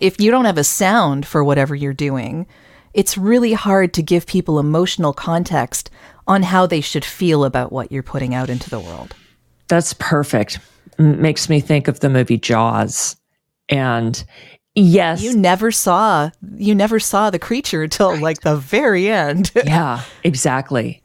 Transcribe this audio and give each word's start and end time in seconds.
If 0.00 0.20
you 0.20 0.30
don't 0.30 0.44
have 0.44 0.58
a 0.58 0.64
sound 0.64 1.26
for 1.26 1.42
whatever 1.42 1.74
you're 1.74 1.92
doing, 1.92 2.46
it's 2.94 3.18
really 3.18 3.52
hard 3.52 3.92
to 3.94 4.02
give 4.02 4.26
people 4.26 4.60
emotional 4.60 5.12
context 5.12 5.90
on 6.28 6.44
how 6.44 6.66
they 6.66 6.80
should 6.80 7.04
feel 7.04 7.44
about 7.44 7.72
what 7.72 7.90
you're 7.90 8.04
putting 8.04 8.32
out 8.32 8.48
into 8.48 8.70
the 8.70 8.78
world. 8.78 9.16
That's 9.66 9.94
perfect. 9.94 10.60
Makes 10.98 11.48
me 11.48 11.60
think 11.60 11.88
of 11.88 11.98
the 11.98 12.08
movie 12.08 12.38
Jaws. 12.38 13.16
And 13.68 14.24
yes, 14.76 15.20
You 15.20 15.36
never 15.36 15.72
saw 15.72 16.30
you 16.56 16.76
never 16.76 17.00
saw 17.00 17.30
the 17.30 17.38
creature 17.40 17.88
till 17.88 18.16
like 18.18 18.42
the 18.42 18.56
very 18.56 19.08
end. 19.08 19.50
yeah, 19.64 20.02
exactly. 20.22 21.02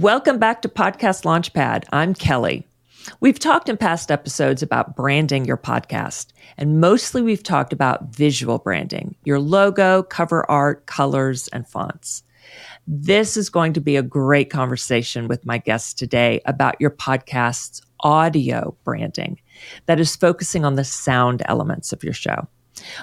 Welcome 0.00 0.38
back 0.38 0.62
to 0.62 0.68
Podcast 0.70 1.24
Launchpad. 1.24 1.84
I'm 1.92 2.14
Kelly. 2.14 2.66
We've 3.20 3.38
talked 3.38 3.68
in 3.68 3.76
past 3.76 4.10
episodes 4.10 4.62
about 4.62 4.96
branding 4.96 5.44
your 5.44 5.58
podcast, 5.58 6.28
and 6.56 6.80
mostly 6.80 7.20
we've 7.20 7.42
talked 7.42 7.74
about 7.74 8.06
visual 8.06 8.56
branding, 8.56 9.14
your 9.24 9.38
logo, 9.38 10.02
cover 10.02 10.50
art, 10.50 10.86
colors, 10.86 11.48
and 11.48 11.68
fonts. 11.68 12.22
This 12.86 13.36
is 13.36 13.50
going 13.50 13.74
to 13.74 13.80
be 13.82 13.96
a 13.96 14.02
great 14.02 14.48
conversation 14.48 15.28
with 15.28 15.44
my 15.44 15.58
guests 15.58 15.92
today 15.92 16.40
about 16.46 16.80
your 16.80 16.92
podcast's 16.92 17.82
audio 18.00 18.74
branding 18.84 19.38
that 19.84 20.00
is 20.00 20.16
focusing 20.16 20.64
on 20.64 20.76
the 20.76 20.84
sound 20.84 21.42
elements 21.44 21.92
of 21.92 22.02
your 22.02 22.14
show. 22.14 22.48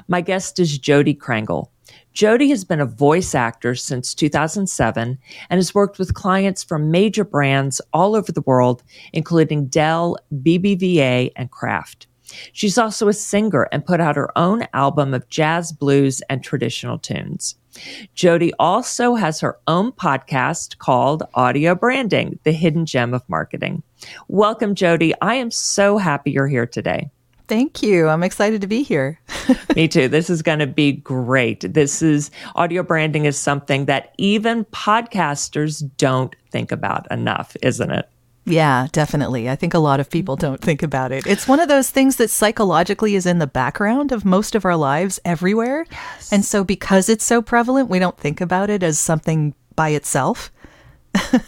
My 0.08 0.22
guest 0.22 0.58
is 0.58 0.80
Jodi 0.80 1.14
Krangle. 1.14 1.68
Jodi 2.18 2.50
has 2.50 2.66
been 2.66 2.82
a 2.82 2.86
voice 2.88 3.36
actor 3.36 3.76
since 3.76 4.16
2007 4.16 5.20
and 5.52 5.58
has 5.60 5.76
worked 5.76 6.00
with 6.00 6.16
clients 6.16 6.64
from 6.64 6.90
major 6.90 7.24
brands 7.24 7.80
all 7.94 8.16
over 8.16 8.32
the 8.32 8.42
world, 8.42 8.82
including 9.14 9.68
Dell, 9.68 10.18
BBVA, 10.34 11.32
and 11.36 11.52
Kraft. 11.52 12.08
She's 12.54 12.80
also 12.80 13.08
a 13.08 13.14
singer 13.14 13.70
and 13.72 13.86
put 13.86 14.02
out 14.02 14.16
her 14.16 14.36
own 14.36 14.66
album 14.74 15.14
of 15.14 15.30
jazz, 15.30 15.72
blues, 15.72 16.24
and 16.28 16.44
traditional 16.44 16.98
tunes. 16.98 17.54
Jodi 18.16 18.52
also 18.58 19.14
has 19.14 19.40
her 19.40 19.60
own 19.68 19.92
podcast 19.92 20.80
called 20.80 21.22
Audio 21.36 21.76
Branding, 21.76 22.40
the 22.46 22.52
hidden 22.52 22.88
gem 22.88 23.14
of 23.14 23.30
marketing. 23.30 23.84
Welcome, 24.28 24.74
Jodi. 24.74 25.14
I 25.22 25.36
am 25.36 25.52
so 25.52 26.00
happy 26.00 26.32
you're 26.32 26.48
here 26.48 26.66
today. 26.66 27.12
Thank 27.48 27.82
you. 27.82 28.10
I'm 28.10 28.24
excited 28.24 28.60
to 28.62 28.68
be 28.68 28.84
here. 28.84 29.20
Me 29.76 29.88
too. 29.88 30.08
This 30.08 30.30
is 30.30 30.42
going 30.42 30.60
to 30.60 30.68
be 30.68 30.94
great. 30.94 31.74
This 31.74 32.02
is 32.02 32.32
audio 32.56 32.84
branding 32.84 33.26
is 33.26 33.38
something 33.38 33.86
that 33.86 34.14
even 34.18 34.66
podcasters 34.66 35.90
don't 35.98 36.36
think 36.52 36.72
about 36.72 37.10
enough, 37.12 37.56
isn't 37.62 37.92
it? 37.92 38.10
Yeah, 38.46 38.88
definitely. 38.94 39.50
I 39.50 39.58
think 39.58 39.74
a 39.74 39.80
lot 39.80 40.00
of 40.00 40.10
people 40.10 40.38
don't 40.38 40.62
think 40.62 40.82
about 40.82 41.12
it. 41.12 41.28
It's 41.28 41.50
one 41.50 41.60
of 41.60 41.68
those 41.68 41.90
things 41.90 42.16
that 42.16 42.30
psychologically 42.30 43.16
is 43.16 43.26
in 43.26 43.40
the 43.40 43.48
background 43.48 44.14
of 44.14 44.24
most 44.24 44.56
of 44.56 44.64
our 44.64 44.78
lives 44.78 45.20
everywhere. 45.26 45.86
And 46.32 46.46
so 46.46 46.64
because 46.64 47.10
it's 47.10 47.26
so 47.26 47.42
prevalent, 47.42 47.90
we 47.90 48.00
don't 48.00 48.18
think 48.18 48.40
about 48.40 48.70
it 48.70 48.84
as 48.84 49.00
something 49.00 49.54
by 49.76 49.90
itself. 49.90 50.50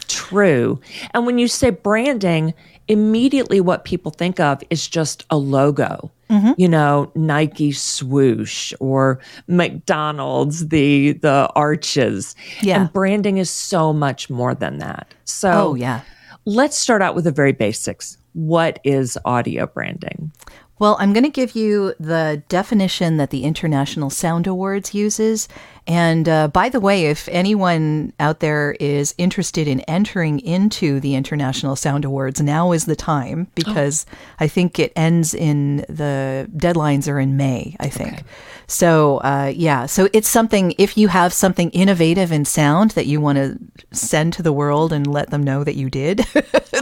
True. 0.08 0.78
And 1.14 1.24
when 1.24 1.38
you 1.38 1.48
say 1.48 1.70
branding, 1.70 2.52
immediately 2.86 3.62
what 3.62 3.84
people 3.84 4.10
think 4.10 4.38
of 4.38 4.62
is 4.68 4.86
just 4.86 5.24
a 5.30 5.38
logo. 5.38 6.10
Mm-hmm. 6.30 6.52
You 6.56 6.68
know, 6.68 7.10
Nike 7.16 7.72
swoosh 7.72 8.72
or 8.80 9.18
McDonald's, 9.48 10.68
the 10.68 11.12
the 11.12 11.50
arches. 11.56 12.34
Yeah. 12.62 12.80
And 12.82 12.92
branding 12.92 13.38
is 13.38 13.50
so 13.50 13.92
much 13.92 14.30
more 14.30 14.54
than 14.54 14.78
that. 14.78 15.12
So 15.24 15.50
Oh, 15.52 15.74
yeah. 15.74 16.00
let's 16.44 16.76
start 16.76 17.02
out 17.02 17.14
with 17.14 17.24
the 17.24 17.32
very 17.32 17.52
basics. 17.52 18.16
What 18.32 18.78
is 18.84 19.18
audio 19.24 19.66
branding? 19.66 20.32
Well, 20.78 20.96
I'm 20.98 21.12
going 21.12 21.24
to 21.24 21.30
give 21.30 21.54
you 21.54 21.94
the 22.00 22.42
definition 22.48 23.18
that 23.18 23.28
the 23.30 23.44
International 23.44 24.08
Sound 24.08 24.46
Awards 24.46 24.94
uses. 24.94 25.46
And 25.86 26.28
uh, 26.28 26.48
by 26.48 26.68
the 26.68 26.80
way, 26.80 27.06
if 27.06 27.28
anyone 27.28 28.12
out 28.20 28.40
there 28.40 28.76
is 28.78 29.14
interested 29.18 29.66
in 29.66 29.80
entering 29.82 30.40
into 30.40 31.00
the 31.00 31.14
International 31.14 31.76
Sound 31.76 32.04
Awards, 32.04 32.40
now 32.40 32.72
is 32.72 32.86
the 32.86 32.96
time 32.96 33.48
because 33.54 34.06
I 34.38 34.48
think 34.48 34.78
it 34.78 34.92
ends 34.94 35.34
in 35.34 35.78
the 35.88 36.48
deadlines 36.56 37.08
are 37.10 37.18
in 37.18 37.36
May, 37.36 37.76
I 37.80 37.88
think. 37.88 38.22
So, 38.70 39.16
uh, 39.18 39.52
yeah, 39.54 39.86
so 39.86 40.08
it's 40.12 40.28
something, 40.28 40.74
if 40.78 40.96
you 40.96 41.08
have 41.08 41.32
something 41.32 41.70
innovative 41.70 42.30
in 42.30 42.44
sound 42.44 42.92
that 42.92 43.06
you 43.06 43.20
want 43.20 43.36
to 43.36 43.58
send 43.90 44.32
to 44.34 44.44
the 44.44 44.52
world 44.52 44.92
and 44.92 45.08
let 45.08 45.30
them 45.30 45.42
know 45.42 45.64
that 45.64 45.74
you 45.74 45.90
did, 45.90 46.18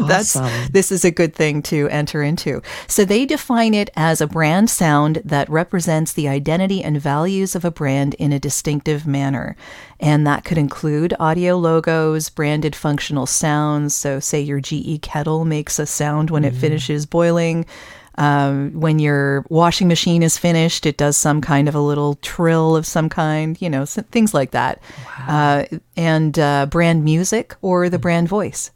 that's 0.06 0.34
this 0.68 0.92
is 0.92 1.06
a 1.06 1.10
good 1.10 1.34
thing 1.34 1.62
to 1.62 1.88
enter 1.88 2.22
into. 2.22 2.60
So 2.88 3.06
they 3.06 3.24
define 3.24 3.72
it 3.72 3.88
as 3.96 4.20
a 4.20 4.26
brand 4.26 4.68
sound 4.68 5.22
that 5.24 5.48
represents 5.48 6.12
the 6.12 6.28
identity 6.28 6.84
and 6.84 7.00
values 7.00 7.54
of 7.54 7.64
a 7.64 7.70
brand 7.70 8.12
in 8.14 8.34
a 8.34 8.38
manner. 9.06 9.56
And 10.00 10.26
that 10.26 10.44
could 10.44 10.58
include 10.58 11.14
audio 11.18 11.56
logos, 11.56 12.30
branded 12.30 12.74
functional 12.74 13.26
sounds. 13.26 13.94
So, 13.94 14.20
say 14.20 14.40
your 14.40 14.60
GE 14.60 15.02
kettle 15.02 15.44
makes 15.44 15.78
a 15.78 15.86
sound 15.86 16.30
when 16.30 16.44
it 16.44 16.54
finishes 16.54 17.06
boiling. 17.06 17.66
Um, 18.16 18.72
when 18.72 18.98
your 18.98 19.44
washing 19.48 19.86
machine 19.86 20.24
is 20.24 20.38
finished, 20.38 20.86
it 20.86 20.96
does 20.96 21.16
some 21.16 21.40
kind 21.40 21.68
of 21.68 21.74
a 21.76 21.80
little 21.80 22.16
trill 22.16 22.74
of 22.74 22.84
some 22.84 23.08
kind, 23.08 23.60
you 23.62 23.70
know, 23.70 23.86
things 23.86 24.34
like 24.34 24.50
that. 24.50 24.82
Uh, 25.28 25.64
and 25.96 26.36
uh, 26.38 26.66
brand 26.66 27.04
music 27.04 27.54
or 27.62 27.88
the 27.88 27.98
brand 27.98 28.28
voice. 28.28 28.72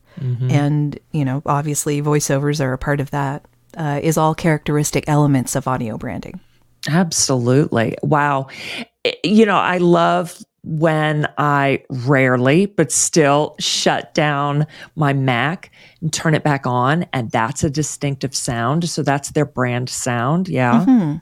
And, 0.51 0.99
you 1.11 1.25
know, 1.25 1.43
obviously 1.45 2.01
voiceovers 2.01 2.65
are 2.65 2.73
a 2.73 2.79
part 2.79 3.01
of 3.01 3.11
that, 3.11 3.45
uh, 3.77 3.99
is 4.03 4.17
all 4.17 4.35
characteristic 4.35 5.05
elements 5.09 5.57
of 5.57 5.67
audio 5.67 5.99
branding. 5.99 6.39
Absolutely. 6.89 7.97
Wow. 8.03 8.49
You 9.25 9.47
know, 9.47 9.57
I 9.57 9.79
love 9.79 10.43
when 10.65 11.29
I 11.39 11.83
rarely, 11.91 12.67
but 12.67 12.93
still 12.93 13.57
shut 13.59 14.15
down 14.15 14.67
my 14.95 15.13
Mac 15.13 15.73
and 16.01 16.13
turn 16.13 16.35
it 16.35 16.45
back 16.45 16.67
on. 16.67 17.05
And 17.13 17.31
that's 17.31 17.65
a 17.65 17.71
distinctive 17.71 18.35
sound. 18.35 18.89
So 18.89 19.03
that's 19.03 19.31
their 19.31 19.45
brand 19.45 19.89
sound. 19.89 20.49
Yeah. 20.49 20.85
Mm-hmm. 20.85 21.17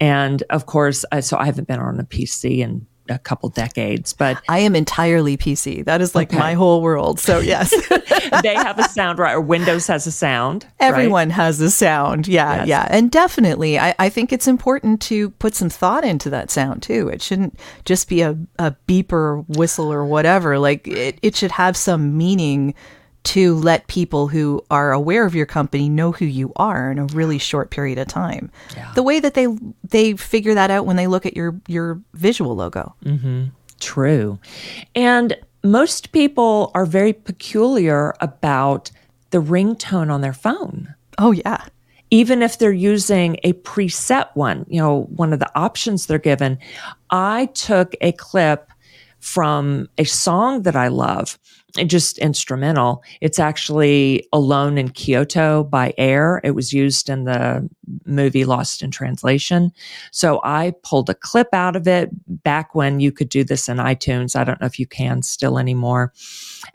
And 0.00 0.42
of 0.50 0.66
course, 0.66 1.04
I, 1.12 1.20
so 1.20 1.36
I 1.36 1.44
haven't 1.44 1.68
been 1.68 1.80
on 1.80 2.00
a 2.00 2.04
PC 2.04 2.58
in 2.58 2.86
a 3.10 3.18
couple 3.18 3.48
decades, 3.48 4.12
but 4.12 4.40
I 4.48 4.58
am 4.60 4.74
entirely 4.76 5.36
PC. 5.36 5.84
That 5.84 6.00
is 6.00 6.14
like 6.14 6.28
Okay. 6.30 6.38
my 6.38 6.54
whole 6.54 6.82
world. 6.82 7.18
So, 7.20 7.38
yes, 7.40 7.70
they 8.42 8.54
have 8.54 8.78
a 8.78 8.84
sound, 8.88 9.18
right? 9.18 9.34
Or 9.34 9.40
Windows 9.40 9.86
has 9.86 10.06
a 10.06 10.12
sound. 10.12 10.64
right? 10.64 10.88
everyone 10.88 11.30
has 11.30 11.60
a 11.60 11.70
sound. 11.70 12.28
Yeah, 12.28 12.58
Yes. 12.58 12.68
yeah. 12.68 12.88
And 12.90 13.10
definitely, 13.10 13.78
I, 13.78 13.94
I 13.98 14.08
think 14.08 14.32
it's 14.32 14.46
important 14.48 15.00
to 15.02 15.30
put 15.30 15.54
some 15.54 15.70
thought 15.70 16.04
into 16.04 16.30
that 16.30 16.50
sound 16.50 16.82
too. 16.82 17.08
It 17.08 17.22
shouldn't 17.22 17.58
just 17.84 18.08
be 18.08 18.20
a, 18.22 18.36
a 18.58 18.74
beeper, 18.86 19.44
whistle, 19.56 19.92
or 19.92 20.04
whatever. 20.04 20.58
Like, 20.58 20.86
it, 20.88 21.18
it 21.22 21.36
should 21.36 21.52
have 21.52 21.76
some 21.76 22.16
meaning 22.16 22.74
to 23.28 23.56
let 23.56 23.86
people 23.88 24.26
who 24.28 24.64
are 24.70 24.90
aware 24.90 25.26
of 25.26 25.34
your 25.34 25.44
company 25.44 25.90
know 25.90 26.12
who 26.12 26.24
you 26.24 26.50
are 26.56 26.90
in 26.90 26.98
a 26.98 27.04
really 27.06 27.36
short 27.36 27.70
period 27.70 27.98
of 27.98 28.08
time. 28.08 28.50
The 28.94 29.02
way 29.02 29.20
that 29.20 29.34
they 29.34 29.48
they 29.84 30.16
figure 30.16 30.54
that 30.54 30.70
out 30.70 30.86
when 30.86 30.96
they 30.96 31.06
look 31.06 31.26
at 31.26 31.36
your 31.36 31.60
your 31.68 32.00
visual 32.14 32.56
logo. 32.56 32.94
Mm-hmm. 33.04 33.44
True. 33.80 34.38
And 34.94 35.36
most 35.62 36.12
people 36.12 36.70
are 36.74 36.86
very 36.86 37.12
peculiar 37.12 38.14
about 38.20 38.90
the 39.28 39.42
ringtone 39.42 40.10
on 40.10 40.22
their 40.22 40.32
phone. 40.32 40.94
Oh 41.18 41.32
yeah. 41.32 41.66
Even 42.10 42.40
if 42.40 42.58
they're 42.58 42.72
using 42.72 43.36
a 43.44 43.52
preset 43.52 44.28
one, 44.32 44.64
you 44.70 44.80
know, 44.80 45.02
one 45.14 45.34
of 45.34 45.38
the 45.38 45.50
options 45.54 46.06
they're 46.06 46.18
given. 46.18 46.58
I 47.10 47.50
took 47.52 47.94
a 48.00 48.12
clip 48.12 48.70
from 49.20 49.88
a 49.98 50.04
song 50.04 50.62
that 50.62 50.76
I 50.76 50.88
love, 50.88 51.38
and 51.38 51.57
just 51.76 52.18
instrumental. 52.18 53.02
It's 53.20 53.38
actually 53.38 54.26
Alone 54.32 54.78
in 54.78 54.88
Kyoto 54.90 55.64
by 55.64 55.92
Air. 55.98 56.40
It 56.42 56.52
was 56.52 56.72
used 56.72 57.08
in 57.08 57.24
the 57.24 57.68
movie 58.06 58.44
Lost 58.44 58.82
in 58.82 58.90
Translation. 58.90 59.72
So 60.10 60.40
I 60.44 60.72
pulled 60.82 61.10
a 61.10 61.14
clip 61.14 61.48
out 61.52 61.76
of 61.76 61.86
it 61.86 62.10
back 62.42 62.74
when 62.74 63.00
you 63.00 63.12
could 63.12 63.28
do 63.28 63.44
this 63.44 63.68
in 63.68 63.76
iTunes. 63.76 64.34
I 64.34 64.44
don't 64.44 64.60
know 64.60 64.66
if 64.66 64.78
you 64.78 64.86
can 64.86 65.22
still 65.22 65.58
anymore. 65.58 66.12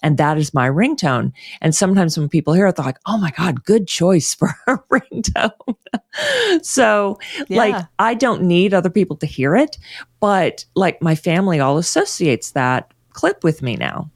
And 0.01 0.17
that 0.17 0.37
is 0.37 0.53
my 0.53 0.69
ringtone. 0.69 1.33
And 1.61 1.75
sometimes 1.75 2.17
when 2.17 2.29
people 2.29 2.53
hear 2.53 2.67
it, 2.67 2.75
they're 2.75 2.85
like, 2.85 2.99
oh 3.05 3.17
my 3.17 3.31
God, 3.31 3.63
good 3.63 3.87
choice 3.87 4.33
for 4.33 4.49
a 4.67 4.77
ringtone. 4.91 5.75
so, 6.61 7.19
like, 7.49 7.83
I 7.99 8.13
don't 8.13 8.43
need 8.43 8.73
other 8.73 8.89
people 8.89 9.17
to 9.17 9.25
hear 9.25 9.55
it, 9.55 9.77
but 10.19 10.65
like 10.75 11.01
my 11.01 11.15
family 11.15 11.59
all 11.59 11.77
associates 11.77 12.51
that 12.51 12.93
clip 13.11 13.43
with 13.43 13.61
me 13.61 13.75
now. 13.75 14.09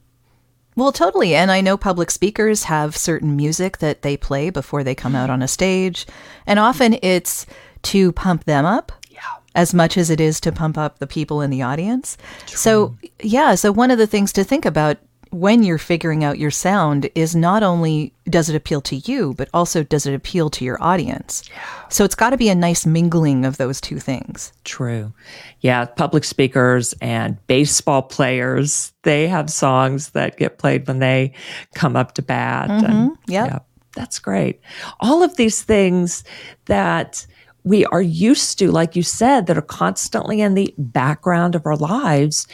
Well, 0.78 0.92
totally. 0.92 1.34
And 1.34 1.52
I 1.52 1.60
know 1.60 1.76
public 1.76 2.12
speakers 2.12 2.66
have 2.66 2.96
certain 2.96 3.36
music 3.36 3.80
that 3.80 4.04
they 4.04 4.16
play 4.16 4.52
before 4.52 4.84
they 4.84 4.94
come 4.94 5.16
out 5.16 5.32
on 5.32 5.42
a 5.42 5.48
stage. 5.48 6.06
And 6.46 6.60
often 6.60 7.00
it's 7.02 7.48
to 7.82 8.12
pump 8.12 8.44
them 8.44 8.64
up 8.64 8.92
yeah. 9.10 9.20
as 9.56 9.74
much 9.74 9.98
as 9.98 10.12
it 10.12 10.22
is 10.22 10.40
to 10.42 10.52
pump 10.52 10.78
up 10.78 11.00
the 11.00 11.08
people 11.08 11.42
in 11.42 11.50
the 11.50 11.64
audience. 11.64 12.16
So, 12.46 12.96
yeah. 13.24 13.56
So, 13.56 13.72
one 13.72 13.90
of 13.90 13.98
the 13.98 14.06
things 14.06 14.32
to 14.34 14.44
think 14.44 14.66
about 14.66 14.98
when 15.32 15.64
you're 15.64 15.78
figuring 15.78 16.24
out 16.24 16.40
your 16.40 16.52
sound 16.52 17.10
is 17.16 17.36
not 17.36 17.64
only 17.64 18.14
does 18.30 18.50
it 18.50 18.56
appeal 18.56 18.82
to 18.82 18.98
you, 18.98 19.34
but 19.38 19.50
also 19.54 19.84
does 19.84 20.06
it 20.06 20.14
appeal 20.14 20.50
to 20.52 20.66
your 20.66 20.82
audience. 20.82 21.44
Yeah. 21.50 21.88
So 21.90 22.04
it's 22.04 22.16
got 22.16 22.32
to 22.32 22.38
be 22.38 22.50
a 22.50 22.56
nice 22.56 22.86
mingling 22.86 23.46
of 23.46 23.58
those 23.58 23.80
two 23.80 24.00
things. 24.00 24.52
True. 24.64 25.14
Yeah, 25.62 25.86
public 25.86 26.24
speakers 26.24 26.94
and 27.02 27.38
baseball 27.48 28.02
players, 28.02 28.94
they 29.04 29.28
have 29.28 29.50
songs 29.50 30.10
that 30.12 30.38
get 30.38 30.58
played 30.58 30.88
when 30.88 31.00
they 31.00 31.34
come 31.76 31.96
up 31.96 32.14
to 32.16 32.22
bat. 32.22 32.70
Mm-hmm. 32.70 32.86
And, 32.86 33.12
yep. 33.28 33.48
Yeah, 33.48 33.60
that's 33.96 34.20
great. 34.20 34.60
All 35.00 35.24
of 35.24 35.38
these 35.38 35.64
things 35.64 36.24
that 36.66 37.26
we 37.64 37.86
are 37.88 38.02
used 38.02 38.58
to, 38.60 38.72
like 38.72 38.96
you 38.96 39.04
said, 39.04 39.48
that 39.48 39.58
are 39.58 39.62
constantly 39.62 40.40
in 40.40 40.54
the 40.54 40.74
background 40.78 41.54
of 41.54 41.66
our 41.66 41.76
lives 41.76 42.48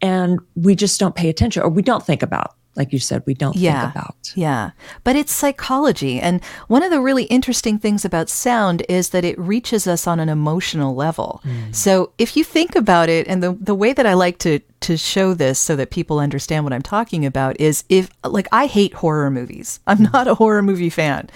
and 0.00 0.40
we 0.54 0.74
just 0.74 1.00
don't 1.00 1.14
pay 1.14 1.28
attention 1.28 1.62
or 1.62 1.68
we 1.68 1.82
don't 1.82 2.04
think 2.04 2.22
about. 2.22 2.54
Like 2.76 2.92
you 2.92 3.00
said, 3.00 3.24
we 3.26 3.34
don't 3.34 3.56
yeah, 3.56 3.80
think 3.80 3.96
about. 3.96 4.32
Yeah. 4.36 4.70
But 5.02 5.16
it's 5.16 5.32
psychology. 5.32 6.20
And 6.20 6.44
one 6.68 6.84
of 6.84 6.92
the 6.92 7.00
really 7.00 7.24
interesting 7.24 7.76
things 7.76 8.04
about 8.04 8.28
sound 8.28 8.84
is 8.88 9.08
that 9.08 9.24
it 9.24 9.36
reaches 9.36 9.88
us 9.88 10.06
on 10.06 10.20
an 10.20 10.28
emotional 10.28 10.94
level. 10.94 11.40
Mm. 11.44 11.74
So 11.74 12.12
if 12.18 12.36
you 12.36 12.44
think 12.44 12.76
about 12.76 13.08
it, 13.08 13.26
and 13.26 13.42
the, 13.42 13.58
the 13.60 13.74
way 13.74 13.92
that 13.92 14.06
I 14.06 14.14
like 14.14 14.38
to, 14.40 14.60
to 14.82 14.96
show 14.96 15.34
this 15.34 15.58
so 15.58 15.74
that 15.74 15.90
people 15.90 16.20
understand 16.20 16.62
what 16.62 16.72
I'm 16.72 16.82
talking 16.82 17.26
about 17.26 17.60
is 17.60 17.82
if, 17.88 18.10
like, 18.22 18.46
I 18.52 18.66
hate 18.66 18.94
horror 18.94 19.30
movies, 19.30 19.80
I'm 19.88 19.98
mm. 19.98 20.12
not 20.12 20.28
a 20.28 20.36
horror 20.36 20.62
movie 20.62 20.90
fan. 20.90 21.30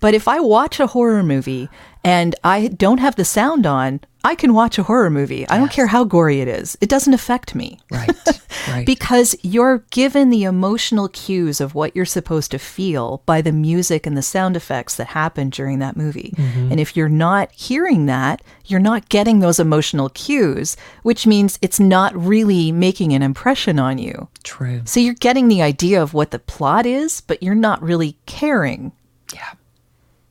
But 0.00 0.14
if 0.14 0.28
I 0.28 0.40
watch 0.40 0.80
a 0.80 0.86
horror 0.86 1.22
movie 1.22 1.68
and 2.04 2.34
I 2.44 2.68
don't 2.68 2.98
have 2.98 3.16
the 3.16 3.24
sound 3.24 3.66
on, 3.66 4.00
I 4.24 4.34
can 4.34 4.52
watch 4.52 4.78
a 4.78 4.82
horror 4.82 5.10
movie. 5.10 5.48
I 5.48 5.58
don't 5.58 5.70
care 5.70 5.86
how 5.86 6.04
gory 6.04 6.40
it 6.40 6.48
is. 6.48 6.76
It 6.80 6.88
doesn't 6.88 7.14
affect 7.14 7.54
me. 7.54 7.78
Right. 7.90 8.10
Right. 8.66 8.84
because 8.84 9.34
you're 9.42 9.78
given 9.90 10.28
the 10.28 10.44
emotional 10.44 11.08
cues 11.08 11.58
of 11.60 11.74
what 11.74 11.94
you're 11.96 12.04
supposed 12.04 12.50
to 12.50 12.58
feel 12.58 13.22
by 13.24 13.40
the 13.40 13.52
music 13.52 14.04
and 14.06 14.14
the 14.14 14.20
sound 14.22 14.56
effects 14.56 14.96
that 14.96 15.06
happen 15.06 15.48
during 15.48 15.78
that 15.78 15.96
movie. 15.96 16.34
Mm-hmm. 16.36 16.72
And 16.72 16.80
if 16.80 16.94
you're 16.94 17.08
not 17.08 17.50
hearing 17.52 18.06
that, 18.06 18.42
you're 18.66 18.80
not 18.80 19.08
getting 19.08 19.38
those 19.38 19.58
emotional 19.58 20.10
cues, 20.10 20.76
which 21.02 21.26
means 21.26 21.58
it's 21.62 21.80
not 21.80 22.14
really 22.16 22.70
making 22.72 23.12
an 23.14 23.22
impression 23.22 23.78
on 23.78 23.96
you. 23.96 24.28
True. 24.42 24.82
So 24.84 25.00
you're 25.00 25.14
getting 25.14 25.48
the 25.48 25.62
idea 25.62 26.02
of 26.02 26.12
what 26.12 26.30
the 26.30 26.38
plot 26.38 26.84
is, 26.84 27.22
but 27.22 27.42
you're 27.42 27.54
not 27.54 27.80
really 27.80 28.18
caring. 28.26 28.92
Yeah. 29.32 29.52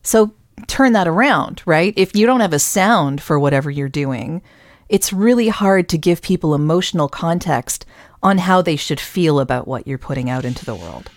So 0.07 0.33
turn 0.67 0.93
that 0.93 1.05
around, 1.05 1.61
right? 1.65 1.93
If 1.97 2.15
you 2.15 2.25
don't 2.25 2.39
have 2.39 2.53
a 2.53 2.59
sound 2.59 3.21
for 3.21 3.37
whatever 3.37 3.69
you're 3.69 3.89
doing, 3.89 4.41
it's 4.87 5.11
really 5.11 5.49
hard 5.49 5.89
to 5.89 5.97
give 5.97 6.21
people 6.21 6.55
emotional 6.55 7.09
context 7.09 7.85
on 8.23 8.37
how 8.37 8.61
they 8.61 8.77
should 8.77 9.01
feel 9.01 9.41
about 9.41 9.67
what 9.67 9.85
you're 9.85 9.97
putting 9.97 10.29
out 10.29 10.45
into 10.45 10.63
the 10.63 10.75
world. 10.75 11.11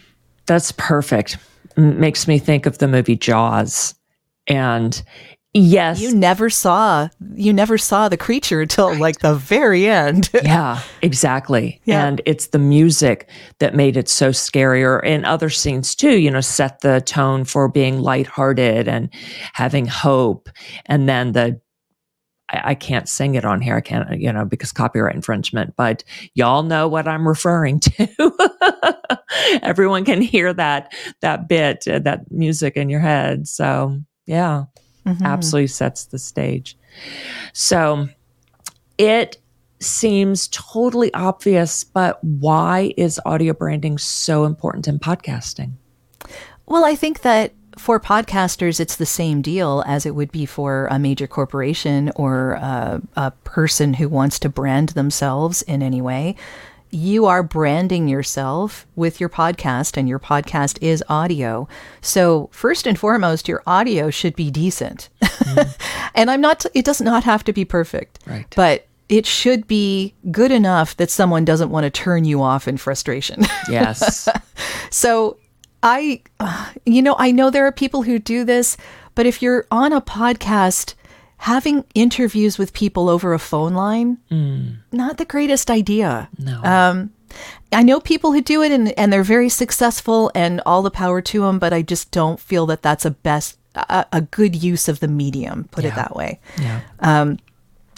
That's 0.47 0.73
perfect. 0.73 1.39
Makes 1.77 2.27
me 2.27 2.41
think 2.41 2.67
of 2.67 2.79
the 2.79 2.89
movie 2.89 3.15
Jaws. 3.15 3.95
And 4.49 5.01
Yes. 5.53 6.01
You 6.01 6.15
never 6.15 6.49
saw 6.49 7.09
you 7.35 7.53
never 7.53 7.77
saw 7.77 8.09
the 8.09 8.17
creature 8.17 8.61
until 8.61 8.91
right. 8.91 9.01
like 9.01 9.19
the 9.19 9.35
very 9.35 9.89
end. 9.89 10.31
yeah, 10.45 10.81
exactly. 11.03 11.81
Yeah. 11.85 12.07
And 12.07 12.23
it's 12.25 12.49
the 12.49 12.61
music 12.61 13.29
that 13.59 13.75
made 13.75 13.97
it 13.97 14.09
so 14.09 14.31
scarier 14.31 15.03
in 15.05 15.25
other 15.25 15.51
scenes 15.51 15.97
too, 15.97 16.19
you 16.19 16.31
know, 16.31 16.41
set 16.41 16.81
the 16.81 17.01
tone 17.01 17.45
for 17.45 17.69
being 17.69 17.99
lighthearted 17.99 18.87
and 18.87 19.09
having 19.53 19.87
hope. 19.87 20.49
And 20.87 21.09
then 21.09 21.33
the 21.33 21.61
I, 22.49 22.71
I 22.71 22.75
can't 22.77 23.09
sing 23.09 23.35
it 23.35 23.45
on 23.45 23.61
here. 23.61 23.75
I 23.75 23.81
can't, 23.81 24.21
you 24.21 24.33
know, 24.33 24.45
because 24.45 24.71
copyright 24.71 25.17
infringement, 25.17 25.75
but 25.77 26.05
y'all 26.35 26.63
know 26.63 26.87
what 26.87 27.09
I'm 27.09 27.27
referring 27.27 27.81
to. 27.81 28.33
Everyone 29.63 30.05
can 30.05 30.21
hear 30.21 30.53
that 30.53 30.95
that 31.23 31.49
bit, 31.49 31.89
uh, 31.89 31.99
that 32.01 32.31
music 32.31 32.77
in 32.77 32.89
your 32.89 33.01
head. 33.01 33.49
So 33.49 33.99
yeah 34.27 34.67
mm-hmm. 35.07 35.25
absolutely 35.25 35.69
sets 35.69 36.05
the 36.07 36.19
stage. 36.19 36.77
So 37.53 38.09
it 38.99 39.39
seems 39.81 40.49
totally 40.49 41.13
obvious, 41.15 41.85
but 41.85 42.23
why 42.23 42.93
is 42.97 43.21
audio 43.25 43.55
branding 43.55 43.99
so 43.99 44.45
important 44.45 44.87
in 44.87 44.99
podcasting? 44.99 45.73
Well, 46.67 46.85
I 46.85 46.95
think 46.95 47.23
that 47.23 47.55
for 47.79 47.99
podcasters, 47.99 48.79
it's 48.79 48.97
the 48.97 49.07
same 49.07 49.41
deal 49.43 49.83
as 49.87 50.05
it 50.05 50.15
would 50.15 50.31
be 50.33 50.45
for 50.45 50.87
a 50.91 50.99
major 50.99 51.27
corporation 51.27 52.13
or 52.15 52.53
a, 52.53 53.01
a 53.17 53.31
person 53.31 53.95
who 53.95 54.09
wants 54.09 54.39
to 54.41 54.49
brand 54.49 54.91
themselves 54.91 55.63
in 55.63 55.83
any 55.83 56.03
way 56.03 56.37
you 56.91 57.27
are 57.27 57.43
branding 57.43 58.09
yourself 58.09 58.87
with 58.97 59.21
your 59.21 59.29
podcast 59.29 59.97
and 59.97 60.09
your 60.09 60.19
podcast 60.19 60.79
is 60.83 61.05
audio. 61.09 61.69
So, 62.01 62.49
first 62.53 62.87
and 62.87 62.99
foremost, 62.99 63.49
your 63.49 63.63
audio 63.67 64.11
should 64.11 64.35
be 64.37 64.51
decent. 64.51 65.09
Mm. 65.23 66.11
and 66.15 66.31
I'm 66.31 66.41
not, 66.41 66.67
it 66.75 66.85
does 66.85 67.01
not 67.01 67.25
have 67.25 67.45
to 67.45 67.53
be 67.53 67.65
perfect. 67.65 68.19
Right. 68.27 68.47
But 68.57 68.87
it 69.09 69.27
should 69.27 69.67
be 69.67 70.15
good 70.31 70.53
enough 70.53 70.97
that 70.97 71.11
someone 71.11 71.45
doesn't 71.45 71.71
want 71.71 71.85
to 71.85 71.91
turn 71.91 72.25
you 72.25 72.43
off 72.43 72.69
in 72.69 72.77
frustration. 72.77 73.45
Yes. 73.69 74.29
so, 74.91 75.37
I, 75.83 76.23
you 76.85 77.03
know, 77.03 77.15
I 77.19 77.31
know 77.31 77.51
there 77.51 77.67
are 77.67 77.73
people 77.73 78.03
who 78.03 78.19
do 78.19 78.45
this, 78.45 78.77
but 79.15 79.27
if 79.27 79.43
you're 79.43 79.67
on 79.71 79.93
a 79.93 80.01
podcast, 80.01 80.95
having 81.41 81.85
interviews 81.95 82.59
with 82.59 82.75
people 82.75 83.09
over 83.09 83.33
a 83.33 83.39
phone 83.39 83.73
line, 83.73 84.19
mm. 84.31 84.77
not 84.93 85.17
the 85.17 85.25
greatest 85.25 85.71
idea. 85.71 86.29
No. 86.39 86.63
Um, 86.63 87.13
I 87.73 87.83
know 87.83 87.99
people 87.99 88.33
who 88.33 88.43
do 88.43 88.63
it 88.63 88.71
and, 88.71 88.93
and 88.99 89.11
they're 89.11 89.23
very 89.23 89.49
successful 89.49 90.31
and 90.35 90.61
all 90.67 90.83
the 90.83 90.91
power 90.91 91.23
to 91.23 91.41
them, 91.41 91.59
but 91.59 91.73
I 91.73 91.81
just 91.81 92.11
don't 92.11 92.39
feel 92.39 92.67
that 92.67 92.83
that's 92.83 93.07
a 93.07 93.13
best, 93.13 93.57
a, 93.75 94.05
a 94.13 94.21
good 94.21 94.63
use 94.63 94.87
of 94.87 95.01
the 95.01 95.09
medium, 95.09 95.65
put 95.71 95.85
yeah. 95.85 95.93
it 95.93 95.97
that 95.97 96.15
way. 96.15 96.41
Yeah. 96.61 96.83
Um, 96.99 97.39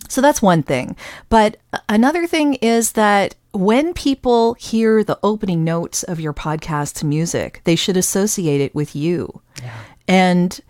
so 0.08 0.20
that's 0.20 0.40
one 0.40 0.62
thing. 0.62 0.94
But 1.28 1.56
another 1.88 2.28
thing 2.28 2.54
is 2.54 2.92
that 2.92 3.34
when 3.50 3.92
people 3.92 4.54
hear 4.54 5.02
the 5.02 5.18
opening 5.24 5.64
notes 5.64 6.04
of 6.04 6.20
your 6.20 6.32
podcast's 6.32 7.02
music, 7.02 7.60
they 7.64 7.74
should 7.74 7.96
associate 7.96 8.60
it 8.60 8.72
with 8.72 8.94
you. 8.94 9.40
Yeah. 9.60 9.78
And 10.06 10.60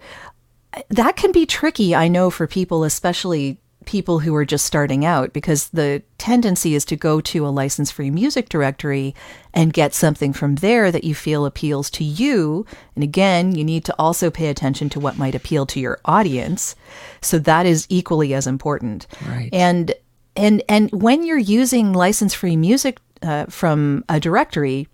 that 0.89 1.17
can 1.17 1.33
be 1.33 1.47
tricky, 1.47 1.95
I 1.95 2.09
know, 2.09 2.31
for 2.31 2.47
people, 2.47 2.85
especially 2.85 3.59
people 3.85 4.21
who 4.21 4.35
are 4.37 4.45
just 4.45 4.65
starting 4.65 5.05
out, 5.05 5.33
because 5.33 5.69
the 5.71 6.03
tendency 6.17 6.75
is 6.75 6.85
to 6.85 6.97
go 6.97 7.21
to 7.21 7.47
a 7.47 7.51
license 7.51 7.91
free 7.91 8.11
music 8.11 8.49
directory 8.49 9.15
and 9.53 9.73
get 9.73 9.93
something 9.93 10.33
from 10.33 10.55
there 10.57 10.93
that 10.93 11.03
you 11.03 11.15
feel 11.15 11.45
appeals 11.45 11.91
to 11.91 12.05
you. 12.05 12.64
And 12.95 13.02
again, 13.02 13.57
you 13.57 13.64
need 13.64 13.85
to 13.87 13.95
also 13.99 14.31
pay 14.31 14.49
attention 14.49 14.88
to 14.91 15.00
what 15.00 15.19
might 15.19 15.35
appeal 15.35 15.67
to 15.67 15.81
your 15.81 15.99
audience. 16.05 16.76
So 17.21 17.38
that 17.41 17.67
is 17.67 17.87
equally 17.88 18.35
as 18.35 18.47
important. 18.47 19.07
Right. 19.26 19.50
And 19.52 19.95
and 20.37 20.62
and 20.69 20.91
when 20.93 21.25
you're 21.25 21.37
using 21.37 21.93
license 21.93 22.35
free 22.35 22.57
music 22.57 22.99
uh, 23.21 23.47
from 23.47 24.05
a 24.09 24.21
directory, 24.21 24.87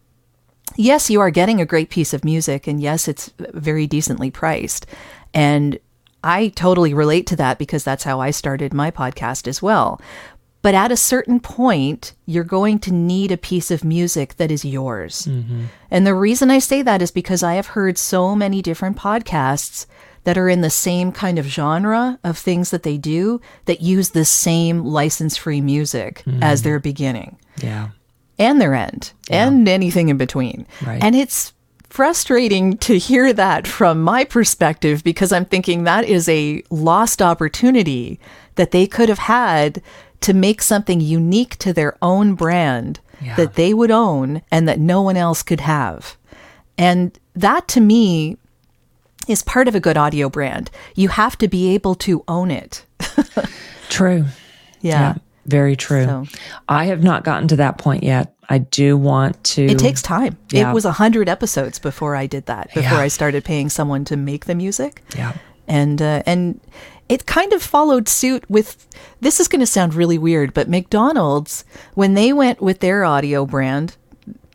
yes, 0.77 1.11
you 1.11 1.21
are 1.21 1.31
getting 1.31 1.61
a 1.61 1.67
great 1.67 1.91
piece 1.91 2.13
of 2.15 2.25
music, 2.25 2.67
and 2.67 2.81
yes, 2.81 3.07
it's 3.07 3.33
very 3.39 3.87
decently 3.87 4.31
priced. 4.31 4.87
And 5.35 5.79
I 6.25 6.49
totally 6.49 6.95
relate 6.95 7.27
to 7.29 7.37
that 7.37 7.59
because 7.59 7.85
that's 7.85 8.05
how 8.05 8.21
I 8.21 8.31
started 8.31 8.75
my 8.75 8.91
podcast 8.91 9.47
as 9.47 9.63
well. 9.63 10.01
But 10.61 10.75
at 10.75 10.91
a 10.91 10.97
certain 10.97 11.39
point, 11.39 12.15
you're 12.27 12.45
going 12.45 12.81
to 12.81 12.93
need 12.93 13.31
a 13.31 13.37
piece 13.37 13.71
of 13.71 13.85
music 13.85 14.37
that 14.37 14.51
is 14.51 14.65
yours. 14.65 15.27
Mm-hmm. 15.27 15.67
And 15.91 16.07
the 16.07 16.15
reason 16.15 16.51
I 16.51 16.59
say 16.59 16.83
that 16.83 17.01
is 17.01 17.13
because 17.13 17.43
I 17.43 17.55
have 17.55 17.69
heard 17.69 17.97
so 17.97 18.35
many 18.35 18.61
different 18.61 18.97
podcasts 18.97 19.87
that 20.25 20.37
are 20.37 20.49
in 20.49 20.61
the 20.61 20.71
same 20.71 21.13
kind 21.13 21.39
of 21.39 21.47
genre 21.47 22.19
of 22.25 22.37
things 22.37 22.71
that 22.71 22.83
they 22.83 22.99
do 22.99 23.41
that 23.67 23.81
use 23.81 24.11
the 24.11 24.25
same 24.25 24.85
license 24.85 25.37
free 25.37 25.61
music 25.61 26.23
mm-hmm. 26.27 26.43
as 26.43 26.63
their 26.63 26.81
beginning. 26.81 27.39
Yeah. 27.63 27.91
And 28.39 28.61
their 28.61 28.75
end, 28.75 29.13
yeah. 29.31 29.47
and 29.47 29.69
anything 29.69 30.11
in 30.11 30.17
between. 30.17 30.67
Right. 30.85 31.03
And 31.03 31.17
it's 31.17 31.53
frustrating 31.99 32.77
to 32.77 32.97
hear 32.97 33.33
that 33.33 33.67
from 33.67 34.01
my 34.01 34.23
perspective 34.23 35.03
because 35.03 35.33
I'm 35.33 35.45
thinking 35.45 35.83
that 35.83 36.05
is 36.05 36.29
a 36.29 36.63
lost 36.71 37.21
opportunity 37.21 38.21
that 38.55 38.71
they 38.71 38.87
could 38.87 39.09
have 39.09 39.19
had 39.19 39.83
to 40.21 40.33
make 40.33 40.63
something 40.63 41.01
unique 41.01 41.57
to 41.57 41.73
their 41.73 41.99
own 42.01 42.37
brand 42.37 43.01
yeah. 43.21 43.35
that 43.35 43.55
they 43.55 43.75
would 43.75 43.91
own 43.91 44.43
and 44.53 44.69
that 44.69 44.79
no 44.79 45.03
one 45.03 45.17
else 45.17 45.43
could 45.43 45.59
have. 45.59 46.17
And 46.79 47.19
that 47.35 47.67
to 47.67 47.81
me 47.81 48.37
is 49.27 49.43
part 49.43 49.67
of 49.67 49.75
a 49.75 49.81
good 49.81 49.97
audio 49.97 50.29
brand. 50.29 50.71
You 50.95 51.09
have 51.09 51.37
to 51.39 51.49
be 51.49 51.75
able 51.75 51.97
to 51.97 52.23
own 52.29 52.53
it. 52.53 52.87
True. 53.89 54.25
Yeah. 54.83 55.01
yeah. 55.01 55.15
Very 55.47 55.75
true. 55.75 56.05
So. 56.05 56.27
I 56.69 56.85
have 56.85 57.03
not 57.03 57.25
gotten 57.25 57.49
to 57.49 57.57
that 57.57 57.77
point 57.77 58.05
yet. 58.05 58.38
I 58.49 58.59
do 58.59 58.97
want 58.97 59.43
to. 59.45 59.67
It 59.67 59.79
takes 59.79 60.01
time. 60.01 60.39
Yeah. 60.51 60.71
It 60.71 60.75
was 60.75 60.85
a 60.85 60.93
hundred 60.93 61.29
episodes 61.29 61.79
before 61.79 62.17
I 62.17 62.27
did 62.27 62.47
that. 62.47 62.69
Before 62.69 62.83
yeah. 62.83 63.01
I 63.01 63.09
started 63.09 63.45
paying 63.45 63.69
someone 63.69 64.05
to 64.07 64.17
make 64.17 64.47
the 64.47 64.55
music. 64.55 65.03
Yeah. 65.15 65.35
And 65.67 66.01
uh, 66.01 66.23
and 66.25 66.61
it 67.09 67.27
kind 67.27 67.53
of 67.53 67.63
followed 67.63 68.09
suit 68.09 68.49
with. 68.49 68.87
This 69.21 69.39
is 69.39 69.49
going 69.49 69.61
to 69.61 69.67
sound 69.67 69.95
really 69.95 70.17
weird, 70.19 70.55
but 70.55 70.69
McDonald's 70.69 71.65
when 71.95 72.15
they 72.15 72.33
went 72.33 72.63
with 72.63 72.81
their 72.81 73.05
audio 73.05 73.45
brand 73.45 73.97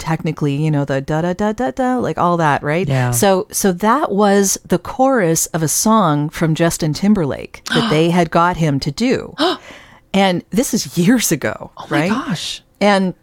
technically, 0.03 0.55
you 0.55 0.69
know, 0.69 0.83
the 0.83 1.00
da 1.00 1.21
da 1.21 1.33
da 1.33 1.53
da 1.53 1.71
da, 1.71 1.97
like 1.97 2.17
all 2.17 2.35
that, 2.35 2.62
right? 2.62 2.88
Yeah. 2.88 3.12
So 3.12 3.47
so 3.51 3.71
that 3.71 4.12
was 4.12 4.57
the 4.65 4.77
chorus 4.77 5.45
of 5.47 5.63
a 5.63 5.69
song 5.69 6.29
from 6.29 6.55
Justin 6.55 6.93
Timberlake 6.93 7.63
that 7.73 7.89
they 7.89 8.09
had 8.09 8.29
got 8.29 8.57
him 8.57 8.79
to 8.81 8.91
do. 8.91 9.33
and 10.13 10.43
this 10.50 10.73
is 10.73 10.97
years 10.97 11.31
ago, 11.31 11.71
Oh 11.77 11.88
my 11.89 12.01
right? 12.01 12.09
gosh. 12.09 12.62
And 12.81 13.13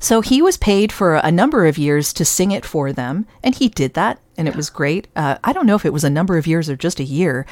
so 0.00 0.20
he 0.20 0.40
was 0.42 0.56
paid 0.56 0.92
for 0.92 1.16
a 1.16 1.30
number 1.32 1.66
of 1.66 1.78
years 1.78 2.12
to 2.14 2.24
sing 2.24 2.50
it 2.50 2.64
for 2.64 2.92
them, 2.92 3.26
and 3.42 3.54
he 3.54 3.68
did 3.68 3.94
that, 3.94 4.18
and 4.36 4.48
it 4.48 4.56
was 4.56 4.70
great. 4.70 5.08
Uh, 5.16 5.36
I 5.44 5.52
don't 5.52 5.66
know 5.66 5.74
if 5.76 5.84
it 5.84 5.92
was 5.92 6.04
a 6.04 6.10
number 6.10 6.36
of 6.38 6.46
years 6.46 6.68
or 6.70 6.76
just 6.76 7.00
a 7.00 7.04
year. 7.04 7.46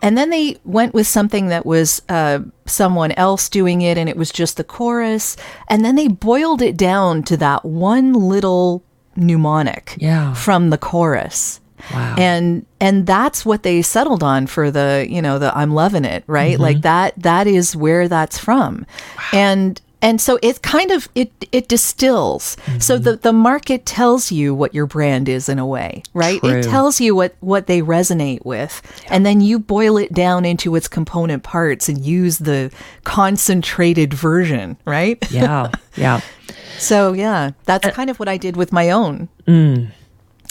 And 0.00 0.16
then 0.16 0.30
they 0.30 0.56
went 0.64 0.94
with 0.94 1.08
something 1.08 1.48
that 1.48 1.66
was 1.66 2.00
uh, 2.08 2.38
someone 2.66 3.10
else 3.12 3.48
doing 3.48 3.82
it, 3.82 3.98
and 3.98 4.08
it 4.08 4.16
was 4.16 4.30
just 4.30 4.56
the 4.56 4.62
chorus. 4.62 5.36
And 5.68 5.84
then 5.84 5.96
they 5.96 6.06
boiled 6.06 6.62
it 6.62 6.76
down 6.76 7.24
to 7.24 7.36
that 7.38 7.64
one 7.64 8.12
little 8.12 8.84
mnemonic 9.16 9.96
Yeah. 9.98 10.34
from 10.34 10.70
the 10.70 10.78
chorus. 10.78 11.60
Wow. 11.92 12.14
And 12.18 12.66
and 12.80 13.06
that's 13.06 13.44
what 13.46 13.62
they 13.62 13.82
settled 13.82 14.22
on 14.22 14.46
for 14.46 14.70
the, 14.70 15.06
you 15.08 15.22
know, 15.22 15.38
the 15.38 15.56
I'm 15.56 15.72
loving 15.74 16.04
it, 16.04 16.24
right? 16.26 16.58
Like 16.58 16.80
that 16.82 17.14
that 17.22 17.46
is 17.46 17.74
where 17.76 18.08
that's 18.08 18.36
from. 18.38 18.84
And 19.32 19.80
and 20.00 20.20
so 20.20 20.38
it 20.42 20.62
kind 20.62 20.90
of 20.90 21.08
it 21.14 21.32
it 21.50 21.68
distills. 21.68 22.56
So 22.78 22.98
the 22.98 23.12
mm-hmm. 23.12 23.20
the 23.22 23.32
market 23.32 23.84
tells 23.84 24.30
you 24.30 24.54
what 24.54 24.74
your 24.74 24.86
brand 24.86 25.28
is 25.28 25.48
in 25.48 25.58
a 25.58 25.66
way, 25.66 26.02
right? 26.14 26.40
True. 26.40 26.50
It 26.50 26.62
tells 26.64 27.00
you 27.00 27.14
what 27.14 27.34
what 27.40 27.66
they 27.66 27.82
resonate 27.82 28.44
with. 28.44 28.80
And 29.10 29.26
then 29.26 29.40
you 29.40 29.58
boil 29.58 29.96
it 29.96 30.12
down 30.12 30.44
into 30.44 30.74
its 30.76 30.88
component 30.88 31.42
parts 31.42 31.88
and 31.88 32.04
use 32.04 32.38
the 32.38 32.70
concentrated 33.04 34.14
version, 34.14 34.76
right? 34.84 35.18
Yeah. 35.30 35.70
Yeah. 35.96 36.20
So 36.78 37.12
yeah, 37.12 37.50
that's 37.64 37.86
uh, 37.86 37.90
kind 37.90 38.08
of 38.08 38.20
what 38.20 38.28
I 38.28 38.36
did 38.36 38.56
with 38.56 38.72
my 38.72 38.90
own. 38.90 39.28
Mm. 39.48 39.90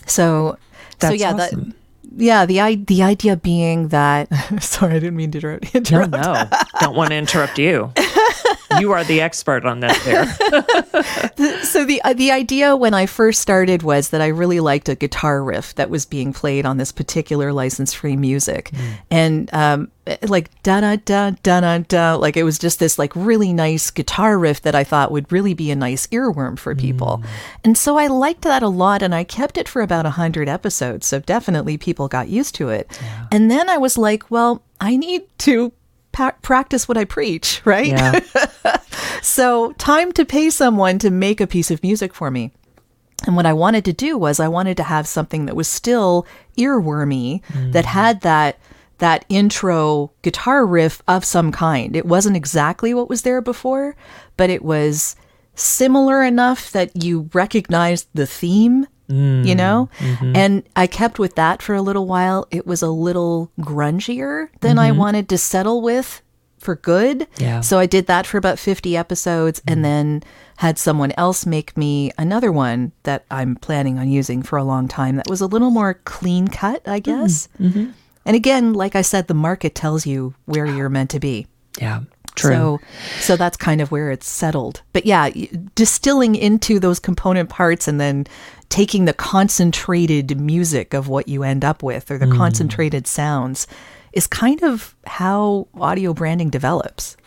So 0.06 0.58
so 1.00 1.08
That's 1.08 1.22
yeah, 1.22 1.34
awesome. 1.34 1.70
that 1.70 1.76
yeah 2.20 2.46
the 2.46 2.60
i 2.60 2.76
the 2.76 3.04
idea 3.04 3.36
being 3.36 3.90
that 3.90 4.28
sorry 4.62 4.96
I 4.96 5.00
didn't 5.00 5.16
mean 5.16 5.32
to 5.32 5.60
interrupt. 5.74 6.12
No, 6.12 6.34
no. 6.34 6.50
Don't 6.82 6.96
want 6.96 7.12
to 7.12 7.16
interrupt 7.16 7.60
you. 7.60 7.94
You 8.80 8.92
are 8.94 9.04
the 9.04 9.22
expert 9.22 9.66
on 9.66 9.80
that 9.82 10.00
there. 10.06 10.26
So 11.64 11.86
the 11.86 12.02
uh, 12.04 12.14
the 12.14 12.32
idea 12.32 12.76
when 12.76 12.94
I 12.94 13.06
first 13.06 13.42
started 13.42 13.84
was 13.84 14.10
that 14.10 14.22
I 14.22 14.28
really 14.28 14.60
liked 14.60 14.90
a 14.90 14.96
guitar 14.96 15.44
riff 15.44 15.76
that 15.76 15.90
was 15.90 16.06
being 16.06 16.34
played 16.34 16.66
on 16.66 16.78
this 16.78 16.92
particular 16.92 17.54
license 17.54 17.94
free 17.94 18.16
music, 18.16 18.72
and 19.12 19.54
um, 19.54 19.92
like 20.24 20.50
da 20.64 20.82
da 20.82 20.96
da 20.96 21.32
da 21.44 21.60
da 21.60 21.78
da, 21.80 22.16
like 22.16 22.38
it 22.38 22.44
was 22.44 22.58
just 22.58 22.80
this 22.80 22.98
like 22.98 23.16
really 23.16 23.54
nice 23.54 23.92
guitar 23.92 24.40
riff 24.40 24.62
that 24.62 24.76
I 24.76 24.84
thought 24.84 25.12
would 25.12 25.32
really 25.32 25.54
be 25.54 25.70
a 25.72 25.76
nice 25.76 26.08
earworm 26.08 26.58
for 26.58 26.74
people, 26.74 27.22
and 27.64 27.78
so 27.78 27.98
I 27.98 28.08
liked 28.08 28.42
that 28.44 28.64
a 28.64 28.70
lot, 28.70 29.02
and 29.04 29.14
I 29.14 29.24
kept 29.24 29.58
it 29.58 29.68
for 29.68 29.82
about 29.82 30.06
a 30.06 30.12
hundred 30.12 30.50
episodes, 30.50 31.06
so 31.06 31.20
definitely 31.20 31.78
people 31.78 32.08
got 32.08 32.30
used 32.30 32.56
to 32.56 32.70
it, 32.70 33.00
and 33.32 33.52
then 33.52 33.70
I 33.70 33.78
was 33.78 33.98
like, 33.98 34.32
well, 34.32 34.64
I 34.82 34.96
need 34.98 35.24
to. 35.40 35.74
Pa- 36.18 36.36
Practice 36.42 36.88
what 36.88 36.98
I 36.98 37.06
preach, 37.06 37.62
right? 37.66 37.88
Yeah. 37.88 38.20
So, 39.22 39.74
time 39.74 40.12
to 40.14 40.26
pay 40.26 40.50
someone 40.50 41.00
to 41.00 41.10
make 41.10 41.42
a 41.42 41.48
piece 41.48 41.72
of 41.72 41.84
music 41.84 42.14
for 42.14 42.32
me. 42.32 42.52
And 43.26 43.36
what 43.36 43.46
I 43.46 43.54
wanted 43.54 43.84
to 43.86 43.94
do 43.94 44.18
was 44.18 44.40
I 44.40 44.48
wanted 44.48 44.78
to 44.78 44.84
have 44.84 45.08
something 45.08 45.46
that 45.46 45.56
was 45.56 45.68
still 45.68 46.26
earwormy 46.58 47.42
mm. 47.48 47.72
that 47.74 47.86
had 47.86 48.22
that 48.22 48.60
that 49.00 49.26
intro 49.30 50.12
guitar 50.22 50.66
riff 50.66 51.04
of 51.08 51.26
some 51.26 51.52
kind. 51.52 51.96
It 51.96 52.06
wasn't 52.06 52.38
exactly 52.38 52.94
what 52.94 53.10
was 53.10 53.24
there 53.24 53.42
before, 53.42 53.96
but 54.38 54.50
it 54.50 54.64
was 54.64 55.16
similar 55.56 56.24
enough 56.24 56.72
that 56.72 57.04
you 57.04 57.30
recognized 57.34 58.08
the 58.14 58.28
theme, 58.28 58.88
you 59.10 59.16
mm, 59.16 59.58
know? 59.58 59.90
Mm-hmm. 60.00 60.36
And 60.36 60.64
I 60.76 60.88
kept 60.88 61.20
with 61.20 61.36
that 61.36 61.62
for 61.62 61.76
a 61.76 61.82
little 61.82 62.06
while. 62.06 62.48
It 62.52 62.68
was 62.68 62.82
a 62.82 62.90
little 62.90 63.52
grungier 63.60 64.50
than 64.62 64.78
I 64.78 64.90
mm-hmm. 64.90 65.00
wanted 65.00 65.30
to 65.30 65.38
settle 65.38 65.82
with 65.82 66.22
for 66.60 66.76
good. 66.76 67.28
Yeah. 67.38 67.62
So 67.62 67.80
I 67.80 67.86
did 67.86 68.08
that 68.08 68.26
for 68.26 68.38
about 68.38 68.60
50 68.60 68.98
episodes 68.98 69.62
and 69.68 69.80
mm. 69.80 69.84
then 69.84 70.24
had 70.58 70.78
someone 70.80 71.14
else 71.18 71.46
make 71.46 71.78
me 71.78 72.12
another 72.18 72.52
one 72.52 72.92
that 73.04 73.26
I'm 73.30 73.56
planning 73.56 74.00
on 74.00 74.10
using 74.10 74.42
for 74.42 74.58
a 74.58 74.64
long 74.64 74.88
time 74.88 75.18
that 75.18 75.30
was 75.30 75.40
a 75.40 75.46
little 75.46 75.70
more 75.70 75.94
clean 76.06 76.48
cut, 76.48 76.82
I 76.88 77.00
mm, 77.00 77.04
guess. 77.04 77.48
Mm-hmm. 77.60 77.92
And 78.26 78.36
again, 78.36 78.74
like 78.74 78.96
I 78.96 79.04
said, 79.04 79.28
the 79.28 79.34
market 79.34 79.76
tells 79.76 80.06
you 80.06 80.34
where 80.46 80.66
you're 80.66 80.90
meant 80.90 81.12
to 81.12 81.20
be. 81.20 81.48
Yeah. 81.80 82.02
True. 82.36 82.52
So, 82.52 82.80
so 83.20 83.36
that's 83.36 83.58
kind 83.58 83.82
of 83.82 83.92
where 83.92 84.12
it's 84.12 84.30
settled. 84.30 84.82
But 84.94 85.06
yeah, 85.06 85.30
distilling 85.74 86.36
into 86.36 86.80
those 86.80 87.00
component 87.00 87.50
parts 87.50 87.88
and 87.88 88.00
then 88.00 88.28
taking 88.70 89.06
the 89.06 89.14
concentrated 89.14 90.40
music 90.40 90.94
of 90.94 91.08
what 91.08 91.28
you 91.28 91.44
end 91.44 91.64
up 91.64 91.84
with 91.84 92.12
or 92.12 92.18
the 92.18 92.26
mm. 92.26 92.36
concentrated 92.36 93.08
sounds 93.08 93.68
is 94.14 94.28
kind 94.28 94.64
of 94.64 94.96
how 95.06 95.68
audio 95.76 96.14
branding 96.14 96.50
develops. 96.50 97.18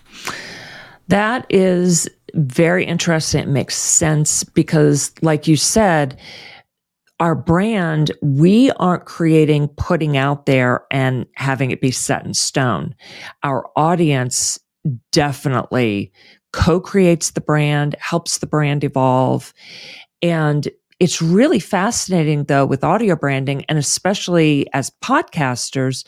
That 1.09 1.47
is 1.49 2.09
very 2.35 2.85
interesting. 2.85 3.43
It 3.43 3.49
makes 3.49 3.77
sense 3.77 4.45
because, 4.45 5.13
like 5.23 5.49
you 5.49 5.57
said, 5.57 6.19
our 7.19 7.35
brand, 7.35 8.13
we 8.23 8.71
aren't 8.73 9.05
creating, 9.05 9.69
putting 9.77 10.17
out 10.17 10.47
there 10.47 10.85
and 10.91 11.27
having 11.35 11.71
it 11.71 11.81
be 11.81 11.91
set 11.91 12.25
in 12.25 12.33
stone. 12.33 12.95
Our 13.43 13.69
audience 13.77 14.59
definitely 15.13 16.13
co 16.53 16.81
creates 16.81 17.33
the 17.33 17.41
brand, 17.41 17.95
helps 17.99 18.39
the 18.39 18.47
brand 18.47 18.85
evolve. 18.85 19.53
And 20.23 20.69
it's 21.01 21.21
really 21.23 21.59
fascinating, 21.59 22.45
though, 22.45 22.67
with 22.67 22.85
audio 22.85 23.17
branding, 23.17 23.65
and 23.69 23.79
especially 23.79 24.67
as 24.73 24.91
podcasters, 25.03 26.05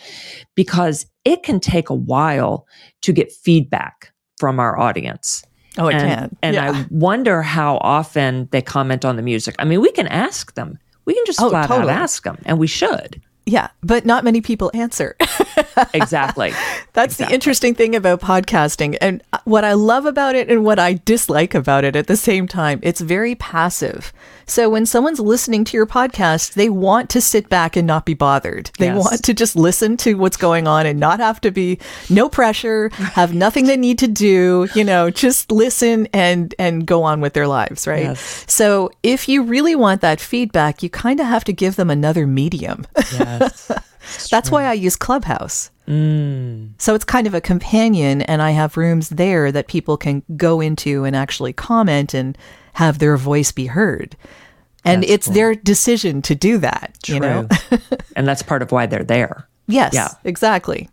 because 0.54 1.06
it 1.24 1.42
can 1.42 1.60
take 1.60 1.88
a 1.90 1.94
while 1.94 2.66
to 3.00 3.12
get 3.12 3.32
feedback 3.32 4.12
from 4.38 4.60
our 4.60 4.78
audience. 4.78 5.44
Oh, 5.78 5.88
it 5.88 5.94
and, 5.94 6.02
can. 6.02 6.36
And 6.42 6.54
Yeah. 6.54 6.70
I 6.72 6.86
wonder 6.90 7.42
how 7.42 7.78
often 7.78 8.48
they 8.52 8.60
comment 8.60 9.04
on 9.04 9.16
the 9.16 9.22
music. 9.22 9.54
I 9.58 9.64
mean, 9.64 9.80
we 9.80 9.90
can 9.92 10.06
ask 10.08 10.54
them. 10.54 10.78
We 11.06 11.14
can 11.14 11.24
just 11.26 11.40
Oh, 11.40 11.48
flat 11.48 11.68
totally. 11.68 11.90
out 11.90 12.00
ask 12.02 12.22
them, 12.24 12.38
and 12.44 12.58
we 12.58 12.66
should. 12.66 13.20
Yeah, 13.46 13.68
but 13.82 14.04
not 14.04 14.22
many 14.22 14.40
people 14.40 14.70
answer. 14.74 15.16
Exactly. 15.94 16.52
That's 16.92 17.16
the 17.16 17.30
interesting 17.32 17.74
thing 17.74 17.96
about 17.96 18.20
podcasting. 18.20 18.96
And 19.00 19.22
what 19.44 19.64
I 19.64 19.72
love 19.72 20.06
about 20.06 20.34
it 20.34 20.48
and 20.50 20.64
what 20.64 20.78
I 20.78 20.94
dislike 21.04 21.54
about 21.54 21.84
it 21.84 21.96
at 21.96 22.06
the 22.06 22.16
same 22.16 22.46
time, 22.46 22.80
it's 22.82 23.00
very 23.00 23.34
passive. 23.34 24.12
So 24.46 24.68
when 24.68 24.86
someone's 24.86 25.20
listening 25.20 25.64
to 25.64 25.76
your 25.76 25.86
podcast, 25.86 26.54
they 26.54 26.68
want 26.68 27.08
to 27.10 27.20
sit 27.20 27.48
back 27.48 27.76
and 27.76 27.86
not 27.86 28.04
be 28.04 28.14
bothered. 28.14 28.70
They 28.78 28.86
Yes. 28.86 28.98
want 28.98 29.24
to 29.24 29.32
just 29.34 29.56
listen 29.56 29.96
to 29.98 30.14
what's 30.14 30.36
going 30.36 30.66
on 30.66 30.84
and 30.86 30.98
not 31.00 31.20
have 31.20 31.40
to 31.42 31.50
be 31.50 31.78
no 32.10 32.28
pressure, 32.28 32.90
have 33.14 33.34
nothing 33.34 33.66
they 33.66 33.76
need 33.76 33.98
to 34.00 34.08
do, 34.08 34.68
you 34.74 34.84
know, 34.84 35.10
just 35.10 35.50
listen 35.52 36.08
and 36.12 36.54
and 36.58 36.86
go 36.86 37.02
on 37.02 37.20
with 37.20 37.32
their 37.34 37.46
lives, 37.48 37.86
right? 37.86 38.04
Yes. 38.04 38.44
So 38.48 38.90
if 39.02 39.28
you 39.28 39.42
really 39.42 39.74
want 39.76 40.00
that 40.02 40.20
feedback, 40.20 40.82
you 40.82 40.90
kind 40.90 41.20
of 41.20 41.26
have 41.26 41.44
to 41.44 41.52
give 41.52 41.76
them 41.76 41.88
another 41.90 42.26
medium. 42.26 42.86
yes. 43.12 43.70
That's 44.30 44.50
why 44.50 44.64
I 44.64 44.72
use 44.74 44.96
Clubhouse. 44.96 45.70
Mm. 45.88 46.70
So 46.78 46.94
it's 46.94 47.04
kind 47.04 47.26
of 47.26 47.34
a 47.34 47.40
companion, 47.40 48.22
and 48.22 48.40
I 48.42 48.50
have 48.52 48.76
rooms 48.76 49.08
there 49.10 49.50
that 49.52 49.66
people 49.68 49.96
can 49.96 50.22
go 50.36 50.60
into 50.60 51.04
and 51.04 51.14
actually 51.16 51.52
comment 51.52 52.14
and 52.14 52.36
have 52.74 52.98
their 52.98 53.16
voice 53.16 53.52
be 53.52 53.66
heard. 53.66 54.16
And 54.84 55.02
That's 55.02 55.12
it's 55.12 55.26
cool. 55.26 55.34
their 55.34 55.54
decision 55.54 56.22
to 56.22 56.34
do 56.34 56.58
that, 56.58 56.96
you 57.06 57.20
know? 57.20 57.48
And 58.16 58.26
that's 58.28 58.42
part 58.42 58.62
of 58.62 58.72
why 58.72 58.86
they're 58.86 59.04
there. 59.04 59.48
yes, 59.66 59.94
Yeah. 59.94 60.08
exactly. 60.24 60.88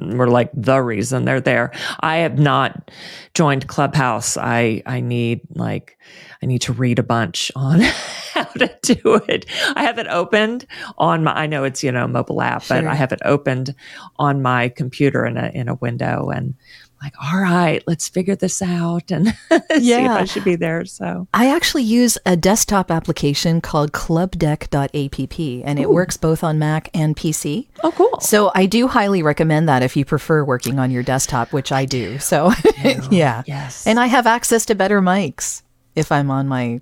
We're 0.00 0.28
like 0.28 0.50
the 0.54 0.80
reason 0.82 1.24
they're 1.24 1.40
there. 1.40 1.72
I 2.00 2.18
have 2.18 2.38
not 2.38 2.90
joined 3.34 3.68
Clubhouse. 3.68 4.36
I 4.36 4.82
I 4.86 5.00
need 5.00 5.42
like 5.54 5.98
I 6.42 6.46
need 6.46 6.62
to 6.62 6.72
read 6.72 6.98
a 6.98 7.04
bunch 7.04 7.52
on 7.56 7.80
how 8.34 8.44
to 8.44 8.70
do 8.82 9.20
it. 9.28 9.46
I 9.76 9.82
have 9.84 9.98
it 9.98 10.06
opened 10.08 10.66
on 10.98 11.24
my 11.24 11.32
I 11.34 11.46
know 11.46 11.64
it's, 11.64 11.84
you 11.84 11.92
know, 11.92 12.04
a 12.04 12.08
mobile 12.08 12.42
app, 12.42 12.64
but 12.68 12.86
I 12.86 12.94
have 12.94 13.12
it 13.12 13.20
opened 13.24 13.74
on 14.18 14.42
my 14.42 14.68
computer 14.70 15.26
in 15.26 15.36
a 15.36 15.50
in 15.54 15.68
a 15.68 15.74
window 15.74 16.30
and 16.30 16.54
like, 17.02 17.14
all 17.22 17.38
right, 17.40 17.82
let's 17.86 18.08
figure 18.08 18.34
this 18.36 18.60
out 18.60 19.10
and 19.10 19.28
see 19.50 19.54
if 19.70 19.82
Yeah. 19.82 20.14
I 20.14 20.24
should 20.24 20.44
be 20.44 20.56
there. 20.56 20.84
So 20.84 21.28
I 21.32 21.54
actually 21.54 21.84
use 21.84 22.18
a 22.26 22.36
desktop 22.36 22.90
application 22.90 23.60
called 23.60 23.92
clubdeck.app, 23.92 25.64
and 25.66 25.78
it 25.78 25.90
works 25.90 26.16
both 26.16 26.42
on 26.44 26.58
Mac 26.58 26.90
and 26.94 27.16
PC. 27.16 27.68
Oh 27.82 27.92
cool. 27.92 28.20
So 28.20 28.50
I 28.54 28.66
do 28.66 28.88
highly 28.88 29.22
recommend 29.22 29.68
that 29.68 29.82
if 29.82 29.96
you 29.96 30.04
prefer 30.04 30.44
working 30.44 30.78
on 30.78 30.90
your 30.90 31.02
desktop, 31.02 31.52
which 31.52 31.72
I 31.72 31.84
do. 31.84 32.18
So 32.18 32.50
oh, 32.84 33.08
yeah. 33.10 33.42
Yes. 33.46 33.86
And 33.86 33.98
I 34.00 34.06
have 34.06 34.26
access 34.26 34.66
to 34.66 34.74
better 34.74 35.00
mics 35.00 35.62
if 35.94 36.10
I'm 36.12 36.30
on 36.30 36.48
my 36.48 36.80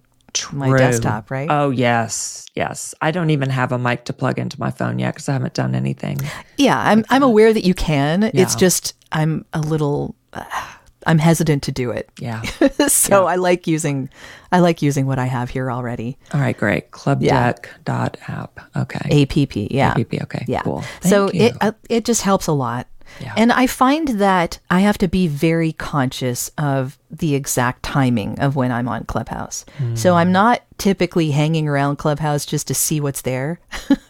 my 0.52 0.76
desktop, 0.76 1.30
right? 1.30 1.48
Oh 1.50 1.70
yes, 1.70 2.46
yes. 2.54 2.94
I 3.00 3.10
don't 3.10 3.30
even 3.30 3.50
have 3.50 3.72
a 3.72 3.78
mic 3.78 4.04
to 4.06 4.12
plug 4.12 4.38
into 4.38 4.58
my 4.58 4.70
phone 4.70 4.98
yet 4.98 5.14
because 5.14 5.28
I 5.28 5.32
haven't 5.32 5.54
done 5.54 5.74
anything. 5.74 6.18
yeah, 6.56 6.78
I'm 6.78 7.04
I'm 7.08 7.22
aware 7.22 7.52
that 7.52 7.64
you 7.64 7.74
can. 7.74 8.24
It's 8.34 8.54
just 8.54 8.94
I'm 9.12 9.44
a 9.52 9.60
little 9.60 10.14
uh, 10.32 10.44
I'm 11.06 11.18
hesitant 11.18 11.62
to 11.64 11.72
do 11.72 11.90
it. 11.92 12.10
Yeah. 12.18 12.42
so 12.88 13.26
I 13.26 13.36
like 13.36 13.68
using 13.68 14.10
I 14.50 14.58
like 14.58 14.82
using 14.82 15.06
what 15.06 15.20
I 15.20 15.26
have 15.26 15.50
here 15.50 15.70
already. 15.70 16.18
All 16.34 16.40
right, 16.40 16.56
great. 16.56 16.90
Clubdeck.app. 16.90 18.60
Okay. 18.76 19.22
APP, 19.22 19.70
yeah. 19.70 19.94
APP, 19.96 20.22
okay. 20.22 20.44
Yeah. 20.48 20.62
Cool. 20.62 20.82
so 21.02 21.30
you. 21.32 21.42
it 21.42 21.56
uh, 21.60 21.72
it 21.88 22.04
just 22.04 22.22
helps 22.22 22.48
a 22.48 22.52
lot. 22.52 22.88
Yeah. 23.20 23.34
And 23.36 23.52
I 23.52 23.66
find 23.66 24.08
that 24.08 24.58
I 24.70 24.80
have 24.80 24.98
to 24.98 25.08
be 25.08 25.26
very 25.28 25.72
conscious 25.72 26.50
of 26.58 26.98
the 27.10 27.34
exact 27.34 27.82
timing 27.82 28.38
of 28.40 28.56
when 28.56 28.70
I'm 28.72 28.88
on 28.88 29.04
Clubhouse. 29.04 29.64
So 29.94 30.12
Hmm. 30.12 30.18
I'm 30.18 30.32
not 30.32 30.62
typically 30.78 31.30
hanging 31.30 31.66
around 31.68 31.96
Clubhouse 31.96 32.44
just 32.44 32.66
to 32.68 32.74
see 32.74 33.00
what's 33.00 33.22
there. 33.22 33.58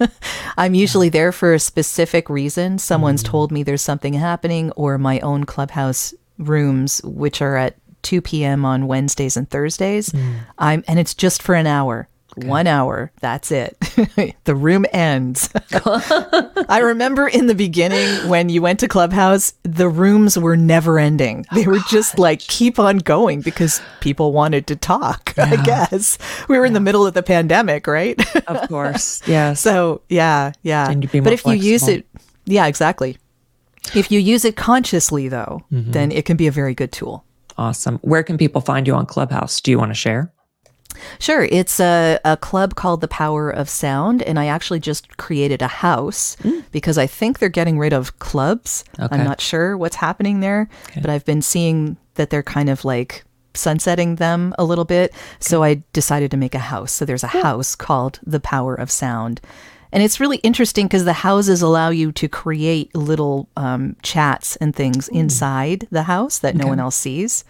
I'm 0.57 0.75
usually 0.75 1.09
there 1.09 1.33
for 1.33 1.55
a 1.55 1.59
specific 1.61 2.29
reason. 2.29 2.79
Someone's 2.79 3.23
Hmm. 3.23 3.29
told 3.29 3.53
me 3.53 3.63
there's 3.63 3.83
something 3.83 4.15
happening, 4.15 4.73
or 4.73 4.99
my 4.99 5.21
own 5.21 5.45
Clubhouse 5.45 6.13
rooms, 6.39 7.01
which 7.05 7.41
are 7.41 7.57
at 7.57 7.77
2 8.03 8.21
p.m. 8.21 8.65
on 8.65 8.87
Wednesdays 8.87 9.37
and 9.37 9.49
Thursdays. 9.49 10.11
Hmm. 10.11 10.33
I'm 10.59 10.85
and 10.89 10.99
it's 10.99 11.15
just 11.15 11.43
for 11.43 11.55
an 11.55 11.67
hour. 11.67 12.09
One 12.37 12.67
hour. 12.67 13.11
That's 13.21 13.51
it. 13.51 13.79
the 14.45 14.55
room 14.55 14.85
ends. 14.93 15.49
I 16.69 16.81
remember 16.83 17.27
in 17.29 17.47
the 17.47 17.55
beginning 17.55 18.29
when 18.29 18.49
you 18.49 18.61
went 18.63 18.81
to 18.81 18.89
Clubhouse, 18.89 19.55
the 19.63 19.89
rooms 19.89 20.39
were 20.39 20.57
never 20.57 20.99
ending. 20.99 21.45
They 21.55 21.67
were 21.67 21.79
just 21.89 22.19
like 22.19 22.41
keep 22.41 22.79
on 22.79 22.99
going 22.99 23.41
because 23.41 23.81
people 24.01 24.33
wanted 24.33 24.67
to 24.69 24.77
talk, 24.77 25.33
I 25.39 25.57
guess. 25.65 26.19
We 26.49 26.59
were 26.59 26.67
in 26.67 26.73
the 26.75 26.81
middle 26.81 27.07
of 27.07 27.15
the 27.15 27.23
pandemic, 27.23 27.87
right? 27.87 28.21
of 28.49 28.69
course. 28.69 29.27
Yeah. 29.27 29.55
so, 29.55 30.03
yeah, 30.09 30.53
yeah. 30.63 30.91
And 30.91 31.03
to 31.03 31.09
be 31.09 31.21
but 31.21 31.33
if 31.33 31.45
you 31.47 31.53
use 31.55 31.89
it, 31.89 32.07
yeah, 32.45 32.67
exactly. 32.67 33.19
If 33.95 34.11
you 34.11 34.19
use 34.21 34.45
it 34.45 34.57
consciously, 34.57 35.29
though, 35.29 35.63
Mm-hmm. 35.73 35.93
then 35.93 36.13
it 36.13 36.25
can 36.25 36.37
be 36.37 36.47
a 36.49 36.51
very 36.53 36.75
good 36.75 36.93
tool. 36.93 37.25
awesome. 37.57 37.99
Where 38.03 38.23
can 38.23 38.37
people 38.37 38.61
find 38.61 38.87
you 38.87 38.95
on 38.95 39.07
Clubhouse? 39.07 39.61
Do 39.61 39.71
you 39.71 39.79
want 39.79 39.91
to 39.91 39.95
share? 39.95 40.33
Sure. 41.19 41.45
It's 41.45 41.81
a, 41.81 42.19
a 42.25 42.37
club 42.37 42.75
called 42.75 43.01
The 43.01 43.09
Power 43.09 43.51
of 43.51 43.69
Sound, 43.69 44.23
and 44.23 44.39
I 44.39 44.47
actually 44.47 44.81
just 44.81 45.17
created 45.17 45.63
a 45.63 45.69
house 45.69 46.37
mm. 46.43 46.65
because 46.73 46.99
I 46.99 47.07
think 47.07 47.39
they're 47.39 47.49
getting 47.49 47.79
rid 47.79 47.93
of 47.93 48.19
clubs. 48.19 48.85
Okay. 48.99 49.15
I'm 49.15 49.25
not 49.25 49.41
sure 49.41 49.77
what's 49.77 49.97
happening 49.97 50.41
there, 50.41 50.69
but 51.01 51.11
I've 51.11 51.25
been 51.25 51.43
seeing 51.43 51.97
that 52.15 52.31
they're 52.31 52.43
kind 52.43 52.69
of 52.69 52.85
like 52.85 53.25
sunsetting 53.55 54.17
them 54.17 54.55
a 54.59 54.65
little 54.65 54.85
bit. 54.85 55.15
So 55.41 55.63
I 55.63 55.83
decided 55.93 56.31
to 56.31 56.37
make 56.37 56.55
a 56.55 56.59
house. 56.59 56.93
So 56.93 57.05
there's 57.05 57.25
a 57.25 57.29
house 57.29 57.75
called 57.75 58.21
The 58.25 58.41
Power 58.41 58.75
of 58.75 58.91
Sound. 58.91 59.41
And 59.93 60.03
it's 60.03 60.21
really 60.21 60.39
interesting 60.39 60.87
because 60.87 61.05
the 61.05 61.13
houses 61.13 61.63
allow 61.63 61.91
you 61.91 62.13
to 62.13 62.29
create 62.29 62.95
little 62.95 63.49
um, 63.57 63.97
chats 64.03 64.57
and 64.57 64.75
things 64.75 65.09
inside 65.09 65.87
the 65.91 66.03
house 66.03 66.41
that 66.41 66.55
no 66.57 66.67
one 66.67 66.81
else 66.81 66.97
sees. 66.97 67.45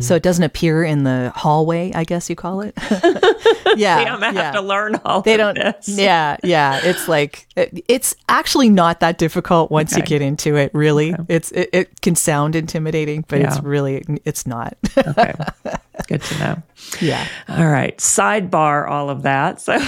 So 0.00 0.14
it 0.14 0.22
doesn't 0.22 0.42
appear 0.44 0.82
in 0.84 1.04
the 1.04 1.32
hallway, 1.34 1.92
I 1.94 2.04
guess 2.04 2.28
you 2.30 2.36
call 2.36 2.62
it. 2.62 2.74
yeah. 3.76 3.98
I'm 3.98 4.20
gonna 4.20 4.32
yeah. 4.34 4.42
have 4.42 4.54
to 4.54 4.60
learn 4.62 4.96
all 5.04 5.22
They 5.22 5.34
of 5.34 5.38
don't. 5.38 5.54
this. 5.54 5.88
Yeah, 6.02 6.36
yeah. 6.42 6.80
It's 6.82 7.06
like 7.08 7.46
it- 7.56 7.84
it's 7.88 8.14
actually 8.28 8.70
not 8.70 9.00
that 9.00 9.18
difficult 9.18 9.70
once 9.70 9.96
you 9.96 10.02
get 10.02 10.22
into 10.22 10.56
it. 10.56 10.70
Really, 10.74 11.14
it's 11.28 11.52
it, 11.52 11.70
it 11.72 12.00
can 12.00 12.14
sound 12.14 12.56
intimidating, 12.56 13.24
but 13.28 13.40
it's 13.40 13.60
really 13.60 14.04
it's 14.24 14.46
not. 14.46 14.76
Okay. 14.96 15.34
Good 16.08 16.22
to 16.22 16.38
know. 16.38 16.62
yeah. 17.00 17.26
All 17.48 17.66
right. 17.68 17.96
Sidebar 17.98 18.88
all 18.88 19.10
of 19.10 19.22
that. 19.22 19.60
So, 19.60 19.78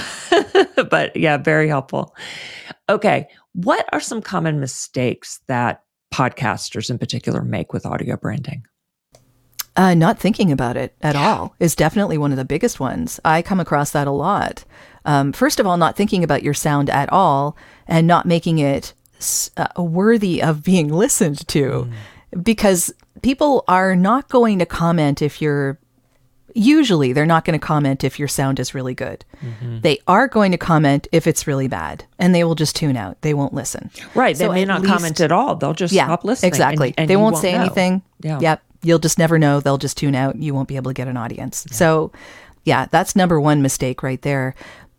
but 0.89 1.15
yeah, 1.15 1.37
very 1.37 1.67
helpful. 1.67 2.15
Okay. 2.89 3.27
What 3.53 3.87
are 3.93 3.99
some 3.99 4.21
common 4.21 4.59
mistakes 4.59 5.39
that 5.47 5.83
podcasters 6.13 6.89
in 6.89 6.97
particular 6.97 7.41
make 7.41 7.73
with 7.73 7.85
audio 7.85 8.17
branding? 8.17 8.65
Uh, 9.77 9.93
not 9.93 10.19
thinking 10.19 10.51
about 10.51 10.77
it 10.77 10.95
at 11.01 11.15
all 11.15 11.53
is 11.59 11.75
definitely 11.75 12.17
one 12.17 12.31
of 12.31 12.37
the 12.37 12.45
biggest 12.45 12.79
ones. 12.79 13.19
I 13.25 13.41
come 13.41 13.59
across 13.59 13.91
that 13.91 14.07
a 14.07 14.11
lot. 14.11 14.63
Um, 15.03 15.33
first 15.33 15.59
of 15.59 15.67
all, 15.67 15.75
not 15.77 15.97
thinking 15.97 16.23
about 16.23 16.43
your 16.43 16.53
sound 16.53 16.89
at 16.89 17.11
all 17.11 17.57
and 17.87 18.07
not 18.07 18.25
making 18.25 18.59
it 18.59 18.93
s- 19.17 19.51
uh, 19.57 19.81
worthy 19.81 20.41
of 20.41 20.63
being 20.63 20.87
listened 20.93 21.45
to 21.49 21.89
because 22.41 22.93
people 23.21 23.65
are 23.67 23.95
not 23.95 24.29
going 24.29 24.59
to 24.59 24.65
comment 24.65 25.21
if 25.21 25.41
you're 25.41 25.77
usually 26.55 27.11
they're 27.13 27.25
not 27.25 27.45
going 27.45 27.59
to 27.59 27.63
comment 27.63 28.03
if 28.03 28.17
your 28.17 28.27
sound 28.27 28.59
is 28.59 28.73
really 28.73 28.95
good. 28.95 29.23
Mm-hmm. 29.43 29.81
They 29.81 29.99
are 30.07 30.27
going 30.27 30.51
to 30.53 30.57
comment 30.57 31.07
if 31.11 31.27
it's 31.27 31.45
really 31.45 31.67
bad 31.67 32.05
and 32.17 32.33
they 32.33 32.43
will 32.43 32.55
just 32.55 32.75
tune 32.75 32.95
out. 32.95 33.21
They 33.21 33.33
won't 33.33 33.53
listen. 33.53 33.91
Right. 34.15 34.35
They 34.35 34.45
So 34.45 34.53
may 34.53 34.65
not 34.65 34.81
least- 34.81 34.93
comment 34.93 35.21
at 35.21 35.31
all. 35.31 35.55
They'll 35.55 35.73
just 35.73 35.93
Yeah, 35.93 36.05
stop 36.05 36.23
listening. 36.23 36.47
exactly. 36.47 36.93
and 36.97 37.09
they 37.09 37.15
you 37.15 37.19
won't 37.19 37.37
say 37.37 37.51
know. 37.51 37.59
anything. 37.59 38.01
Yeah. 38.21 38.39
Yep. 38.39 38.63
You'll 38.81 38.99
just 38.99 39.19
never 39.19 39.37
know. 39.37 39.59
They'll 39.59 39.77
just 39.77 39.97
tune 39.97 40.15
out. 40.15 40.37
You 40.37 40.53
won't 40.53 40.69
be 40.69 40.77
able 40.77 40.91
to 40.91 40.95
get 40.95 41.07
an 41.07 41.17
audience. 41.17 41.65
So, 41.71 42.11
yeah, 42.63 42.85
that's 42.89 43.15
number 43.15 43.41
one 43.41 43.61
mistake 43.61 44.01
right 44.01 44.21
there. 44.21 44.55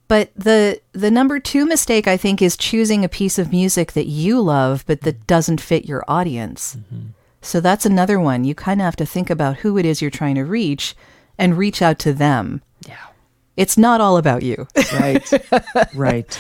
But 0.09 0.31
the 0.37 0.81
the 0.93 1.11
number 1.11 1.41
two 1.41 1.67
mistake 1.67 2.07
I 2.07 2.17
think 2.17 2.41
is 2.43 2.57
choosing 2.57 3.05
a 3.05 3.09
piece 3.09 3.39
of 3.39 3.51
music 3.51 3.93
that 3.93 4.07
you 4.07 4.41
love 4.41 4.85
but 4.87 5.01
that 5.01 5.17
mm-hmm. 5.17 5.27
doesn't 5.27 5.61
fit 5.61 5.85
your 5.87 6.05
audience. 6.07 6.77
Mm-hmm. 6.77 7.07
So 7.43 7.61
that's 7.61 7.87
another 7.87 8.19
one. 8.21 8.45
You 8.45 8.55
kind 8.55 8.81
of 8.81 8.85
have 8.85 8.97
to 8.97 9.07
think 9.07 9.31
about 9.31 9.59
who 9.59 9.79
it 9.79 9.85
is 9.87 10.03
you're 10.03 10.11
trying 10.11 10.35
to 10.35 10.45
reach 10.45 10.95
and 11.39 11.57
reach 11.57 11.83
out 11.83 11.99
to 12.01 12.13
them. 12.13 12.63
Yeah. 12.87 12.97
It's 13.57 13.79
not 13.79 14.01
all 14.01 14.17
about 14.17 14.43
you. 14.43 14.67
Right. 14.93 15.33
right. 15.95 16.39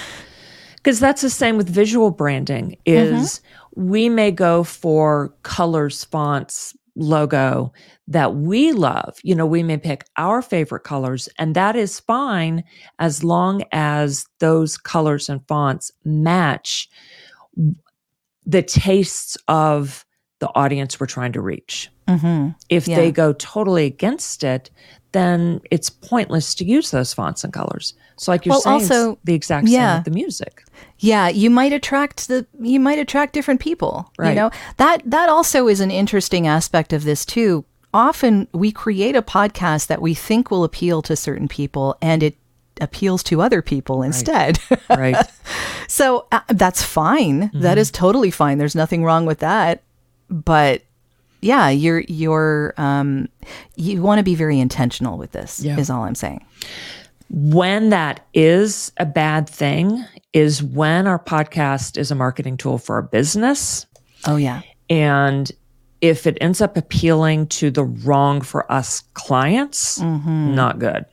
Because 0.76 1.00
that's 1.00 1.22
the 1.22 1.30
same 1.30 1.56
with 1.56 1.68
visual 1.68 2.10
branding 2.10 2.76
is 2.86 3.40
mm-hmm. 3.74 3.90
we 3.90 4.08
may 4.08 4.30
go 4.30 4.62
for 4.62 5.34
colors, 5.42 6.04
fonts, 6.04 6.76
logo 6.96 7.72
that 8.08 8.34
we 8.34 8.72
love. 8.72 9.18
You 9.22 9.34
know, 9.34 9.46
we 9.46 9.62
may 9.62 9.76
pick 9.76 10.06
our 10.16 10.40
favorite 10.40 10.84
colors 10.84 11.28
and 11.38 11.54
that 11.54 11.76
is 11.76 12.00
fine 12.00 12.64
as 12.98 13.22
long 13.22 13.62
as 13.72 14.26
those 14.38 14.78
colors 14.78 15.28
and 15.28 15.46
fonts 15.46 15.90
match 16.04 16.88
the 18.46 18.62
tastes 18.62 19.36
of 19.48 20.05
the 20.38 20.48
audience 20.54 21.00
we're 21.00 21.06
trying 21.06 21.32
to 21.32 21.40
reach. 21.40 21.90
hmm 22.08 22.48
If 22.68 22.86
Yeah. 22.86 22.96
they 22.96 23.10
go 23.10 23.32
totally 23.32 23.86
against 23.86 24.44
it, 24.44 24.70
then 25.12 25.60
it's 25.70 25.88
pointless 25.90 26.54
to 26.56 26.64
use 26.64 26.90
those 26.90 27.14
fonts 27.14 27.42
and 27.42 27.52
colors. 27.52 27.94
So, 28.18 28.30
like 28.32 28.44
you're 28.46 28.52
Well, 28.54 28.60
saying, 28.60 28.74
also- 28.82 29.18
the 29.24 29.34
exact 29.34 29.66
same 29.66 29.74
yeah. 29.74 29.96
with 29.96 30.04
the 30.04 30.10
music. 30.10 30.62
Yeah, 30.98 31.28
you 31.28 31.50
might 31.50 31.72
attract 31.72 32.28
the 32.28 32.46
you 32.60 32.80
might 32.80 32.98
attract 32.98 33.32
different 33.34 33.60
people. 33.60 34.10
You 34.22 34.34
know 34.34 34.50
that 34.78 35.02
that 35.06 35.28
also 35.28 35.68
is 35.68 35.80
an 35.80 35.90
interesting 35.90 36.46
aspect 36.46 36.92
of 36.92 37.04
this 37.04 37.24
too. 37.24 37.64
Often 37.94 38.48
we 38.52 38.72
create 38.72 39.16
a 39.16 39.22
podcast 39.22 39.86
that 39.86 40.02
we 40.02 40.12
think 40.14 40.50
will 40.50 40.64
appeal 40.64 41.00
to 41.02 41.16
certain 41.16 41.48
people, 41.48 41.96
and 42.02 42.22
it 42.22 42.36
appeals 42.80 43.22
to 43.24 43.40
other 43.40 43.62
people 43.62 44.02
instead. 44.02 44.58
Right. 44.90 45.16
so 45.88 46.26
uh, 46.32 46.40
that's 46.48 46.82
fine. 46.82 47.50
That 47.54 47.78
is 47.78 47.90
totally 47.90 48.30
fine. 48.30 48.58
There's 48.58 48.74
nothing 48.74 49.02
wrong 49.04 49.24
with 49.26 49.38
that. 49.38 49.82
But 50.30 50.82
yeah, 51.42 51.68
you're 51.68 52.00
you're 52.08 52.74
um, 52.76 53.28
you 53.76 54.02
want 54.02 54.18
to 54.18 54.22
be 54.24 54.34
very 54.34 54.58
intentional 54.58 55.18
with 55.18 55.32
this. 55.32 55.60
Yeah. 55.60 55.78
Is 55.78 55.90
all 55.90 56.02
I'm 56.02 56.14
saying. 56.14 56.44
when 57.28 57.90
that 57.90 58.24
is 58.34 58.92
a 58.98 59.06
bad 59.06 59.48
thing 59.48 60.04
is 60.32 60.62
when 60.62 61.06
our 61.06 61.18
podcast 61.18 61.96
is 61.98 62.10
a 62.10 62.14
marketing 62.14 62.56
tool 62.56 62.78
for 62.78 62.98
a 62.98 63.02
business. 63.02 63.86
Oh 64.26 64.36
yeah. 64.36 64.62
And 64.88 65.50
if 66.00 66.26
it 66.26 66.38
ends 66.40 66.60
up 66.60 66.76
appealing 66.76 67.46
to 67.48 67.70
the 67.70 67.84
wrong 67.84 68.40
for 68.42 68.70
us 68.70 69.00
clients, 69.14 69.98
not 70.54 70.78
good. 70.78 71.04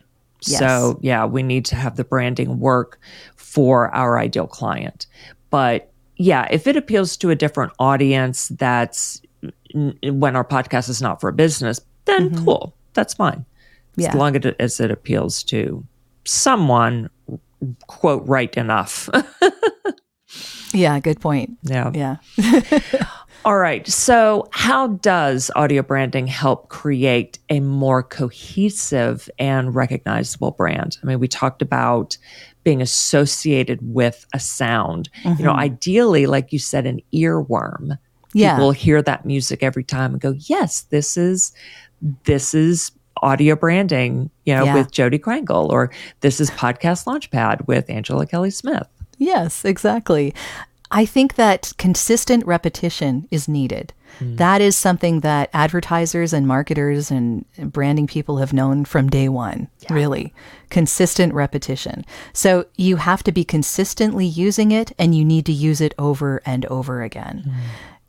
Yes. 0.46 0.58
So, 0.58 0.98
yeah, 1.02 1.24
we 1.24 1.42
need 1.42 1.64
to 1.66 1.74
have 1.76 1.96
the 1.96 2.04
branding 2.04 2.60
work 2.60 3.00
for 3.34 3.92
our 3.94 4.18
ideal 4.18 4.46
client. 4.46 5.06
But 5.48 5.90
yeah, 6.16 6.46
if 6.50 6.66
it 6.66 6.76
appeals 6.76 7.16
to 7.18 7.30
a 7.30 7.34
different 7.34 7.72
audience 7.78 8.48
that's 8.48 9.20
when 9.74 10.36
our 10.36 10.44
podcast 10.44 10.88
is 10.88 11.02
not 11.02 11.20
for 11.20 11.28
a 11.28 11.32
business, 11.32 11.80
then 12.04 12.30
mm-hmm. 12.30 12.44
cool. 12.44 12.76
That's 12.92 13.14
fine. 13.14 13.44
Yeah. 13.96 14.08
As 14.08 14.14
long 14.14 14.36
as 14.58 14.80
it 14.80 14.90
appeals 14.90 15.42
to 15.44 15.84
someone, 16.24 17.10
quote, 17.86 18.26
right 18.26 18.56
enough. 18.56 19.08
Yeah. 20.74 20.98
Good 21.00 21.20
point. 21.20 21.56
yeah. 21.62 21.90
Yeah. 21.94 22.16
All 23.44 23.58
right. 23.58 23.86
So, 23.86 24.48
how 24.52 24.88
does 24.88 25.50
audio 25.54 25.82
branding 25.82 26.26
help 26.26 26.68
create 26.68 27.38
a 27.50 27.60
more 27.60 28.02
cohesive 28.02 29.28
and 29.38 29.74
recognizable 29.74 30.52
brand? 30.52 30.98
I 31.02 31.06
mean, 31.06 31.20
we 31.20 31.28
talked 31.28 31.62
about 31.62 32.16
being 32.64 32.82
associated 32.82 33.78
with 33.82 34.26
a 34.34 34.40
sound. 34.40 35.08
You 35.22 35.30
know, 35.30 35.50
mm-hmm. 35.50 35.60
ideally, 35.60 36.26
like 36.26 36.52
you 36.52 36.58
said, 36.58 36.86
an 36.86 37.00
earworm. 37.12 37.98
Yeah. 38.32 38.56
People 38.56 38.72
hear 38.72 39.00
that 39.02 39.24
music 39.24 39.62
every 39.62 39.84
time 39.84 40.12
and 40.12 40.20
go, 40.20 40.34
"Yes, 40.36 40.82
this 40.82 41.16
is 41.16 41.52
this 42.24 42.54
is 42.54 42.90
audio 43.22 43.54
branding." 43.54 44.30
You 44.44 44.54
know, 44.54 44.64
Yeah. 44.64 44.74
with 44.74 44.90
Jodi 44.90 45.18
Krangle, 45.18 45.68
or 45.70 45.90
this 46.20 46.40
is 46.40 46.50
Podcast 46.50 47.06
Launchpad 47.06 47.66
with 47.68 47.88
Angela 47.88 48.26
Kelly 48.26 48.50
Smith. 48.50 48.88
Yes, 49.18 49.64
exactly. 49.64 50.34
I 50.90 51.04
think 51.06 51.34
that 51.34 51.72
consistent 51.78 52.44
repetition 52.46 53.26
is 53.30 53.48
needed. 53.48 53.92
Mm. 54.20 54.36
That 54.36 54.60
is 54.60 54.76
something 54.76 55.20
that 55.20 55.50
advertisers 55.52 56.32
and 56.32 56.46
marketers 56.46 57.10
and 57.10 57.44
branding 57.58 58.06
people 58.06 58.38
have 58.38 58.52
known 58.52 58.84
from 58.84 59.08
day 59.08 59.28
one, 59.28 59.68
yeah. 59.80 59.92
really. 59.92 60.32
Consistent 60.70 61.34
repetition. 61.34 62.04
So 62.32 62.66
you 62.76 62.96
have 62.96 63.22
to 63.24 63.32
be 63.32 63.44
consistently 63.44 64.26
using 64.26 64.72
it 64.72 64.92
and 64.98 65.14
you 65.14 65.24
need 65.24 65.46
to 65.46 65.52
use 65.52 65.80
it 65.80 65.94
over 65.98 66.42
and 66.44 66.66
over 66.66 67.02
again. 67.02 67.44
Mm. 67.46 67.54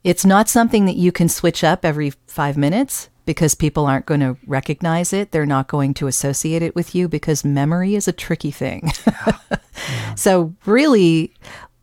It's 0.04 0.26
not 0.26 0.50
something 0.50 0.86
that 0.86 0.98
you 0.98 1.12
can 1.12 1.30
switch 1.30 1.64
up 1.64 1.84
every 1.84 2.12
five 2.28 2.58
minutes 2.58 3.10
because 3.26 3.56
people 3.56 3.88
aren't 3.88 4.06
going 4.06 4.20
to 4.20 4.38
recognize 4.46 5.12
it. 5.14 5.32
They're 5.32 5.46
not 5.46 5.68
going 5.68 5.94
to 5.96 6.08
associate 6.08 6.62
it 6.62 6.76
with 6.76 6.94
you 6.94 7.08
because 7.08 7.44
memory 7.44 7.96
is 7.96 8.08
a 8.08 8.14
tricky 8.14 8.52
thing. 8.52 8.92
Yeah. 9.06 9.38
Yeah. 9.90 10.16
so, 10.16 10.56
really, 10.66 11.34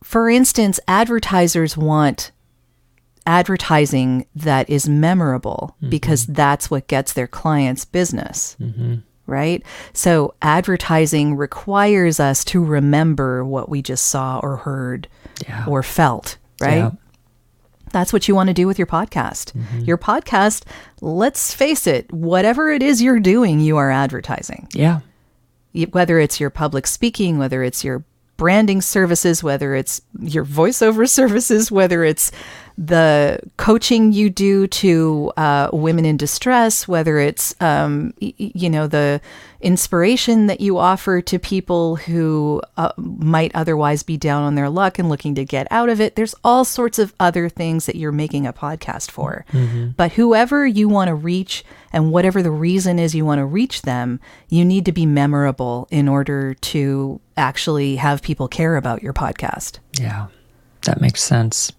for 0.02 0.28
instance, 0.28 0.80
advertisers 0.88 1.76
want 1.76 2.31
advertising 3.26 4.26
that 4.34 4.68
is 4.68 4.88
memorable 4.88 5.76
mm-hmm. 5.76 5.90
because 5.90 6.26
that's 6.26 6.70
what 6.70 6.88
gets 6.88 7.12
their 7.12 7.26
clients 7.26 7.84
business. 7.84 8.56
Mm-hmm. 8.60 8.96
Right? 9.26 9.62
So, 9.92 10.34
advertising 10.42 11.36
requires 11.36 12.18
us 12.18 12.44
to 12.46 12.62
remember 12.62 13.44
what 13.44 13.68
we 13.68 13.80
just 13.80 14.08
saw 14.08 14.40
or 14.42 14.56
heard 14.56 15.08
yeah. 15.46 15.64
or 15.66 15.82
felt, 15.82 16.38
right? 16.60 16.92
That's 17.92 18.12
what 18.12 18.26
you 18.26 18.34
want 18.34 18.48
to 18.48 18.54
do 18.54 18.66
with 18.66 18.78
your 18.78 18.86
podcast. 18.86 19.52
Mm-hmm. 19.52 19.80
Your 19.80 19.98
podcast, 19.98 20.64
let's 21.00 21.54
face 21.54 21.86
it, 21.86 22.12
whatever 22.12 22.70
it 22.70 22.82
is 22.82 23.00
you're 23.00 23.20
doing, 23.20 23.60
you 23.60 23.76
are 23.76 23.90
advertising. 23.90 24.66
Yeah. 24.72 25.00
Whether 25.90 26.18
it's 26.18 26.40
your 26.40 26.50
public 26.50 26.86
speaking, 26.86 27.38
whether 27.38 27.62
it's 27.62 27.84
your 27.84 28.04
branding 28.36 28.80
services, 28.80 29.42
whether 29.42 29.74
it's 29.74 30.02
your 30.18 30.44
voiceover 30.44 31.08
services, 31.08 31.70
whether 31.70 32.02
it's 32.02 32.32
the 32.84 33.38
coaching 33.58 34.12
you 34.12 34.28
do 34.28 34.66
to 34.66 35.32
uh, 35.36 35.68
women 35.72 36.04
in 36.04 36.16
distress, 36.16 36.88
whether 36.88 37.18
it's 37.18 37.54
um, 37.60 38.12
y- 38.20 38.34
you 38.36 38.68
know 38.68 38.88
the 38.88 39.20
inspiration 39.60 40.48
that 40.48 40.60
you 40.60 40.78
offer 40.78 41.20
to 41.20 41.38
people 41.38 41.94
who 41.94 42.60
uh, 42.76 42.90
might 42.96 43.52
otherwise 43.54 44.02
be 44.02 44.16
down 44.16 44.42
on 44.42 44.56
their 44.56 44.68
luck 44.68 44.98
and 44.98 45.08
looking 45.08 45.36
to 45.36 45.44
get 45.44 45.68
out 45.70 45.88
of 45.88 46.00
it. 46.00 46.16
There's 46.16 46.34
all 46.42 46.64
sorts 46.64 46.98
of 46.98 47.14
other 47.20 47.48
things 47.48 47.86
that 47.86 47.94
you're 47.94 48.10
making 48.10 48.48
a 48.48 48.52
podcast 48.52 49.12
for. 49.12 49.44
Mm-hmm. 49.52 49.90
But 49.90 50.12
whoever 50.12 50.66
you 50.66 50.88
want 50.88 51.06
to 51.06 51.14
reach 51.14 51.64
and 51.92 52.10
whatever 52.10 52.42
the 52.42 52.50
reason 52.50 52.98
is 52.98 53.14
you 53.14 53.24
want 53.24 53.38
to 53.38 53.46
reach 53.46 53.82
them, 53.82 54.18
you 54.48 54.64
need 54.64 54.84
to 54.86 54.92
be 54.92 55.06
memorable 55.06 55.86
in 55.92 56.08
order 56.08 56.54
to 56.54 57.20
actually 57.36 57.94
have 57.96 58.22
people 58.22 58.48
care 58.48 58.76
about 58.76 59.04
your 59.04 59.12
podcast. 59.12 59.78
Yeah. 60.00 60.26
That 60.84 61.00
makes 61.00 61.22
sense. 61.22 61.72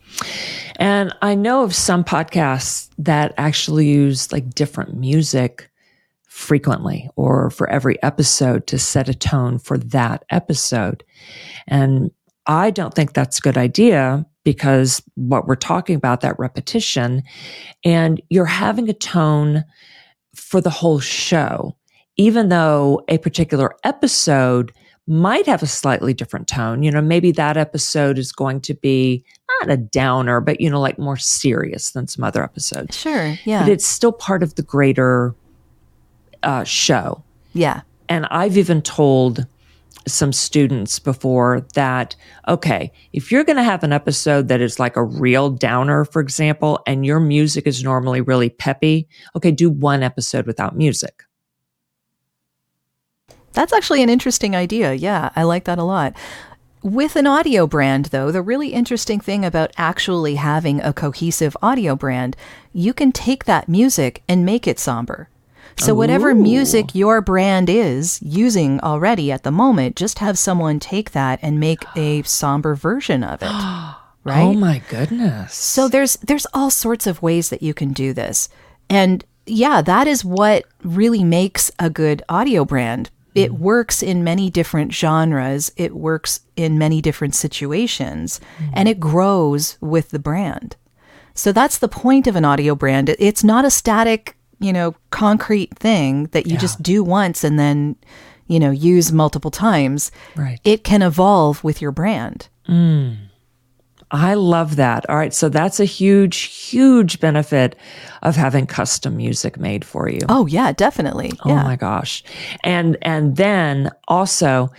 And 0.78 1.14
I 1.22 1.36
know 1.36 1.64
of 1.64 1.76
some 1.76 2.04
podcasts 2.04 2.90
that 2.98 3.34
actually 3.38 3.88
use 3.88 4.32
like 4.32 4.54
different 4.54 4.96
music 4.96 5.70
frequently 6.28 7.10
or 7.16 7.50
for 7.50 7.70
every 7.70 8.02
episode 8.02 8.66
to 8.68 8.80
set 8.80 9.08
a 9.08 9.14
tone 9.14 9.60
for 9.60 9.78
that 9.78 10.24
episode. 10.32 11.04
And 11.68 12.12
I 12.48 12.72
don't 12.72 12.94
think 12.94 13.14
that's 13.14 13.38
a 13.38 13.42
good 13.42 13.58
idea 13.58 14.26
because 14.44 15.02
what 15.16 15.48
we're 15.48 15.56
talking 15.56 15.96
about, 15.96 16.22
that 16.22 16.40
repetition, 16.40 17.24
and 17.86 18.22
you're 18.30 18.46
having 18.46 18.90
a 18.90 18.94
tone 18.94 19.64
for 20.36 20.60
the 20.60 20.70
whole 20.70 21.00
show, 21.00 21.76
even 22.18 22.50
though 22.50 23.02
a 23.08 23.18
particular 23.20 23.76
episode 23.84 24.74
might 25.08 25.46
have 25.46 25.62
a 25.62 25.68
slightly 25.68 26.14
different 26.14 26.48
tone. 26.48 26.84
You 26.84 26.92
know, 26.92 27.02
maybe 27.02 27.32
that 27.34 27.58
episode 27.58 28.18
is 28.18 28.32
going 28.32 28.62
to 28.62 28.74
be 28.74 29.24
not 29.62 29.72
a 29.72 29.78
downer, 29.78 30.40
but, 30.40 30.62
you 30.62 30.70
know, 30.70 30.80
like 30.80 30.98
more 30.98 31.18
serious 31.18 31.92
than 31.92 32.08
some 32.08 32.24
other 32.24 32.44
episodes. 32.44 32.98
Sure. 32.98 33.38
Yeah. 33.44 33.64
But 33.64 33.72
it's 33.72 33.86
still 33.86 34.14
part 34.14 34.44
of 34.44 34.56
the 34.56 34.64
greater 34.64 35.36
uh, 36.42 36.64
show. 36.64 37.24
Yeah. 37.54 37.82
And 38.08 38.26
I've 38.28 38.58
even 38.58 38.82
told 38.82 39.46
some 40.06 40.34
students 40.34 41.00
before 41.00 41.66
that, 41.76 42.16
okay, 42.48 42.92
if 43.14 43.32
you're 43.32 43.46
going 43.46 43.58
to 43.58 43.64
have 43.64 43.84
an 43.84 43.94
episode 43.94 44.50
that 44.50 44.60
is 44.60 44.80
like 44.80 44.98
a 44.98 45.04
real 45.04 45.50
downer, 45.50 46.04
for 46.04 46.22
example, 46.22 46.82
and 46.86 47.06
your 47.06 47.20
music 47.20 47.66
is 47.68 47.84
normally 47.84 48.20
really 48.20 48.50
peppy, 48.50 49.08
okay, 49.36 49.52
do 49.52 49.70
one 49.70 50.04
episode 50.04 50.46
without 50.46 50.76
music. 50.76 51.24
That's 53.54 53.74
actually 53.74 54.04
an 54.04 54.10
interesting 54.10 54.56
idea. 54.56 54.94
Yeah, 54.94 55.30
I 55.36 55.44
like 55.44 55.66
that 55.66 55.80
a 55.80 55.84
lot. 55.84 56.14
With 56.82 57.16
an 57.16 57.28
audio 57.28 57.66
brand, 57.66 58.06
though, 58.08 58.30
the 58.30 58.42
really 58.42 58.74
interesting 58.74 59.22
thing 59.22 59.46
about 59.46 59.72
actually 59.78 60.36
having 60.36 60.82
a 60.82 60.92
cohesive 60.92 61.56
audio 61.62 61.96
brand, 61.96 62.36
you 62.74 62.94
can 62.94 63.14
take 63.14 63.46
that 63.46 63.70
music 63.70 64.22
and 64.28 64.46
make 64.46 64.68
it 64.68 64.80
somber. 64.80 65.30
So, 65.80 65.96
whatever 65.96 66.32
Ooh. 66.32 66.36
music 66.36 66.94
your 66.94 67.22
brand 67.22 67.70
is 67.70 68.22
using 68.22 68.80
already 68.82 69.32
at 69.32 69.44
the 69.44 69.52
moment, 69.52 69.96
just 69.96 70.20
have 70.20 70.38
someone 70.38 70.80
take 70.80 71.12
that 71.12 71.40
and 71.42 71.60
make 71.60 71.84
a 71.96 72.22
somber 72.24 72.76
version 72.76 73.24
of 73.24 73.42
it. 73.42 73.50
Right? 74.26 74.44
Oh 74.44 74.54
my 74.54 74.82
goodness. 74.88 75.54
So 75.54 75.90
there's 75.90 76.16
there's 76.16 76.48
all 76.54 76.70
sorts 76.70 77.08
of 77.08 77.22
ways 77.22 77.50
that 77.50 77.62
you 77.62 77.74
can 77.74 77.92
do 77.92 78.14
this. 78.14 78.48
And 78.90 79.26
yeah, 79.46 79.82
that 79.82 80.08
is 80.08 80.24
what 80.24 80.64
really 80.82 81.26
makes 81.26 81.70
a 81.78 81.90
good 81.90 82.24
audio 82.30 82.64
brand 82.64 83.10
it 83.36 83.54
works 83.54 84.04
in 84.04 84.24
many 84.24 84.50
different 84.50 84.94
genres, 84.94 85.72
it 85.76 85.96
works 85.96 86.42
in 86.56 86.78
many 86.78 87.02
different 87.02 87.36
situations, 87.36 88.40
mm. 88.58 88.70
and 88.74 88.88
it 88.88 89.00
grows 89.00 89.78
with 89.82 90.10
the 90.10 90.20
brand. 90.20 90.76
So 91.34 91.52
that's 91.52 91.80
the 91.80 91.88
point 91.88 92.28
of 92.28 92.36
an 92.36 92.46
audio 92.46 92.76
brand. 92.76 93.10
It's 93.18 93.44
not 93.44 93.66
a 93.66 93.72
static, 93.72 94.38
you 94.60 94.72
know, 94.72 94.96
concrete 95.10 95.78
thing 95.78 96.26
that 96.28 96.46
you 96.46 96.54
yeah. 96.54 96.60
just 96.60 96.84
do 96.84 97.04
once 97.04 97.44
and 97.44 97.58
then, 97.58 97.96
you 98.48 98.60
know, 98.60 98.72
use 98.72 99.12
multiple 99.12 99.52
times. 99.52 100.12
Right. 100.36 100.60
It 100.64 100.84
can 100.84 101.02
evolve 101.02 101.64
with 101.64 101.82
your 101.82 101.92
brand. 101.92 102.50
Mm. 102.70 103.18
I 104.14 104.36
love 104.36 104.76
that. 104.76 105.10
All 105.10 105.16
right. 105.16 105.34
So 105.34 105.50
that's 105.50 105.80
a 105.80 105.86
huge, 105.86 106.38
huge 106.38 107.20
benefit 107.20 107.76
of 108.22 108.36
having 108.36 108.68
custom 108.68 109.18
music 109.18 109.60
made 109.60 109.84
for 109.84 110.08
you. 110.08 110.20
Oh 110.30 110.46
yeah, 110.46 110.72
definitely. 110.72 111.32
Oh 111.44 111.50
yeah. 111.50 111.64
my 111.64 111.76
gosh. 111.76 112.24
And, 112.64 112.96
and 113.02 113.36
then 113.36 113.90
also 114.08 114.72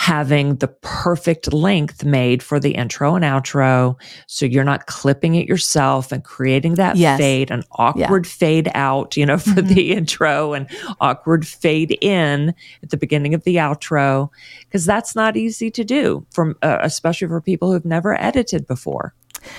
having 0.00 0.56
the 0.56 0.68
perfect 0.68 1.52
length 1.52 2.06
made 2.06 2.42
for 2.42 2.58
the 2.58 2.70
intro 2.70 3.14
and 3.14 3.22
outro. 3.22 4.00
So 4.28 4.46
you're 4.46 4.64
not 4.64 4.86
clipping 4.86 5.34
it 5.34 5.46
yourself 5.46 6.10
and 6.10 6.24
creating 6.24 6.76
that 6.76 6.96
yes. 6.96 7.18
fade, 7.18 7.50
an 7.50 7.64
awkward 7.72 8.24
yeah. 8.24 8.32
fade 8.32 8.70
out, 8.74 9.14
you 9.18 9.26
know, 9.26 9.36
for 9.36 9.50
mm-hmm. 9.50 9.74
the 9.74 9.92
intro 9.92 10.54
and 10.54 10.70
awkward 11.02 11.46
fade 11.46 11.98
in 12.00 12.54
at 12.82 12.88
the 12.88 12.96
beginning 12.96 13.34
of 13.34 13.44
the 13.44 13.56
outro. 13.56 14.30
Cause 14.72 14.86
that's 14.86 15.14
not 15.14 15.36
easy 15.36 15.70
to 15.70 15.84
do 15.84 16.26
from, 16.30 16.56
uh, 16.62 16.78
especially 16.80 17.28
for 17.28 17.42
people 17.42 17.70
who've 17.70 17.84
never 17.84 18.18
edited 18.18 18.66
before. 18.66 19.14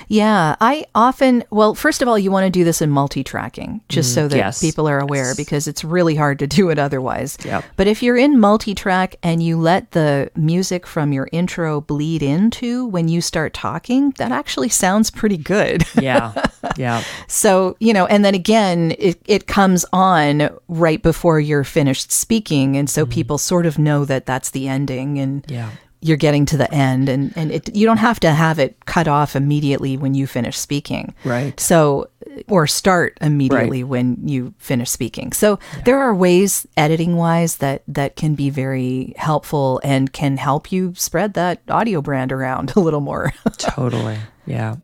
Yeah, 0.07 0.55
I 0.59 0.85
often, 0.93 1.43
well, 1.49 1.75
first 1.75 2.01
of 2.01 2.07
all, 2.07 2.17
you 2.17 2.31
want 2.31 2.45
to 2.45 2.49
do 2.49 2.63
this 2.63 2.81
in 2.81 2.89
multi 2.89 3.23
tracking 3.23 3.81
just 3.89 4.11
mm, 4.11 4.15
so 4.15 4.27
that 4.27 4.37
yes. 4.37 4.61
people 4.61 4.87
are 4.87 4.99
aware 4.99 5.27
yes. 5.27 5.37
because 5.37 5.67
it's 5.67 5.83
really 5.83 6.15
hard 6.15 6.39
to 6.39 6.47
do 6.47 6.69
it 6.69 6.79
otherwise. 6.79 7.37
Yep. 7.43 7.63
But 7.75 7.87
if 7.87 8.03
you're 8.03 8.17
in 8.17 8.39
multi 8.39 8.75
track 8.75 9.15
and 9.23 9.41
you 9.41 9.57
let 9.57 9.91
the 9.91 10.31
music 10.35 10.85
from 10.85 11.13
your 11.13 11.29
intro 11.31 11.81
bleed 11.81 12.23
into 12.23 12.85
when 12.87 13.07
you 13.07 13.21
start 13.21 13.53
talking, 13.53 14.11
that 14.17 14.31
actually 14.31 14.69
sounds 14.69 15.09
pretty 15.09 15.37
good. 15.37 15.83
Yeah. 15.99 16.33
Yeah. 16.77 17.03
so, 17.27 17.75
you 17.79 17.91
know, 17.91 18.05
and 18.05 18.23
then 18.23 18.35
again, 18.35 18.93
it, 18.97 19.19
it 19.25 19.47
comes 19.47 19.83
on 19.91 20.49
right 20.67 21.01
before 21.01 21.39
you're 21.39 21.63
finished 21.63 22.11
speaking. 22.11 22.77
And 22.77 22.89
so 22.89 23.05
mm. 23.05 23.09
people 23.09 23.37
sort 23.39 23.65
of 23.65 23.79
know 23.79 24.05
that 24.05 24.25
that's 24.25 24.51
the 24.51 24.67
ending. 24.67 25.19
And, 25.19 25.45
yeah 25.49 25.71
you're 26.01 26.17
getting 26.17 26.45
to 26.47 26.57
the 26.57 26.71
end 26.73 27.07
and, 27.07 27.31
and 27.35 27.51
it, 27.51 27.75
you 27.75 27.85
don't 27.85 27.97
have 27.97 28.19
to 28.19 28.31
have 28.31 28.57
it 28.57 28.85
cut 28.85 29.07
off 29.07 29.35
immediately 29.35 29.97
when 29.97 30.15
you 30.15 30.25
finish 30.25 30.57
speaking. 30.57 31.13
Right. 31.23 31.57
So, 31.59 32.09
or 32.47 32.65
start 32.65 33.17
immediately 33.21 33.83
right. 33.83 33.89
when 33.89 34.27
you 34.27 34.53
finish 34.57 34.89
speaking. 34.89 35.31
So 35.31 35.59
yeah. 35.73 35.81
there 35.83 35.99
are 35.99 36.15
ways 36.15 36.65
editing 36.75 37.17
wise 37.17 37.57
that, 37.57 37.83
that 37.87 38.15
can 38.15 38.33
be 38.33 38.49
very 38.49 39.13
helpful 39.15 39.79
and 39.83 40.11
can 40.11 40.37
help 40.37 40.71
you 40.71 40.93
spread 40.95 41.35
that 41.35 41.61
audio 41.69 42.01
brand 42.01 42.31
around 42.31 42.73
a 42.75 42.79
little 42.79 43.01
more. 43.01 43.31
totally. 43.57 44.17
Yeah. 44.47 44.75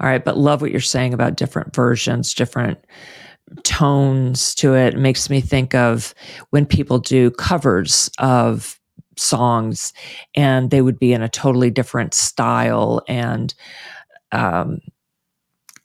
All 0.00 0.08
right. 0.08 0.24
But 0.24 0.38
love 0.38 0.62
what 0.62 0.70
you're 0.70 0.80
saying 0.80 1.12
about 1.12 1.36
different 1.36 1.74
versions, 1.74 2.32
different 2.32 2.78
tones 3.62 4.54
to 4.56 4.74
it. 4.74 4.94
it 4.94 4.98
makes 4.98 5.30
me 5.30 5.40
think 5.40 5.74
of 5.74 6.14
when 6.50 6.66
people 6.66 6.98
do 6.98 7.30
covers 7.30 8.10
of 8.18 8.80
songs 9.18 9.92
and 10.34 10.70
they 10.70 10.82
would 10.82 10.98
be 10.98 11.12
in 11.12 11.22
a 11.22 11.28
totally 11.28 11.70
different 11.70 12.14
style 12.14 13.02
and 13.08 13.54
um, 14.32 14.80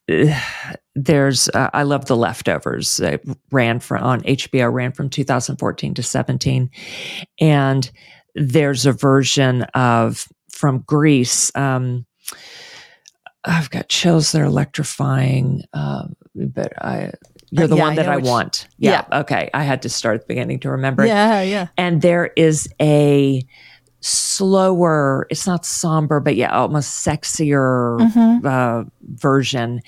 there's 0.96 1.50
uh, 1.50 1.70
I 1.74 1.84
love 1.84 2.06
the 2.06 2.17
leftovers 2.17 3.00
it 3.00 3.24
ran 3.52 3.80
from 3.80 4.04
on 4.04 4.22
HBO 4.22 4.72
ran 4.72 4.91
from 4.91 5.10
2014 5.10 5.94
to 5.94 6.04
17 6.04 6.70
and 7.39 7.91
there's 8.36 8.86
a 8.86 8.91
version 8.91 9.63
of 9.74 10.28
from 10.50 10.80
Grease. 10.80 11.52
um, 11.56 12.06
I've 13.44 13.70
got 13.70 13.89
chills 13.89 14.32
they're 14.32 14.44
electrifying 14.44 15.63
uh, 15.74 16.08
but 16.36 16.74
I 16.84 17.12
you're 17.51 17.67
the 17.67 17.75
yeah, 17.75 17.83
one 17.83 17.95
that 17.95 18.07
I 18.09 18.15
which- 18.17 18.25
want. 18.25 18.67
Yeah. 18.77 19.05
Okay. 19.11 19.49
I 19.53 19.63
had 19.63 19.81
to 19.83 19.89
start 19.89 20.15
at 20.15 20.21
the 20.21 20.27
beginning 20.27 20.59
to 20.61 20.71
remember. 20.71 21.03
it. 21.03 21.07
Yeah, 21.07 21.41
yeah. 21.41 21.67
And 21.77 22.01
there 22.01 22.31
is 22.35 22.67
a 22.81 23.45
slower, 23.99 25.27
it's 25.29 25.45
not 25.45 25.65
somber, 25.65 26.19
but 26.19 26.35
yeah, 26.35 26.51
almost 26.51 27.05
sexier 27.05 27.99
Mhm. 27.99 28.45
uh, 28.45 28.89
version 29.15 29.81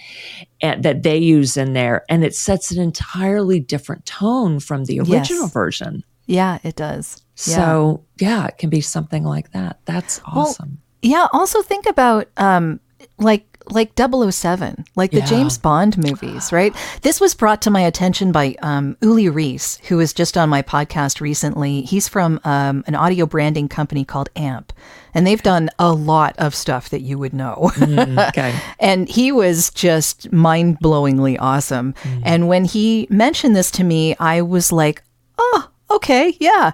and, 0.61 0.83
that 0.83 1.03
they 1.03 1.17
use 1.17 1.57
in 1.57 1.73
there. 1.73 2.03
And 2.09 2.23
it 2.23 2.35
sets 2.35 2.71
an 2.71 2.81
entirely 2.81 3.59
different 3.59 4.05
tone 4.05 4.59
from 4.59 4.85
the 4.85 4.99
original 4.99 5.43
Yes. 5.43 5.51
version. 5.53 6.03
Yeah, 6.27 6.59
it 6.63 6.75
does. 6.75 7.21
So, 7.35 8.03
yeah, 8.19 8.45
it 8.47 8.57
can 8.57 8.69
be 8.69 8.81
something 8.81 9.23
like 9.23 9.51
that. 9.53 9.79
That's 9.85 10.21
Well, 10.33 10.45
awesome. 10.47 10.77
Yeah, 11.01 11.27
also 11.33 11.61
think 11.61 11.85
about 11.87 12.27
um 12.37 12.79
like 13.19 13.52
like 13.69 13.91
007, 13.97 14.85
like 14.95 15.11
the 15.11 15.17
Yeah. 15.19 15.25
James 15.25 15.57
Bond 15.57 15.97
movies, 15.97 16.51
right? 16.51 16.73
This 17.01 17.19
was 17.21 17.33
brought 17.33 17.61
to 17.63 17.71
my 17.71 17.81
attention 17.81 18.31
by 18.31 18.55
um, 18.61 18.97
Uli 19.01 19.29
Reese, 19.29 19.77
who 19.87 19.97
was 19.97 20.13
just 20.13 20.37
on 20.37 20.49
my 20.49 20.61
podcast 20.61 21.21
recently. 21.21 21.81
He's 21.81 22.07
from 22.07 22.39
um, 22.43 22.83
an 22.87 22.95
audio 22.95 23.25
branding 23.25 23.67
company 23.67 24.03
called 24.05 24.29
AMP, 24.35 24.73
and 25.13 25.25
they've 25.25 25.43
done 25.43 25.69
a 25.79 25.91
lot 25.91 26.35
of 26.37 26.55
stuff 26.55 26.89
that 26.89 27.01
you 27.01 27.17
would 27.17 27.33
know. 27.33 27.71
Mm, 27.75 28.27
okay. 28.29 28.53
and 28.79 29.07
he 29.07 29.31
was 29.31 29.69
just 29.71 30.31
mind 30.31 30.79
blowingly 30.79 31.37
awesome. 31.39 31.93
And 32.23 32.47
when 32.47 32.65
he 32.65 33.07
mentioned 33.09 33.55
this 33.55 33.71
to 33.71 33.83
me, 33.83 34.15
I 34.19 34.41
was 34.41 34.71
like, 34.71 35.03
oh, 35.37 35.69
okay, 35.91 36.35
yeah. 36.39 36.71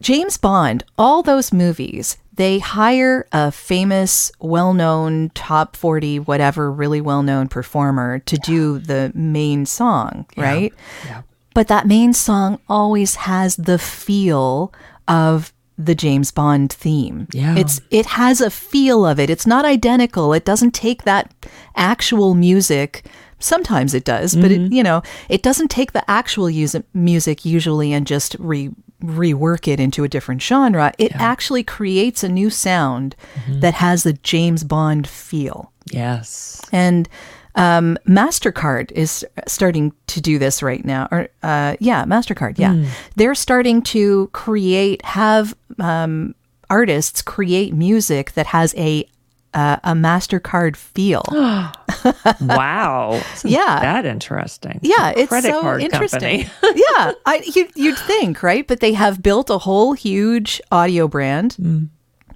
James 0.00 0.38
Bond, 0.38 0.84
all 0.96 1.22
those 1.22 1.52
movies, 1.52 2.18
they 2.38 2.60
hire 2.60 3.26
a 3.32 3.50
famous, 3.50 4.30
well 4.38 4.72
known, 4.72 5.30
top 5.30 5.74
40, 5.74 6.20
whatever, 6.20 6.70
really 6.70 7.00
well 7.00 7.24
known 7.24 7.48
performer 7.48 8.20
to 8.20 8.36
do 8.36 8.78
the 8.78 9.10
main 9.12 9.66
song, 9.66 10.24
right? 10.36 10.72
Yeah. 11.04 11.22
But 11.52 11.66
that 11.66 11.88
main 11.88 12.12
song 12.12 12.60
always 12.68 13.16
has 13.16 13.56
the 13.56 13.76
feel 13.76 14.72
of 15.08 15.52
the 15.76 15.96
James 15.96 16.30
Bond 16.30 16.72
theme. 16.72 17.26
Yeah. 17.32 17.56
It's 17.58 17.80
it 17.90 18.06
has 18.06 18.40
a 18.40 18.50
feel 18.50 19.04
of 19.04 19.18
it. 19.18 19.30
It's 19.30 19.46
not 19.46 19.64
identical. 19.64 20.32
It 20.32 20.44
doesn't 20.44 20.74
take 20.74 21.02
that 21.02 21.34
actual 21.74 22.34
music. 22.34 23.04
Sometimes 23.38 23.94
it 23.94 24.04
does, 24.04 24.34
but 24.34 24.50
it, 24.50 24.72
you 24.72 24.82
know, 24.82 25.02
it 25.28 25.42
doesn't 25.42 25.68
take 25.68 25.92
the 25.92 26.08
actual 26.10 26.50
use- 26.50 26.74
music 26.94 27.44
usually 27.44 27.92
and 27.92 28.06
just 28.06 28.36
re 28.38 28.70
rework 29.02 29.68
it 29.68 29.78
into 29.78 30.02
a 30.02 30.08
different 30.08 30.42
genre. 30.42 30.92
It 30.98 31.14
actually 31.14 31.62
creates 31.62 32.24
a 32.24 32.28
new 32.28 32.50
sound 32.50 33.14
that 33.48 33.74
has 33.74 34.02
the 34.02 34.14
James 34.14 34.64
Bond 34.64 35.06
feel. 35.06 35.72
Yes. 35.92 36.60
And 36.72 37.08
um, 37.54 37.96
Mastercard 38.08 38.90
is 38.92 39.24
starting 39.46 39.92
to 40.08 40.20
do 40.20 40.38
this 40.38 40.62
right 40.62 40.84
now. 40.84 41.06
Or 41.10 41.28
uh, 41.42 41.76
yeah, 41.80 42.04
Mastercard. 42.04 42.58
Yeah, 42.58 42.84
they're 43.16 43.34
starting 43.34 43.82
to 43.82 44.28
create 44.32 45.04
have 45.04 45.56
um, 45.78 46.34
artists 46.70 47.22
create 47.22 47.74
music 47.74 48.32
that 48.32 48.46
has 48.46 48.74
a 48.76 49.08
uh, 49.54 49.76
a 49.84 49.92
Mastercard 49.92 50.76
feel. 50.76 51.22
Wow. 52.40 53.20
Yeah. 53.44 53.80
That 53.80 54.06
interesting. 54.06 54.78
Yeah, 54.82 55.12
it's 55.16 55.28
Credit 55.28 55.50
so 55.50 55.60
card 55.60 55.82
interesting. 55.82 56.40
yeah, 56.62 57.12
I 57.26 57.42
you, 57.54 57.68
you'd 57.74 57.98
think, 57.98 58.42
right? 58.42 58.66
But 58.66 58.80
they 58.80 58.92
have 58.92 59.22
built 59.22 59.50
a 59.50 59.58
whole 59.58 59.92
huge 59.94 60.60
audio 60.70 61.08
brand 61.08 61.56
Mm. 61.60 61.88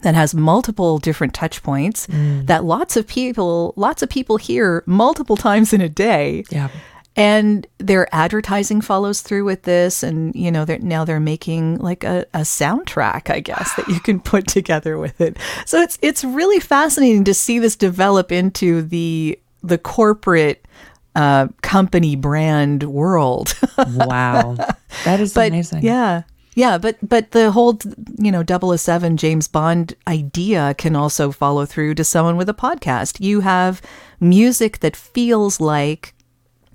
that 0.02 0.14
has 0.14 0.34
multiple 0.34 0.98
different 0.98 1.32
touch 1.34 1.62
points 1.62 2.08
that 2.46 2.64
lots 2.64 2.96
of 2.96 3.06
people 3.06 3.72
lots 3.76 4.02
of 4.02 4.08
people 4.08 4.36
hear 4.36 4.82
multiple 4.86 5.36
times 5.36 5.72
in 5.72 5.80
a 5.80 5.88
day. 5.88 6.44
yeah. 6.50 6.68
And 7.14 7.66
their 7.78 8.08
advertising 8.14 8.80
follows 8.80 9.20
through 9.20 9.44
with 9.44 9.64
this, 9.64 10.02
and 10.02 10.34
you 10.34 10.50
know, 10.50 10.64
they're 10.64 10.78
now 10.78 11.04
they're 11.04 11.20
making 11.20 11.76
like 11.78 12.04
a, 12.04 12.24
a 12.32 12.40
soundtrack, 12.40 13.28
I 13.28 13.40
guess, 13.40 13.74
that 13.74 13.86
you 13.88 14.00
can 14.00 14.18
put 14.18 14.46
together 14.46 14.96
with 14.96 15.20
it. 15.20 15.36
So 15.66 15.80
it's 15.80 15.98
it's 16.00 16.24
really 16.24 16.58
fascinating 16.58 17.24
to 17.24 17.34
see 17.34 17.58
this 17.58 17.76
develop 17.76 18.32
into 18.32 18.80
the 18.80 19.38
the 19.62 19.76
corporate 19.76 20.66
uh, 21.14 21.48
company 21.62 22.16
brand 22.16 22.84
world. 22.84 23.54
Wow. 23.94 24.56
That 25.04 25.20
is 25.20 25.34
but 25.34 25.48
amazing. 25.48 25.82
yeah, 25.82 26.22
yeah, 26.54 26.78
but 26.78 26.96
but 27.06 27.32
the 27.32 27.50
whole 27.50 27.78
you 28.18 28.30
know 28.30 28.44
007 28.76 29.16
James 29.16 29.48
Bond 29.48 29.94
idea 30.06 30.74
can 30.78 30.94
also 30.96 31.30
follow 31.30 31.66
through 31.66 31.94
to 31.96 32.04
someone 32.04 32.36
with 32.36 32.48
a 32.48 32.54
podcast. 32.54 33.20
You 33.20 33.40
have 33.40 33.82
music 34.20 34.80
that 34.80 34.96
feels 34.96 35.60
like 35.60 36.14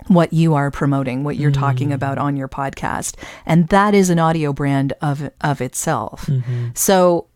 what 0.08 0.32
you 0.32 0.54
are 0.54 0.70
promoting, 0.70 1.24
what 1.24 1.36
you're 1.36 1.50
talking 1.50 1.90
mm. 1.90 1.94
about 1.94 2.18
on 2.18 2.36
your 2.36 2.48
podcast, 2.48 3.16
and 3.46 3.68
that 3.68 3.94
is 3.94 4.10
an 4.10 4.18
audio 4.18 4.52
brand 4.52 4.92
of 5.00 5.30
of 5.40 5.60
itself. 5.60 6.26
Mm-hmm. 6.26 6.68
So 6.74 7.28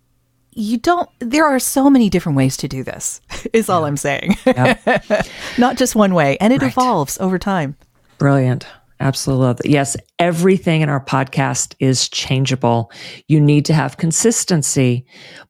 you 0.54 0.76
don't 0.76 1.08
there 1.18 1.46
are 1.46 1.58
so 1.58 1.88
many 1.88 2.10
different 2.10 2.36
ways 2.36 2.58
to 2.58 2.68
do 2.68 2.84
this 2.84 3.22
is 3.54 3.70
all 3.70 3.86
i'm 3.86 3.96
saying 3.96 4.36
not 5.56 5.78
just 5.78 5.94
one 5.96 6.12
way 6.12 6.36
and 6.42 6.52
it 6.52 6.60
Right. 6.60 6.70
evolves 6.70 7.18
over 7.20 7.38
time 7.38 7.74
Brilliant. 8.22 8.68
Absolutely. 9.00 9.46
love 9.46 9.56
that. 9.56 9.68
Yes, 9.68 9.96
everything 10.20 10.80
in 10.80 10.88
our 10.88 11.04
podcast 11.04 11.74
is 11.80 12.08
changeable. 12.08 12.92
You 13.26 13.40
need 13.40 13.64
to 13.64 13.74
have 13.74 13.96
consistency, 13.96 15.06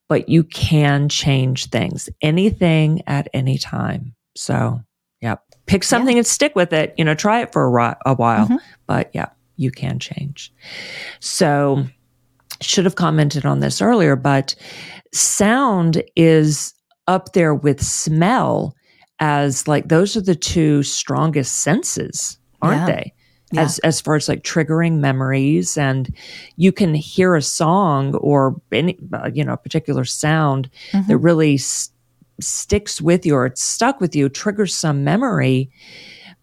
but 0.09 0.31
you 0.31 0.43
can 0.43 1.11
change 1.11 1.67
things, 1.67 2.09
anything 2.23 3.03
at 3.07 3.29
any 3.35 3.59
time. 3.59 4.15
So, 4.35 4.55
yeah, 4.55 4.79
pick 5.67 5.85
something 5.85 6.17
and 6.19 6.27
stick 6.27 6.55
with 6.57 6.73
it. 6.73 6.95
You 6.99 7.05
know, 7.05 7.15
try 7.15 7.41
it 7.43 7.53
for 7.53 7.65
a, 7.65 7.71
ri- 7.71 7.97
a 8.07 8.15
while, 8.15 8.49
but 8.87 9.11
yeah, 9.15 9.29
you 9.57 9.71
can 9.71 9.99
change. 9.99 10.53
So, 11.21 11.85
should 12.61 12.85
have 12.85 12.95
commented 12.97 13.45
on 13.45 13.61
this 13.61 13.81
earlier, 13.83 14.15
but 14.17 14.55
sound 15.13 16.03
is 16.17 16.75
up 17.09 17.33
there 17.33 17.55
with 17.55 17.83
smell 17.83 18.75
as 19.21 19.67
like 19.69 19.89
those 19.89 20.17
are 20.17 20.21
the 20.21 20.35
two 20.35 20.83
strongest 20.83 21.63
senses, 21.63 22.39
aren't 22.61 22.89
Yeah. 22.89 22.97
they? 22.97 23.13
As 23.55 23.79
as 23.81 24.01
far 24.01 24.15
as 24.17 24.31
like 24.31 24.45
triggering 24.45 24.99
memories, 25.01 25.77
and 25.77 26.09
you 26.57 26.73
can 26.73 26.95
hear 26.95 27.35
a 27.35 27.43
song 27.43 28.15
or 28.15 28.59
any 28.73 28.99
uh, 29.13 29.29
you 29.35 29.45
know 29.45 29.53
a 29.53 29.57
particular 29.59 30.07
sound 30.07 30.71
that 31.07 31.19
really 31.19 31.59
sticks 32.43 33.01
with 33.01 33.25
you 33.27 33.35
or 33.35 33.47
it's 33.47 33.63
stuck 33.63 34.01
with 34.01 34.15
you, 34.15 34.29
triggers 34.29 34.75
some 34.75 35.05
memory 35.05 35.71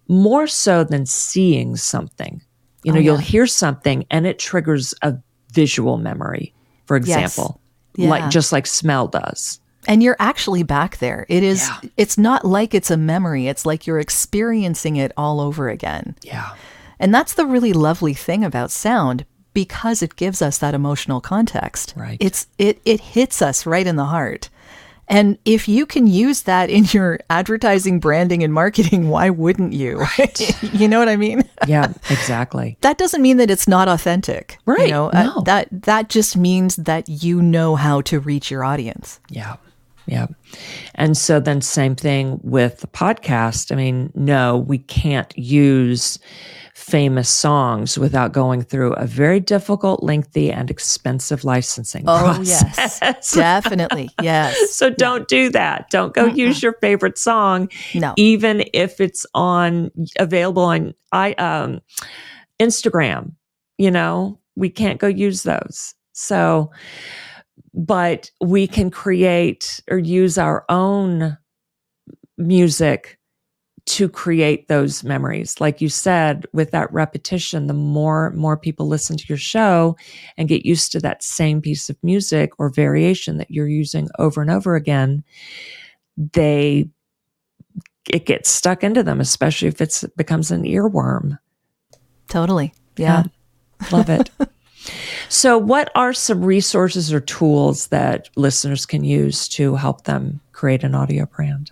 more 0.07 0.47
so 0.47 0.83
than 0.83 1.05
seeing 1.05 1.75
something. 1.75 2.41
You 2.83 2.93
know, 2.93 2.99
Oh, 2.99 3.01
you'll 3.01 3.17
hear 3.17 3.45
something 3.45 4.05
and 4.09 4.25
it 4.25 4.39
triggers 4.39 4.93
a 5.01 5.15
visual 5.53 5.97
memory, 5.97 6.53
for 6.85 6.95
example, 6.95 7.59
Yeah. 7.95 8.09
like 8.09 8.29
just 8.31 8.51
like 8.51 8.65
smell 8.67 9.07
does. 9.07 9.59
and 9.87 10.03
you're 10.03 10.17
actually 10.19 10.61
back 10.61 10.97
there 10.97 11.25
it 11.29 11.41
is 11.41 11.65
Yeah. 11.67 11.89
it's 11.95 12.17
not 12.17 12.43
like 12.43 12.73
it's 12.75 12.91
a 12.91 12.97
memory 12.97 13.47
it's 13.47 13.65
like 13.65 13.87
you're 13.87 13.97
experiencing 13.99 14.97
it 14.97 15.13
all 15.15 15.39
over 15.39 15.69
again 15.69 16.15
Yeah. 16.21 16.49
and 16.99 17.13
that's 17.15 17.33
the 17.35 17.45
really 17.45 17.71
lovely 17.71 18.13
thing 18.13 18.43
about 18.43 18.71
sound 18.71 19.25
because 19.53 20.03
it 20.03 20.17
gives 20.17 20.41
us 20.41 20.57
that 20.57 20.73
emotional 20.73 21.21
context 21.21 21.93
Right. 21.95 22.17
it's 22.19 22.47
it 22.57 22.81
it 22.83 22.99
hits 22.99 23.41
us 23.41 23.65
right 23.65 23.87
in 23.87 23.95
the 23.95 24.05
heart 24.05 24.49
and 25.09 25.37
if 25.43 25.67
you 25.67 25.85
can 25.85 26.05
use 26.07 26.43
that 26.43 26.69
in 26.69 26.85
your 26.91 27.19
advertising 27.29 27.99
branding 27.99 28.43
and 28.43 28.53
marketing 28.53 29.09
why 29.09 29.29
wouldn't 29.29 29.73
you 29.73 30.05
you 30.73 30.87
know 30.87 30.99
what 30.99 31.09
i 31.09 31.15
mean 31.15 31.41
Yeah, 31.67 31.91
exactly. 32.09 32.77
that 32.81 32.97
doesn't 32.97 33.21
mean 33.21 33.37
that 33.37 33.49
it's 33.51 33.67
not 33.67 33.87
authentic 33.87 34.57
Right, 34.65 34.81
you 34.87 34.91
know 34.91 35.09
uh, 35.11 35.23
no. 35.23 35.41
that 35.41 35.67
that 35.71 36.09
just 36.09 36.37
means 36.37 36.75
that 36.77 37.09
you 37.09 37.41
know 37.41 37.75
how 37.75 38.01
to 38.01 38.19
reach 38.19 38.49
your 38.51 38.63
audience 38.63 39.19
Yeah. 39.29 39.57
Yeah. 40.09 40.27
And 40.95 41.15
so 41.15 41.39
then 41.39 41.61
same 41.61 41.95
thing 41.95 42.39
with 42.43 42.79
the 42.79 42.87
podcast. 42.87 43.71
I 43.71 43.75
mean, 43.75 44.11
no, 44.15 44.57
we 44.57 44.79
can't 44.79 45.31
use 45.37 46.17
famous 46.73 47.29
songs 47.29 47.97
without 47.99 48.31
going 48.31 48.63
through 48.63 48.93
a 48.93 49.05
very 49.05 49.39
difficult, 49.39 50.01
lengthy, 50.01 50.51
and 50.51 50.71
expensive 50.71 51.43
licensing 51.43 52.05
oh 52.07 52.19
process. 52.19 52.99
yes 53.01 53.33
definitely 53.33 54.09
yes 54.21 54.71
So 54.71 54.89
don't 54.89 55.27
do 55.27 55.49
that. 55.49 55.89
Don't 55.91 56.13
go 56.13 56.25
use 56.25 56.63
your 56.63 56.73
favorite 56.81 57.17
song, 57.17 57.69
no 57.93 58.13
even 58.17 58.63
if 58.73 58.99
it's 58.99 59.25
on 59.35 59.91
available 60.17 60.63
on 60.63 60.93
I 61.11 61.33
um 61.33 61.81
Instagram. 62.59 63.33
You 63.77 63.91
know, 63.91 64.39
we 64.55 64.69
can't 64.69 64.99
go 64.99 65.07
use 65.07 65.43
those. 65.43 65.93
So, 66.13 66.71
but 67.73 68.31
we 68.41 68.67
can 68.67 68.89
create 68.89 69.81
or 69.89 69.97
use 69.97 70.37
our 70.37 70.65
own 70.69 71.37
music 72.37 73.19
to 73.85 74.07
create 74.07 74.67
those 74.67 75.03
memories. 75.03 75.59
Like 75.59 75.81
you 75.81 75.89
said, 75.89 76.45
with 76.53 76.69
that 76.71 76.93
repetition, 76.93 77.65
the 77.65 77.73
more 77.73 78.29
more 78.31 78.55
people 78.55 78.87
listen 78.87 79.17
to 79.17 79.25
your 79.27 79.37
show 79.37 79.97
and 80.37 80.47
get 80.47 80.65
used 80.65 80.91
to 80.91 80.99
that 80.99 81.23
same 81.23 81.59
piece 81.59 81.89
of 81.89 81.97
music 82.03 82.51
or 82.59 82.69
variation 82.69 83.37
that 83.37 83.49
you're 83.49 83.67
using 83.67 84.07
over 84.19 84.41
and 84.41 84.51
over 84.51 84.75
again, 84.75 85.23
they 86.17 86.87
it 88.09 88.25
gets 88.25 88.49
stuck 88.49 88.83
into 88.83 89.01
them, 89.01 89.19
especially 89.19 89.67
if 89.67 89.81
it's 89.81 90.03
becomes 90.15 90.51
an 90.51 90.63
earworm. 90.63 91.39
Totally. 92.27 92.73
Yeah. 92.95 93.23
yeah. 93.81 93.87
Love 93.91 94.09
it. 94.09 94.29
so, 95.29 95.57
what 95.57 95.89
are 95.95 96.11
some 96.11 96.43
resources 96.43 97.13
or 97.13 97.19
tools 97.19 97.87
that 97.87 98.29
listeners 98.35 98.87
can 98.87 99.03
use 99.03 99.47
to 99.49 99.75
help 99.75 100.05
them 100.05 100.39
create 100.51 100.83
an 100.83 100.95
audio 100.95 101.27
brand? 101.27 101.71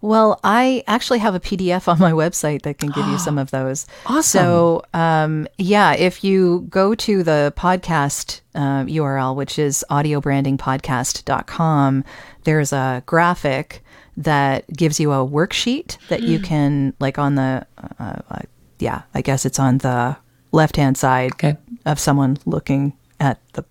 Well, 0.00 0.40
I 0.42 0.82
actually 0.88 1.20
have 1.20 1.36
a 1.36 1.40
PDF 1.40 1.86
on 1.86 2.00
my 2.00 2.10
website 2.10 2.62
that 2.62 2.78
can 2.78 2.90
give 2.90 3.06
you 3.06 3.18
some 3.18 3.38
of 3.38 3.52
those. 3.52 3.86
Awesome. 4.06 4.22
So, 4.22 4.82
um, 4.92 5.46
yeah, 5.58 5.94
if 5.94 6.24
you 6.24 6.66
go 6.68 6.96
to 6.96 7.22
the 7.22 7.54
podcast 7.56 8.40
uh, 8.56 8.82
URL, 8.84 9.36
which 9.36 9.60
is 9.60 9.84
audiobrandingpodcast.com, 9.88 12.04
there's 12.42 12.72
a 12.72 13.04
graphic 13.06 13.84
that 14.16 14.66
gives 14.72 14.98
you 14.98 15.12
a 15.12 15.24
worksheet 15.26 15.98
that 16.08 16.22
you 16.22 16.40
can, 16.40 16.94
like, 16.98 17.16
on 17.16 17.36
the, 17.36 17.64
uh, 18.00 18.16
uh, 18.28 18.40
yeah, 18.80 19.02
I 19.14 19.22
guess 19.22 19.46
it's 19.46 19.60
on 19.60 19.78
the 19.78 20.16
left 20.50 20.74
hand 20.76 20.98
side 20.98 21.32
okay. 21.32 21.56
Of 21.84 21.98
someone 21.98 22.38
looking 22.46 22.92
at 23.20 23.38
the 23.54 23.64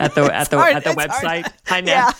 at 0.00 0.14
the 0.14 0.22
at 0.34 0.50
the 0.50 0.58
hard, 0.58 0.74
at 0.74 0.84
the 0.84 0.90
website. 0.90 1.42
Hard. 1.42 1.52
I 1.68 1.80
know. 1.80 1.92
Yeah. 1.92 2.10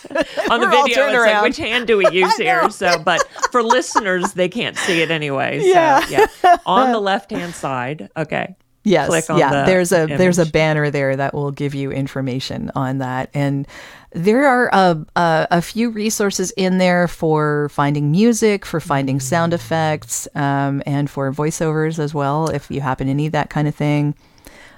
On 0.49 0.59
the 0.61 0.67
We're 0.67 0.83
video, 0.83 1.07
it's 1.07 1.15
around. 1.15 1.33
like 1.33 1.43
which 1.43 1.57
hand 1.57 1.87
do 1.87 1.97
we 1.97 2.09
use 2.11 2.35
here? 2.37 2.69
So, 2.69 2.99
but 2.99 3.21
for 3.51 3.61
listeners, 3.63 4.33
they 4.33 4.49
can't 4.49 4.77
see 4.77 5.01
it 5.01 5.11
anyway. 5.11 5.59
So, 5.59 5.65
Yeah. 5.67 6.05
yeah. 6.09 6.57
On 6.65 6.91
the 6.91 6.99
left 6.99 7.31
hand 7.31 7.53
side, 7.53 8.09
okay. 8.15 8.55
Yes, 8.83 9.09
Click 9.09 9.29
on 9.29 9.37
yeah. 9.37 9.49
the 9.51 9.63
there's 9.71 9.91
a 9.91 10.07
there's 10.07 10.39
a 10.39 10.45
banner 10.47 10.89
there 10.89 11.15
that 11.15 11.35
will 11.35 11.51
give 11.51 11.75
you 11.75 11.91
information 11.91 12.71
on 12.73 12.97
that, 12.97 13.29
and 13.31 13.67
there 14.11 14.47
are 14.47 14.69
a, 14.73 15.05
a, 15.15 15.47
a 15.51 15.61
few 15.61 15.91
resources 15.91 16.49
in 16.57 16.79
there 16.79 17.07
for 17.07 17.69
finding 17.69 18.09
music, 18.09 18.65
for 18.65 18.79
finding 18.79 19.19
sound 19.19 19.53
effects, 19.53 20.27
um, 20.33 20.81
and 20.87 21.11
for 21.11 21.31
voiceovers 21.31 21.99
as 21.99 22.15
well. 22.15 22.49
If 22.49 22.71
you 22.71 22.81
happen 22.81 23.05
to 23.05 23.13
need 23.13 23.33
that 23.33 23.51
kind 23.51 23.67
of 23.67 23.75
thing, 23.75 24.15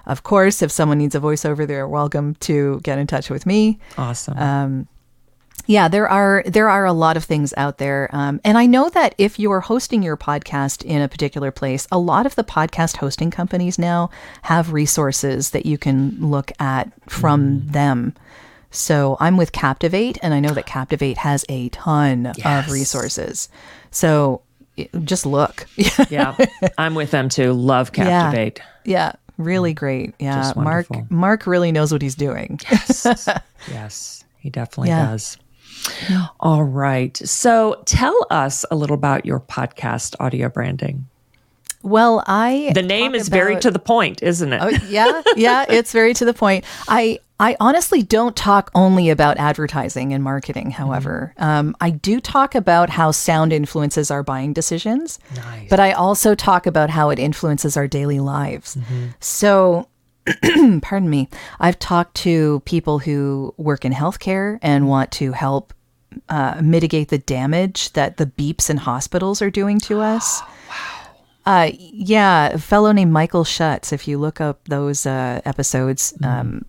of 0.05 0.23
course, 0.23 0.61
if 0.61 0.71
someone 0.71 0.97
needs 0.97 1.15
a 1.15 1.19
voiceover, 1.19 1.65
they're 1.67 1.87
welcome 1.87 2.35
to 2.41 2.79
get 2.83 2.97
in 2.99 3.07
touch 3.07 3.29
with 3.29 3.45
me. 3.45 3.79
Awesome. 3.97 4.37
Uh, 4.37 4.83
Yeah, 5.65 5.87
there 5.87 6.09
are 6.09 6.43
there 6.45 6.69
are 6.69 6.85
a 6.85 6.91
lot 6.91 7.15
of 7.15 7.23
things 7.23 7.53
out 7.55 7.77
there, 7.77 8.09
um, 8.11 8.41
and 8.43 8.57
I 8.57 8.65
know 8.65 8.89
that 8.89 9.15
if 9.17 9.39
you're 9.39 9.61
hosting 9.61 10.03
your 10.03 10.17
podcast 10.17 10.83
in 10.83 11.01
a 11.01 11.07
particular 11.07 11.51
place, 11.51 11.87
a 11.89 11.97
lot 11.97 12.25
of 12.25 12.35
the 12.35 12.43
podcast 12.43 12.97
hosting 12.97 13.31
companies 13.31 13.79
now 13.79 14.09
have 14.41 14.73
resources 14.73 15.51
that 15.51 15.65
you 15.65 15.77
can 15.77 16.17
look 16.19 16.51
at 16.59 16.91
from 17.09 17.65
them. 17.67 18.13
So 18.71 19.15
I'm 19.21 19.37
with 19.37 19.53
Captivate, 19.53 20.17
and 20.21 20.33
I 20.33 20.41
know 20.41 20.49
that 20.53 20.65
Captivate 20.65 21.19
has 21.19 21.45
a 21.47 21.69
ton 21.69 22.33
Yes. 22.35 22.67
of 22.67 22.73
resources. 22.73 23.47
So 23.91 24.41
just 25.05 25.25
look. 25.25 25.65
yeah. 26.09 26.35
I'm 26.77 26.93
with 26.95 27.11
them 27.11 27.29
too. 27.29 27.53
Love 27.53 27.93
Captivate. 27.93 28.59
yeah, 28.83 29.13
really 29.37 29.73
mm. 29.73 29.77
great. 29.77 30.15
Yeah, 30.19 30.53
Mark. 30.55 30.87
Mark 31.09 31.47
really 31.47 31.71
knows 31.71 31.91
what 31.91 32.01
he's 32.01 32.15
doing. 32.15 32.59
Yes. 32.69 33.05
yes, 33.69 34.23
he 34.39 34.49
definitely 34.49 34.89
Yeah. 34.89 35.07
does. 35.07 35.37
All 36.39 36.63
right. 36.63 37.15
So 37.17 37.81
tell 37.85 38.25
us 38.29 38.65
a 38.71 38.75
little 38.75 38.93
about 38.93 39.25
your 39.25 39.39
podcast, 39.39 40.15
Audio 40.19 40.49
Branding. 40.49 41.07
Well, 41.83 42.23
I 42.25 42.71
The 42.73 42.81
name 42.81 43.13
is 43.13 43.27
very 43.27 43.59
to 43.59 43.69
the 43.69 43.77
point, 43.77 44.23
isn't 44.23 44.53
it? 44.53 44.61
Oh, 44.61 44.69
yeah, 44.87 45.21
yeah, 45.35 45.65
it's 45.69 45.91
very 45.91 46.13
to 46.15 46.25
the 46.25 46.33
point. 46.33 46.63
I 46.87 47.19
I 47.39 47.57
honestly 47.59 48.01
don't 48.01 48.35
talk 48.37 48.71
only 48.73 49.09
about 49.09 49.37
advertising 49.37 50.13
and 50.13 50.23
marketing. 50.23 50.71
However, 50.71 51.33
um, 51.37 51.75
I 51.81 51.89
do 51.89 52.21
talk 52.21 52.55
about 52.55 52.89
how 52.89 53.11
sound 53.11 53.51
influences 53.51 54.09
our 54.09 54.23
buying 54.23 54.53
decisions. 54.53 55.19
Nice. 55.35 55.69
But 55.69 55.81
I 55.81 55.91
also 55.91 56.35
talk 56.35 56.65
about 56.65 56.89
how 56.89 57.09
it 57.09 57.19
influences 57.19 57.77
our 57.77 57.87
daily 57.87 58.19
lives. 58.19 58.77
So. 59.19 59.87
pardon 60.81 61.09
me. 61.09 61.27
I've 61.59 61.77
talked 61.79 62.15
to 62.21 62.61
people 62.61 62.99
who 62.99 63.53
work 63.57 63.83
in 63.83 63.91
healthcare 63.91 64.57
and 64.61 64.87
want 64.87 65.11
to 65.13 65.33
help 65.33 65.73
uh, 66.29 66.61
mitigate 66.63 67.09
the 67.09 67.17
damage 67.17 67.91
that 67.91 68.15
the 68.15 68.25
beeps 68.25 68.69
in 68.69 68.77
hospitals 68.77 69.41
are 69.41 69.49
doing 69.49 69.79
to 69.81 69.99
us. 69.99 70.41
Uh, 71.45 71.71
yeah, 71.73 72.47
a 72.47 72.57
fellow 72.57 72.91
named 72.91 73.11
Michael 73.11 73.43
Schutz. 73.43 73.91
If 73.91 74.07
you 74.07 74.17
look 74.17 74.39
up 74.39 74.63
those 74.65 75.05
uh, 75.05 75.41
episodes 75.43 76.13
um, 76.23 76.65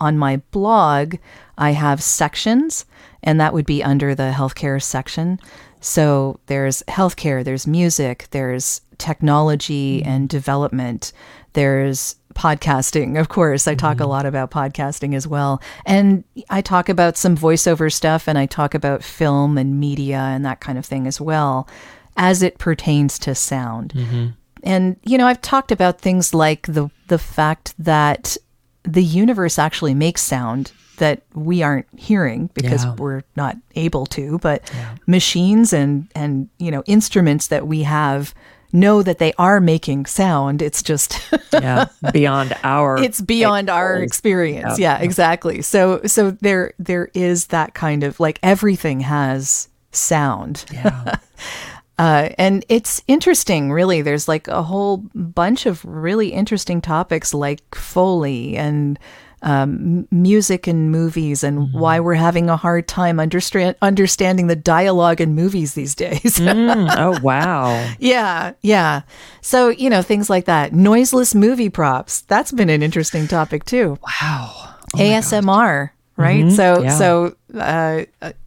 on 0.00 0.18
my 0.18 0.38
blog, 0.50 1.16
I 1.56 1.70
have 1.70 2.02
sections, 2.02 2.86
and 3.22 3.40
that 3.40 3.54
would 3.54 3.66
be 3.66 3.84
under 3.84 4.14
the 4.14 4.32
healthcare 4.34 4.82
section. 4.82 5.38
So 5.80 6.40
there's 6.46 6.82
healthcare, 6.88 7.44
there's 7.44 7.66
music, 7.66 8.26
there's 8.32 8.80
technology 8.98 10.02
and 10.02 10.28
development, 10.28 11.12
there's 11.52 12.16
podcasting. 12.34 13.18
Of 13.18 13.28
course, 13.28 13.68
I 13.68 13.74
talk 13.74 14.00
a 14.00 14.06
lot 14.06 14.26
about 14.26 14.50
podcasting 14.50 15.14
as 15.14 15.26
well. 15.26 15.62
And 15.86 16.24
I 16.50 16.60
talk 16.60 16.88
about 16.88 17.16
some 17.16 17.36
voiceover 17.36 17.92
stuff, 17.92 18.26
and 18.26 18.36
I 18.36 18.46
talk 18.46 18.74
about 18.74 19.04
film 19.04 19.56
and 19.56 19.78
media 19.78 20.18
and 20.18 20.44
that 20.44 20.60
kind 20.60 20.78
of 20.78 20.84
thing 20.84 21.06
as 21.06 21.20
well 21.20 21.68
as 22.16 22.42
it 22.42 22.58
pertains 22.58 23.18
to 23.20 23.34
sound. 23.34 23.92
Mm-hmm. 23.94 24.26
And 24.62 24.96
you 25.04 25.16
know, 25.18 25.26
I've 25.26 25.42
talked 25.42 25.70
about 25.72 26.00
things 26.00 26.34
like 26.34 26.66
the 26.66 26.90
the 27.08 27.18
fact 27.18 27.74
that 27.78 28.36
the 28.82 29.04
universe 29.04 29.58
actually 29.58 29.94
makes 29.94 30.22
sound 30.22 30.72
that 30.98 31.22
we 31.34 31.62
aren't 31.62 31.86
hearing 31.96 32.48
because 32.54 32.84
Yeah. 32.84 32.94
we're 32.94 33.22
not 33.36 33.56
able 33.74 34.06
to, 34.06 34.38
but 34.38 34.70
machines 35.06 35.72
and 35.72 36.08
and 36.14 36.48
you 36.58 36.70
know, 36.70 36.82
instruments 36.86 37.48
that 37.48 37.66
we 37.66 37.82
have 37.82 38.34
know 38.72 39.02
that 39.02 39.18
they 39.18 39.32
are 39.38 39.60
making 39.60 40.06
sound. 40.06 40.62
It's 40.62 40.82
just 40.82 41.20
yeah. 41.52 41.86
Beyond 42.12 42.56
our 42.64 42.98
it's 42.98 43.20
beyond 43.20 43.70
our 43.70 43.96
experience. 43.96 44.78
Yeah, 44.78 44.98
exactly. 44.98 45.62
So 45.62 46.00
so 46.06 46.30
there 46.32 46.72
there 46.78 47.10
is 47.14 47.48
that 47.48 47.74
kind 47.74 48.02
of 48.02 48.18
like 48.18 48.38
everything 48.42 49.00
has 49.00 49.68
sound. 49.92 50.64
Yeah. 50.72 51.16
Uh, 51.98 52.30
and 52.36 52.64
it's 52.68 53.02
interesting, 53.08 53.72
really. 53.72 54.02
There's 54.02 54.28
like 54.28 54.48
a 54.48 54.62
whole 54.62 54.98
bunch 55.14 55.66
of 55.66 55.84
really 55.84 56.28
interesting 56.28 56.80
topics 56.80 57.32
like 57.32 57.74
Foley 57.74 58.56
and 58.56 58.98
um, 59.42 60.08
music 60.10 60.66
and 60.66 60.90
movies 60.90 61.44
and 61.44 61.72
why 61.72 62.00
we're 62.00 62.14
having 62.14 62.50
a 62.50 62.56
hard 62.56 62.88
time 62.88 63.20
understand- 63.20 63.76
understanding 63.80 64.46
the 64.46 64.56
dialogue 64.56 65.20
in 65.20 65.34
movies 65.34 65.74
these 65.74 65.94
days. 65.94 66.40
Mm, 66.46 66.94
oh 66.96 67.20
wow. 67.22 67.92
yeah, 67.98 68.52
yeah. 68.62 69.02
So, 69.42 69.68
you 69.68 69.90
know, 69.90 70.00
things 70.00 70.30
like 70.30 70.46
that. 70.46 70.72
Noiseless 70.72 71.34
movie 71.34 71.68
props. 71.68 72.22
That's 72.22 72.50
been 72.50 72.70
an 72.70 72.82
interesting 72.82 73.26
topic 73.26 73.64
too. 73.64 73.98
Wow. 74.02 74.74
ASMR, 74.94 75.90
right? 76.16 76.50
So, 76.52 76.82
yeah. 76.82 76.90
so 76.90 77.36
uh, 77.54 78.04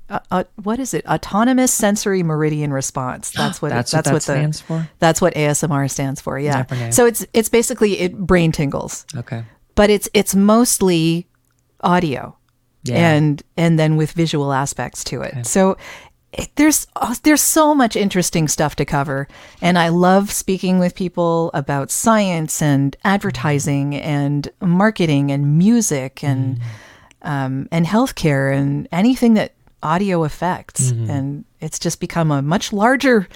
uh, 0.09 0.19
uh, 0.31 0.43
what 0.63 0.79
is 0.79 0.93
it? 0.93 1.05
Autonomous 1.05 1.71
sensory 1.73 2.23
meridian 2.23 2.73
response. 2.73 3.31
That's 3.37 3.61
what. 3.61 3.69
That's 3.69 3.93
it, 3.93 3.97
what 3.97 4.05
that 4.05 4.13
what, 4.13 4.21
the, 4.21 4.33
stands 4.33 4.61
for? 4.61 4.89
That's 4.99 5.21
what 5.21 5.33
ASMR 5.35 5.89
stands 5.89 6.21
for. 6.21 6.39
Yeah. 6.39 6.65
Never. 6.69 6.91
So 6.91 7.05
it's 7.05 7.25
it's 7.33 7.49
basically 7.49 7.99
it 7.99 8.17
brain 8.17 8.51
tingles, 8.51 9.05
Okay. 9.15 9.43
but 9.75 9.89
it's 9.89 10.09
it's 10.13 10.35
mostly 10.35 11.27
audio, 11.81 12.35
Yeah. 12.83 13.15
and 13.15 13.43
and 13.55 13.77
then 13.77 13.97
with 13.97 14.11
visual 14.11 14.53
aspects 14.53 15.03
to 15.05 15.21
it. 15.21 15.45
So. 15.45 15.77
It, 16.31 16.51
there's 16.57 16.85
oh, 16.95 17.15
there's 17.23 17.41
so 17.41 17.73
much 17.73 17.95
interesting 17.95 18.47
stuff 18.47 18.75
to 18.75 18.85
cover, 18.85 19.27
and 19.63 19.79
I 19.79 19.89
love 19.89 20.29
speaking 20.29 20.77
with 20.77 20.93
people 20.93 21.49
about 21.55 21.89
science 21.89 22.61
and 22.61 22.95
advertising 23.03 23.95
and 23.95 24.47
marketing 24.61 25.31
and 25.31 25.57
music 25.57 26.23
and 26.23 26.59
um, 27.23 27.67
and 27.71 27.85
healthcare 27.85 28.55
and 28.55 28.87
anything 28.91 29.33
that 29.33 29.53
audio 29.83 30.23
affects. 30.23 30.91
And 30.91 31.45
it's 31.59 31.79
just 31.79 31.99
become 31.99 32.31
a 32.31 32.41
much 32.41 32.71
larger 32.73 33.27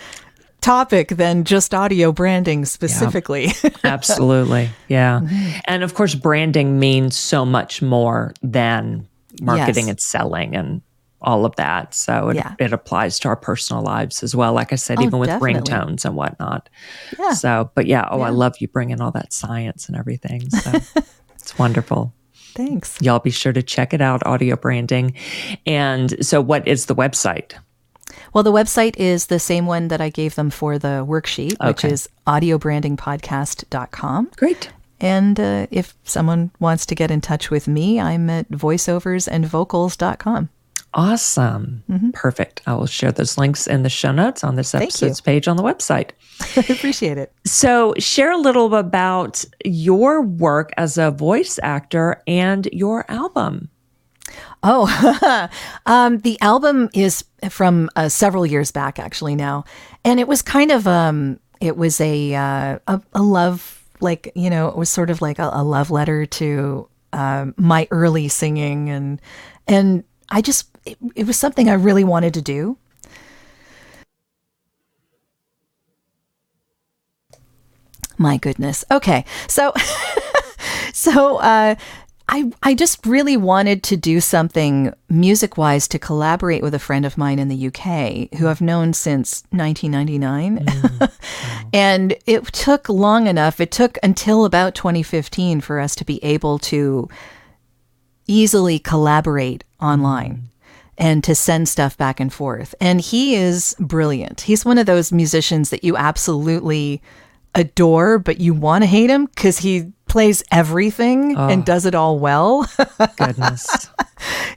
topic 0.61 1.09
than 1.09 1.43
just 1.43 1.73
audio 1.73 2.11
branding 2.11 2.65
specifically. 2.65 3.51
Absolutely. 3.83 4.69
Yeah. 4.87 5.19
Mm-hmm. 5.21 5.59
And 5.65 5.83
of 5.83 5.93
course, 5.93 6.15
branding 6.15 6.79
means 6.79 7.17
so 7.17 7.45
much 7.45 7.81
more 7.81 8.33
than 8.41 9.07
marketing 9.41 9.85
Yes. 9.85 9.89
and 9.91 9.99
selling 9.99 10.55
and 10.55 10.81
all 11.21 11.45
of 11.45 11.55
that. 11.55 11.93
So 11.93 12.29
it, 12.29 12.35
Yeah. 12.35 12.55
it 12.59 12.71
applies 12.73 13.19
to 13.19 13.27
our 13.29 13.35
personal 13.35 13.81
lives 13.81 14.23
as 14.23 14.35
well. 14.35 14.53
Like 14.53 14.71
I 14.73 14.75
said, 14.75 14.99
Oh, 14.99 15.03
even 15.03 15.19
with 15.19 15.29
definitely. 15.29 15.61
ringtones 15.61 16.05
and 16.05 16.15
whatnot. 16.15 16.69
Yeah. 17.19 17.33
So, 17.33 17.71
but 17.75 17.85
yeah, 17.85 18.07
oh, 18.11 18.21
I 18.21 18.29
love 18.29 18.55
you 18.59 18.67
bringing 18.67 19.01
all 19.01 19.11
that 19.11 19.33
science 19.33 19.87
and 19.87 19.97
everything. 19.97 20.49
So 20.49 20.71
it's 21.35 21.57
wonderful. 21.57 22.13
Thanks. 22.53 22.99
Y'all 23.01 23.19
be 23.19 23.31
sure 23.31 23.53
to 23.53 23.63
check 23.63 23.93
it 23.93 24.01
out, 24.01 24.25
audio 24.25 24.55
branding. 24.55 25.13
And 25.65 26.23
so, 26.25 26.41
what 26.41 26.67
is 26.67 26.85
the 26.87 26.95
website? 26.95 27.53
Well, 28.33 28.43
the 28.43 28.51
website 28.51 28.97
is 28.97 29.27
the 29.27 29.39
same 29.39 29.65
one 29.67 29.87
that 29.89 30.01
I 30.01 30.09
gave 30.09 30.35
them 30.35 30.49
for 30.49 30.77
the 30.79 31.05
worksheet, 31.07 31.55
which 31.65 31.85
Okay. 31.85 31.93
is 31.93 32.09
audiobrandingpodcast.com. 32.27 34.31
Great. 34.35 34.69
And 34.99 35.39
uh, 35.39 35.67
if 35.69 35.93
someone 36.03 36.49
wants 36.59 36.85
to 36.87 36.95
get 36.95 37.11
in 37.11 37.21
touch 37.21 37.51
with 37.51 37.67
me, 37.67 37.99
I'm 37.99 38.29
at 38.29 38.49
voiceoversandvocals.com. 38.49 40.49
Awesome. 40.95 41.83
Perfect. 42.13 42.61
I 42.67 42.75
will 42.75 42.85
share 42.85 43.11
those 43.11 43.37
links 43.37 43.65
in 43.65 43.83
the 43.83 43.89
show 43.89 44.11
notes 44.11 44.43
on 44.43 44.55
this 44.55 44.75
episode's 44.75 45.21
page 45.21 45.47
on 45.47 45.57
the 45.57 45.63
website. 45.63 46.11
I 46.55 46.71
appreciate 46.71 47.17
it. 47.17 47.33
So, 47.45 47.95
share 47.97 48.31
a 48.31 48.37
little 48.37 48.75
about 48.75 49.43
your 49.65 50.21
work 50.21 50.71
as 50.77 50.97
a 50.97 51.09
voice 51.09 51.59
actor 51.63 52.21
and 52.27 52.67
your 52.71 53.09
album. 53.09 53.69
Oh, 54.61 55.49
um, 55.85 56.19
the 56.19 56.39
album 56.41 56.89
is 56.93 57.25
from 57.49 57.89
uh, 57.95 58.09
several 58.09 58.45
years 58.45 58.71
back, 58.71 58.99
actually 58.99 59.35
now, 59.35 59.65
and 60.05 60.19
it 60.19 60.27
was 60.27 60.41
kind 60.41 60.71
of 60.71 60.87
um, 60.87 61.39
it 61.59 61.75
was 61.75 61.99
a 62.01 62.35
uh, 62.35 62.79
a, 62.87 63.01
a 63.13 63.21
love 63.21 63.83
like 63.99 64.31
you 64.35 64.49
know 64.49 64.67
it 64.67 64.75
was 64.75 64.89
sort 64.89 65.09
of 65.09 65.21
like 65.21 65.39
a, 65.39 65.49
a 65.53 65.63
love 65.63 65.91
letter 65.91 66.25
to 66.25 66.87
um, 67.13 67.53
my 67.57 67.87
early 67.91 68.27
singing 68.27 68.89
and 68.89 69.21
and 69.67 70.03
I 70.33 70.41
just 70.41 70.67
it, 70.83 70.97
it 71.15 71.27
was 71.27 71.37
something 71.37 71.69
I 71.69 71.73
really 71.73 72.03
wanted 72.03 72.33
to 72.33 72.41
do. 72.41 72.77
My 78.17 78.37
goodness. 78.37 78.83
Okay, 78.89 79.25
so 79.47 79.73
so 80.93 81.37
uh, 81.37 81.75
I 82.27 82.51
I 82.63 82.73
just 82.73 83.05
really 83.05 83.37
wanted 83.37 83.83
to 83.83 83.95
do 83.95 84.19
something 84.19 84.91
music 85.07 85.55
wise 85.55 85.87
to 85.89 85.99
collaborate 85.99 86.63
with 86.63 86.73
a 86.73 86.79
friend 86.79 87.05
of 87.05 87.15
mine 87.15 87.37
in 87.37 87.47
the 87.47 87.67
UK 87.67 88.33
who 88.39 88.47
I've 88.47 88.59
known 88.59 88.93
since 88.93 89.43
1999. 89.51 90.65
and 91.73 92.15
it 92.25 92.43
took 92.45 92.89
long 92.89 93.27
enough. 93.27 93.59
It 93.59 93.69
took 93.71 93.99
until 94.01 94.45
about 94.45 94.73
2015 94.73 95.61
for 95.61 95.79
us 95.79 95.95
to 95.95 96.03
be 96.03 96.23
able 96.23 96.57
to 96.59 97.07
easily 98.33 98.79
collaborate 98.79 99.63
online 99.79 100.49
and 100.97 101.23
to 101.23 101.35
send 101.35 101.69
stuff 101.69 101.97
back 101.97 102.19
and 102.19 102.33
forth. 102.33 102.73
And 102.81 102.99
he 102.99 103.35
is 103.35 103.75
brilliant. 103.79 104.41
He's 104.41 104.65
one 104.65 104.77
of 104.77 104.85
those 104.85 105.11
musicians 105.11 105.69
that 105.69 105.83
you 105.83 105.95
absolutely 105.95 107.01
adore, 107.55 108.17
but 108.17 108.39
you 108.39 108.53
want 108.53 108.83
to 108.83 108.87
hate 108.87 109.09
him 109.09 109.25
because 109.27 109.59
he 109.59 109.91
plays 110.07 110.43
everything 110.51 111.35
and 111.37 111.61
ah. 111.61 111.65
does 111.65 111.85
it 111.85 111.95
all 111.95 112.19
well. 112.19 112.67
Goodness. 113.17 113.89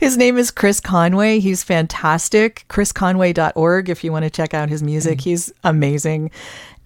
his 0.00 0.16
name 0.16 0.36
is 0.38 0.50
Chris 0.50 0.80
Conway. 0.80 1.38
He's 1.40 1.62
fantastic. 1.62 2.64
ChrisConway.org 2.68 3.88
if 3.88 4.04
you 4.04 4.12
want 4.12 4.24
to 4.24 4.30
check 4.30 4.54
out 4.54 4.68
his 4.68 4.82
music. 4.82 5.18
Mm. 5.18 5.24
He's 5.24 5.52
amazing. 5.64 6.30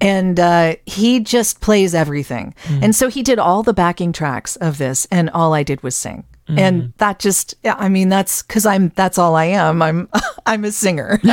And 0.00 0.40
uh, 0.40 0.76
he 0.86 1.20
just 1.20 1.60
plays 1.60 1.94
everything. 1.94 2.54
And 2.68 2.94
so 2.96 3.08
he 3.08 3.22
did 3.22 3.38
all 3.38 3.62
the 3.62 3.74
backing 3.74 4.12
tracks 4.12 4.56
of 4.56 4.78
this, 4.78 5.06
and 5.10 5.28
all 5.30 5.52
I 5.52 5.62
did 5.62 5.82
was 5.82 5.94
sing. 5.94 6.24
And 6.48 6.92
that 6.96 7.20
just, 7.20 7.54
I 7.64 7.88
mean, 7.88 8.08
that's 8.08 8.42
because 8.42 8.66
I'm, 8.66 8.88
that's 8.96 9.18
all 9.18 9.36
I 9.36 9.44
am. 9.44 9.82
I'm, 9.82 10.08
I'm 10.46 10.64
a 10.64 10.72
singer. 10.72 11.20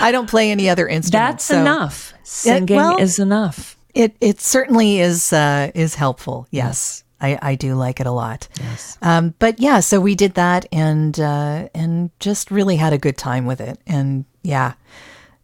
I 0.00 0.12
don't 0.12 0.30
play 0.30 0.52
any 0.52 0.68
other 0.70 0.86
instrument. 0.86 1.12
That's 1.32 1.44
so 1.44 1.60
enough. 1.60 2.14
Singing 2.22 2.76
well- 2.76 2.98
is 2.98 3.18
enough. 3.18 3.76
It, 3.94 4.14
it 4.20 4.40
certainly 4.40 5.00
is, 5.00 5.32
uh, 5.32 5.70
is 5.74 5.94
helpful. 5.96 6.46
Yes. 6.50 7.02
I, 7.20 7.38
I 7.40 7.54
do 7.54 7.74
like 7.74 7.98
it 7.98 8.06
a 8.06 8.12
lot. 8.12 8.46
Yes. 8.60 8.98
Um, 9.00 9.34
but 9.38 9.58
yeah, 9.58 9.80
so 9.80 10.00
we 10.00 10.14
did 10.14 10.34
that 10.34 10.66
and 10.70 11.18
uh, 11.18 11.68
and 11.74 12.10
just 12.20 12.50
really 12.50 12.76
had 12.76 12.92
a 12.92 12.98
good 12.98 13.16
time 13.16 13.46
with 13.46 13.58
it. 13.58 13.80
And 13.86 14.26
yeah, 14.42 14.74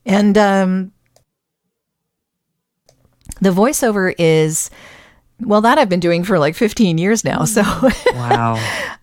and 0.05 0.37
um, 0.37 0.92
the 3.41 3.51
voiceover 3.51 4.15
is 4.19 4.71
well 5.41 5.61
that 5.63 5.79
I've 5.79 5.89
been 5.89 6.01
doing 6.01 6.25
for 6.25 6.39
like 6.39 6.55
15 6.55 6.99
years 6.99 7.25
now. 7.25 7.45
So 7.45 7.63
Wow. 8.15 8.55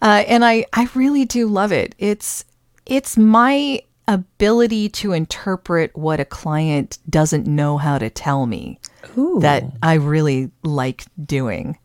uh, 0.02 0.24
and 0.28 0.46
I 0.46 0.66
I 0.74 0.88
really 0.96 1.26
do 1.26 1.48
love 1.48 1.72
it. 1.72 1.96
It's 1.98 2.46
it's 2.86 3.18
my 3.18 3.82
ability 4.08 4.90
to 4.90 5.12
interpret 5.12 5.96
what 5.96 6.20
a 6.20 6.26
client 6.26 6.98
doesn't 7.10 7.46
know 7.46 7.78
how 7.78 8.00
to 8.00 8.10
tell 8.10 8.48
me 8.48 8.80
Ooh. 9.18 9.40
that 9.42 9.64
I 9.84 9.94
really 9.96 10.50
like 10.64 11.06
doing. 11.24 11.78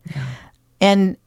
And 0.81 1.17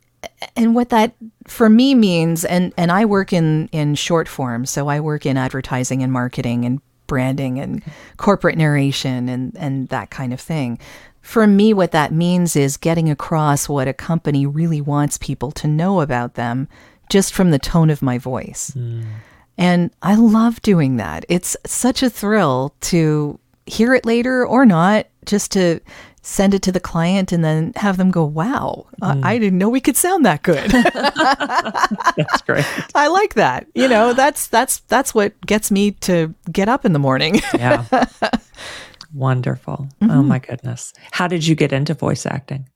and 0.57 0.75
what 0.75 0.89
that 0.91 1.15
for 1.47 1.69
me 1.69 1.95
means 1.95 2.45
and 2.45 2.73
and 2.77 2.91
I 2.91 3.05
work 3.05 3.33
in 3.33 3.69
in 3.73 3.95
short 3.95 4.29
form, 4.29 4.67
so 4.67 4.89
I 4.89 5.01
work 5.01 5.25
in 5.25 5.37
advertising 5.37 6.03
and 6.03 6.13
marketing 6.13 6.65
and 6.65 6.81
branding 7.07 7.59
and 7.59 7.83
corporate 8.17 8.59
narration 8.59 9.29
and 9.29 9.57
and 9.57 9.89
that 9.89 10.11
kind 10.11 10.33
of 10.33 10.41
thing. 10.41 10.79
For 11.29 11.47
me 11.47 11.75
what 11.75 11.91
that 11.91 12.11
means 12.11 12.57
is 12.57 12.79
getting 12.79 13.11
across 13.11 13.69
what 13.69 13.87
a 13.87 13.93
company 13.93 14.47
really 14.47 14.81
wants 14.81 15.19
people 15.19 15.53
to 15.53 15.69
know 15.69 16.01
about 16.01 16.37
them 16.37 16.69
just 17.11 17.35
from 17.35 17.51
the 17.51 17.59
tone 17.59 17.91
of 17.91 18.01
my 18.01 18.17
voice. 18.17 18.71
Hmm. 18.73 19.03
And 19.59 19.91
I 20.01 20.15
love 20.15 20.63
doing 20.63 20.97
that. 20.97 21.27
It's 21.29 21.55
such 21.67 22.03
a 22.03 22.09
thrill 22.09 22.75
to 22.81 23.39
hear 23.67 23.93
it 23.93 24.07
later 24.07 24.47
or 24.47 24.65
not, 24.65 25.07
just 25.27 25.53
to 25.53 25.81
send 26.23 26.55
it 26.55 26.63
to 26.63 26.73
the 26.73 26.81
client 26.81 27.31
and 27.31 27.45
then 27.45 27.75
have 27.77 27.99
them 27.99 28.11
go, 28.11 28.25
wow, 28.25 28.87
I- 29.03 29.13
hmm. 29.13 29.21
I 29.23 29.39
didn't 29.39 29.59
know 29.59 29.69
we 29.69 29.83
could 29.83 29.99
sound 29.99 30.25
that 30.25 30.43
good. 30.43 30.71
That's 32.17 32.41
great. 32.47 32.65
I 32.95 33.09
like 33.09 33.35
that. 33.35 33.67
You 33.75 33.89
know, 33.89 34.15
that's 34.15 34.47
that's 34.47 34.79
that's 34.89 35.15
what 35.15 35.39
gets 35.43 35.71
me 35.71 35.91
to 36.09 36.35
get 36.51 36.71
up 36.71 36.87
in 36.87 36.95
the 36.95 36.99
morning. 36.99 37.43
Yeah. 37.55 37.85
Wonderful. 39.13 39.89
Oh 40.03 40.07
mm-hmm. 40.07 40.29
my 40.29 40.39
goodness. 40.39 40.93
How 41.13 41.29
did 41.29 41.47
you 41.47 41.55
get 41.55 41.73
into 41.73 41.95
voice 41.95 42.27
acting? 42.27 42.69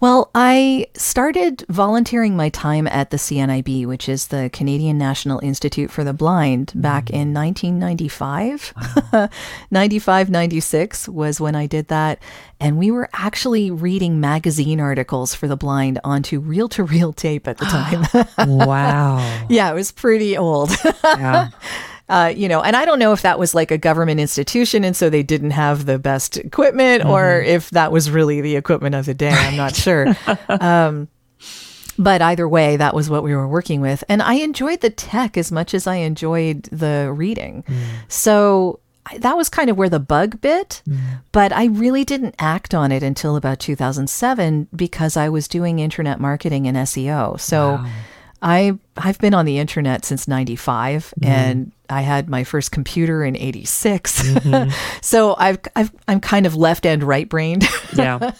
Well, 0.00 0.30
I 0.34 0.88
started 0.94 1.64
volunteering 1.68 2.36
my 2.36 2.50
time 2.50 2.86
at 2.88 3.10
the 3.10 3.16
CNIB, 3.16 3.86
which 3.86 4.08
is 4.08 4.26
the 4.26 4.50
Canadian 4.52 4.98
National 4.98 5.38
Institute 5.38 5.90
for 5.90 6.04
the 6.04 6.12
Blind, 6.12 6.72
back 6.74 7.06
mm. 7.06 7.14
in 7.14 7.32
1995. 7.32 9.30
95, 9.70 10.30
96 10.30 11.08
was 11.08 11.40
when 11.40 11.54
I 11.54 11.66
did 11.66 11.88
that. 11.88 12.18
And 12.60 12.76
we 12.76 12.90
were 12.90 13.08
actually 13.14 13.70
reading 13.70 14.20
magazine 14.20 14.80
articles 14.80 15.34
for 15.34 15.46
the 15.48 15.56
blind 15.56 16.00
onto 16.04 16.38
reel 16.40 16.68
to 16.70 16.84
reel 16.84 17.12
tape 17.12 17.46
at 17.48 17.58
the 17.58 17.64
time. 18.36 18.48
Wow. 18.64 19.46
yeah, 19.48 19.70
it 19.70 19.74
was 19.74 19.90
pretty 19.90 20.36
old. 20.36 20.70
Yeah. 21.04 21.48
Uh, 22.08 22.32
you 22.34 22.48
know, 22.48 22.60
and 22.62 22.76
I 22.76 22.84
don't 22.84 22.98
know 22.98 23.12
if 23.12 23.22
that 23.22 23.38
was 23.38 23.54
like 23.54 23.70
a 23.70 23.78
government 23.78 24.20
institution 24.20 24.84
and 24.84 24.96
so 24.96 25.08
they 25.08 25.22
didn't 25.22 25.52
have 25.52 25.86
the 25.86 25.98
best 25.98 26.36
equipment 26.36 27.04
or 27.04 27.40
if 27.40 27.70
that 27.70 27.92
was 27.92 28.10
really 28.10 28.40
the 28.40 28.56
equipment 28.56 28.94
of 28.94 29.06
the 29.06 29.14
day. 29.14 29.30
I'm 29.30 29.56
not 29.56 29.74
sure. 29.74 30.14
um, 30.48 31.08
but 31.98 32.20
either 32.20 32.48
way, 32.48 32.76
that 32.76 32.94
was 32.94 33.08
what 33.08 33.22
we 33.22 33.34
were 33.34 33.48
working 33.48 33.80
with. 33.80 34.04
And 34.08 34.20
I 34.20 34.34
enjoyed 34.34 34.80
the 34.80 34.90
tech 34.90 35.36
as 35.36 35.50
much 35.52 35.74
as 35.74 35.86
I 35.86 35.96
enjoyed 35.96 36.64
the 36.64 37.12
reading. 37.14 37.64
So 38.08 38.80
I, 39.06 39.18
that 39.18 39.36
was 39.36 39.48
kind 39.48 39.70
of 39.70 39.76
where 39.76 39.88
the 39.88 40.00
bug 40.00 40.40
bit, 40.40 40.82
but 41.32 41.52
I 41.52 41.66
really 41.66 42.04
didn't 42.04 42.34
act 42.38 42.74
on 42.74 42.90
it 42.90 43.02
until 43.02 43.36
about 43.36 43.60
2007 43.60 44.68
because 44.74 45.16
I 45.16 45.28
was 45.28 45.46
doing 45.46 45.78
internet 45.78 46.20
marketing 46.20 46.66
and 46.66 46.76
SEO. 46.78 47.38
So 47.40 47.84
I 48.44 48.78
I've 48.96 49.18
been 49.18 49.34
on 49.34 49.46
the 49.46 49.58
internet 49.58 50.04
since 50.04 50.28
95 50.28 51.14
mm-hmm. 51.18 51.28
and 51.28 51.72
I 51.88 52.02
had 52.02 52.28
my 52.28 52.44
first 52.44 52.70
computer 52.70 53.24
in 53.24 53.36
86. 53.36 54.22
Mm-hmm. 54.22 54.70
so 55.00 55.34
I've, 55.38 55.58
I've 55.74 55.90
I'm 56.06 56.20
kind 56.20 56.46
of 56.46 56.54
left 56.54 56.86
and 56.86 57.02
right 57.02 57.28
brained. 57.28 57.64
Yeah. 57.94 58.32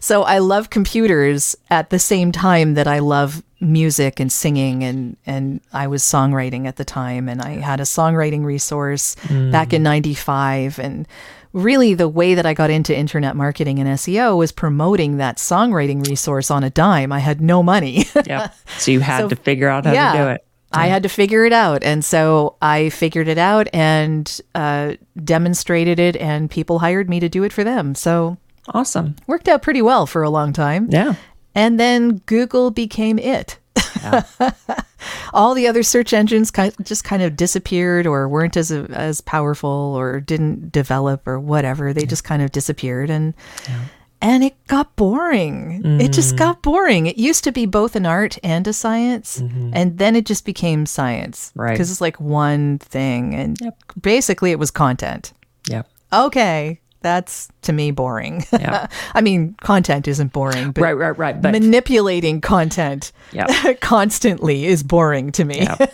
so 0.00 0.22
I 0.22 0.38
love 0.38 0.70
computers 0.70 1.54
at 1.68 1.90
the 1.90 1.98
same 1.98 2.32
time 2.32 2.74
that 2.74 2.86
I 2.86 3.00
love 3.00 3.42
music 3.60 4.18
and 4.18 4.32
singing 4.32 4.82
and 4.82 5.18
and 5.26 5.60
I 5.70 5.86
was 5.86 6.02
songwriting 6.02 6.66
at 6.66 6.76
the 6.76 6.84
time 6.86 7.28
and 7.28 7.42
I 7.42 7.60
had 7.60 7.78
a 7.78 7.82
songwriting 7.82 8.42
resource 8.42 9.16
back 9.50 9.74
in 9.74 9.82
mm. 9.82 9.84
95 9.84 10.78
and 10.78 11.06
really 11.52 11.94
the 11.94 12.08
way 12.08 12.34
that 12.34 12.46
I 12.46 12.54
got 12.54 12.70
into 12.70 12.96
internet 12.96 13.36
marketing 13.36 13.78
and 13.78 13.88
SEO 13.90 14.36
was 14.36 14.52
promoting 14.52 15.16
that 15.18 15.36
songwriting 15.36 16.06
resource 16.08 16.50
on 16.50 16.64
a 16.64 16.70
dime. 16.70 17.12
I 17.12 17.18
had 17.18 17.40
no 17.40 17.62
money. 17.62 18.06
Yeah. 18.26 18.50
So 18.78 18.90
you 18.90 19.00
had 19.00 19.20
So, 19.22 19.28
to 19.30 19.36
figure 19.36 19.68
out 19.68 19.84
how 19.84 19.92
yeah. 19.92 20.12
to 20.12 20.18
do 20.18 20.28
it. 20.28 20.44
I 20.74 20.86
had 20.86 21.02
to 21.02 21.08
figure 21.10 21.44
it 21.44 21.52
out. 21.52 21.82
And 21.82 22.02
so 22.04 22.56
I 22.62 22.88
figured 22.88 23.28
it 23.28 23.36
out 23.36 23.68
and 23.74 24.40
uh, 24.54 24.94
demonstrated 25.22 25.98
it, 25.98 26.16
and 26.16 26.50
people 26.50 26.78
hired 26.78 27.10
me 27.10 27.20
to 27.20 27.28
do 27.28 27.42
it 27.44 27.52
for 27.52 27.62
them. 27.64 27.94
So 27.94 28.38
Awesome. 28.72 29.16
worked 29.26 29.48
out 29.48 29.60
pretty 29.60 29.82
well 29.82 30.06
for 30.06 30.22
a 30.22 30.30
long 30.30 30.52
time. 30.54 30.88
Yeah. 30.90 31.14
And 31.54 31.78
then 31.78 32.18
Google 32.24 32.70
became 32.70 33.18
it. 33.18 33.58
All 35.32 35.54
the 35.54 35.66
other 35.66 35.82
search 35.82 36.12
engines 36.12 36.50
ki- 36.50 36.72
just 36.82 37.04
kind 37.04 37.22
of 37.22 37.36
disappeared 37.36 38.06
or 38.06 38.28
weren't 38.28 38.56
as 38.56 38.70
as 38.70 39.20
powerful 39.20 39.70
or 39.70 40.20
didn't 40.20 40.70
develop 40.72 41.26
or 41.26 41.40
whatever. 41.40 41.92
They 41.92 42.04
just 42.04 42.24
kind 42.24 42.42
of 42.42 42.52
disappeared 42.52 43.10
and 43.10 43.34
and 44.22 44.44
it 44.44 44.54
got 44.68 44.94
boring. 44.94 45.82
It 46.00 46.12
just 46.12 46.30
mm-hmm. 46.30 46.38
got 46.38 46.62
boring. 46.62 47.06
It 47.06 47.18
used 47.18 47.42
to 47.44 47.52
be 47.52 47.66
both 47.66 47.96
an 47.96 48.06
art 48.06 48.38
and 48.44 48.66
a 48.68 48.72
science, 48.72 49.40
mm-hmm. 49.40 49.70
and 49.74 49.98
then 49.98 50.14
it 50.14 50.26
just 50.26 50.44
became 50.44 50.86
science. 50.86 51.50
Right. 51.56 51.72
Because 51.72 51.90
it's 51.90 52.00
like 52.00 52.20
one 52.20 52.78
thing, 52.78 53.34
and 53.34 53.58
basically 54.00 54.52
it 54.52 54.60
was 54.60 54.70
content. 54.70 55.32
Yep. 55.68 55.88
Okay, 56.12 56.80
that's 57.02 57.48
to 57.62 57.72
me 57.72 57.90
boring. 57.90 58.44
Yeah. 58.52 58.88
I 59.14 59.20
mean, 59.20 59.54
content 59.62 60.08
isn't 60.08 60.32
boring, 60.32 60.72
but 60.72 60.82
right, 60.82 60.92
right, 60.92 61.16
right. 61.16 61.40
But 61.40 61.52
manipulating 61.52 62.40
content 62.40 63.12
Yeah. 63.32 63.74
constantly 63.80 64.66
is 64.66 64.82
boring 64.82 65.32
to 65.32 65.44
me. 65.44 65.62
yeah, 65.62 65.86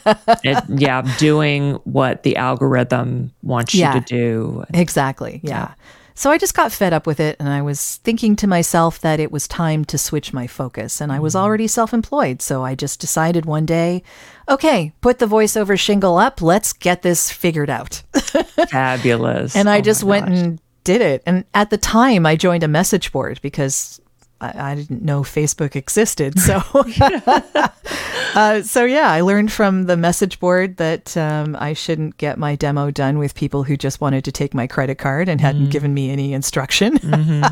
it, 0.44 0.64
yeah, 0.68 1.16
doing 1.18 1.74
what 1.84 2.22
the 2.22 2.36
algorithm 2.36 3.32
wants 3.42 3.74
you 3.74 3.90
to 3.90 4.00
do. 4.00 4.64
Exactly. 4.74 5.40
Yeah. 5.42 5.74
So 6.18 6.32
I 6.32 6.38
just 6.38 6.54
got 6.54 6.72
fed 6.72 6.92
up 6.92 7.06
with 7.06 7.20
it 7.20 7.36
and 7.38 7.48
I 7.48 7.62
was 7.62 7.98
thinking 7.98 8.34
to 8.36 8.48
myself 8.48 8.98
that 9.02 9.20
it 9.20 9.30
was 9.30 9.46
time 9.46 9.84
to 9.84 9.96
switch 9.96 10.32
my 10.32 10.48
focus. 10.48 11.00
And 11.00 11.12
I 11.12 11.20
was 11.20 11.34
mm-hmm. 11.34 11.44
already 11.44 11.68
self 11.68 11.94
employed. 11.94 12.42
So 12.42 12.64
I 12.64 12.74
just 12.74 12.98
decided 12.98 13.46
one 13.46 13.64
day, 13.64 14.02
okay, 14.48 14.92
put 15.00 15.20
the 15.20 15.26
voiceover 15.26 15.78
shingle 15.78 16.18
up. 16.18 16.42
Let's 16.42 16.72
get 16.72 17.02
this 17.02 17.30
figured 17.30 17.70
out. 17.70 18.02
Fabulous. 18.68 19.54
and 19.54 19.70
I 19.70 19.78
Oh 19.78 19.80
just 19.80 20.02
went 20.02 20.26
gosh. 20.26 20.38
and 20.38 20.60
did 20.88 21.00
it. 21.02 21.22
And 21.26 21.44
at 21.52 21.68
the 21.68 21.76
time, 21.76 22.24
I 22.24 22.34
joined 22.36 22.62
a 22.62 22.68
message 22.68 23.12
board 23.12 23.40
because 23.42 24.00
I, 24.40 24.70
I 24.72 24.74
didn't 24.74 25.02
know 25.02 25.20
Facebook 25.22 25.76
existed. 25.76 26.38
So, 26.38 26.62
uh, 28.34 28.62
so 28.62 28.84
yeah, 28.84 29.10
I 29.10 29.20
learned 29.20 29.52
from 29.52 29.84
the 29.84 29.96
message 29.96 30.40
board 30.40 30.76
that 30.78 31.14
um, 31.16 31.56
I 31.58 31.72
shouldn't 31.74 32.16
get 32.16 32.38
my 32.38 32.56
demo 32.56 32.90
done 32.90 33.18
with 33.18 33.34
people 33.34 33.64
who 33.64 33.76
just 33.76 34.00
wanted 34.00 34.24
to 34.24 34.32
take 34.32 34.54
my 34.54 34.66
credit 34.66 34.96
card 34.98 35.28
and 35.28 35.38
Mm-hmm. 35.40 35.46
hadn't 35.46 35.70
given 35.70 35.92
me 35.92 36.10
any 36.10 36.32
instruction. 36.32 36.98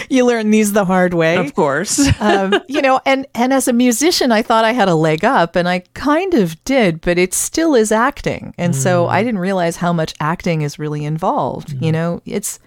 you 0.08 0.24
learn 0.24 0.50
these 0.50 0.72
the 0.72 0.84
hard 0.84 1.14
way 1.14 1.36
Of 1.36 1.54
course. 1.54 2.00
um, 2.20 2.54
you 2.68 2.82
know, 2.82 3.00
and 3.04 3.26
and 3.34 3.52
as 3.52 3.68
a 3.68 3.72
musician, 3.72 4.32
I 4.32 4.42
thought 4.42 4.64
I 4.64 4.72
had 4.72 4.88
a 4.88 4.94
leg 4.94 5.24
up, 5.24 5.56
and 5.56 5.68
I 5.68 5.80
kind 5.94 6.34
of 6.34 6.62
did, 6.64 7.00
but 7.00 7.18
it 7.18 7.34
still 7.34 7.74
is 7.74 7.92
acting, 7.92 8.54
and 8.58 8.74
so 8.74 9.08
I 9.08 9.22
didn't 9.22 9.40
realize 9.40 9.76
how 9.76 9.92
much 9.92 10.14
acting 10.20 10.62
is 10.62 10.78
really 10.78 11.04
involved. 11.04 11.74
You 11.80 11.92
know, 11.92 12.22
it's 12.24 12.58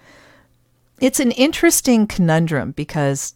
it's 1.00 1.20
an 1.20 1.32
interesting 1.32 2.06
conundrum 2.06 2.72
because 2.72 3.34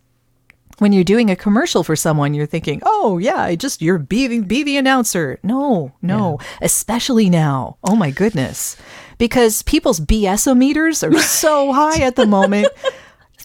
when 0.78 0.92
you're 0.92 1.05
doing 1.05 1.30
a 1.30 1.36
commercial 1.36 1.82
for 1.82 1.96
someone, 1.96 2.34
you're 2.34 2.46
thinking, 2.46 2.80
"Oh 2.84 3.18
yeah, 3.18 3.42
I 3.42 3.57
just 3.57 3.82
you're 3.82 3.99
be 3.99 4.26
the, 4.26 4.40
be 4.40 4.62
the 4.62 4.76
announcer." 4.76 5.38
No, 5.42 5.92
no, 6.03 6.38
especially 6.62 7.28
now. 7.28 7.76
Oh 7.84 7.96
my 7.96 8.11
goodness, 8.11 8.76
because 9.18 9.62
people's 9.62 10.01
BSO 10.01 10.57
meters 10.57 11.03
are 11.03 11.12
so 11.18 11.72
high 11.72 12.03
at 12.03 12.16
the 12.16 12.26
moment. 12.26 12.68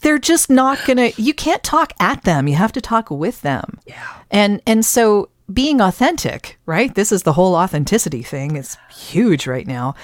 They're 0.03 0.19
just 0.19 0.49
not 0.49 0.79
gonna. 0.85 1.11
You 1.17 1.33
can't 1.33 1.63
talk 1.63 1.93
at 1.99 2.23
them. 2.23 2.47
You 2.47 2.55
have 2.55 2.71
to 2.73 2.81
talk 2.81 3.09
with 3.09 3.41
them. 3.41 3.79
Yeah. 3.87 4.03
And 4.29 4.61
and 4.67 4.85
so 4.85 5.29
being 5.51 5.81
authentic, 5.81 6.57
right? 6.65 6.93
This 6.95 7.11
is 7.11 7.23
the 7.23 7.33
whole 7.33 7.55
authenticity 7.55 8.21
thing. 8.23 8.55
It's 8.55 8.77
huge 8.95 9.47
right 9.47 9.67
now. 9.67 9.95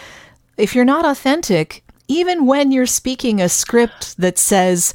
If 0.58 0.76
you're 0.76 0.86
not 0.86 1.06
authentic, 1.06 1.84
even 2.08 2.46
when 2.46 2.72
you're 2.72 2.86
speaking 2.86 3.40
a 3.42 3.48
script 3.50 4.18
that 4.18 4.38
says 4.38 4.94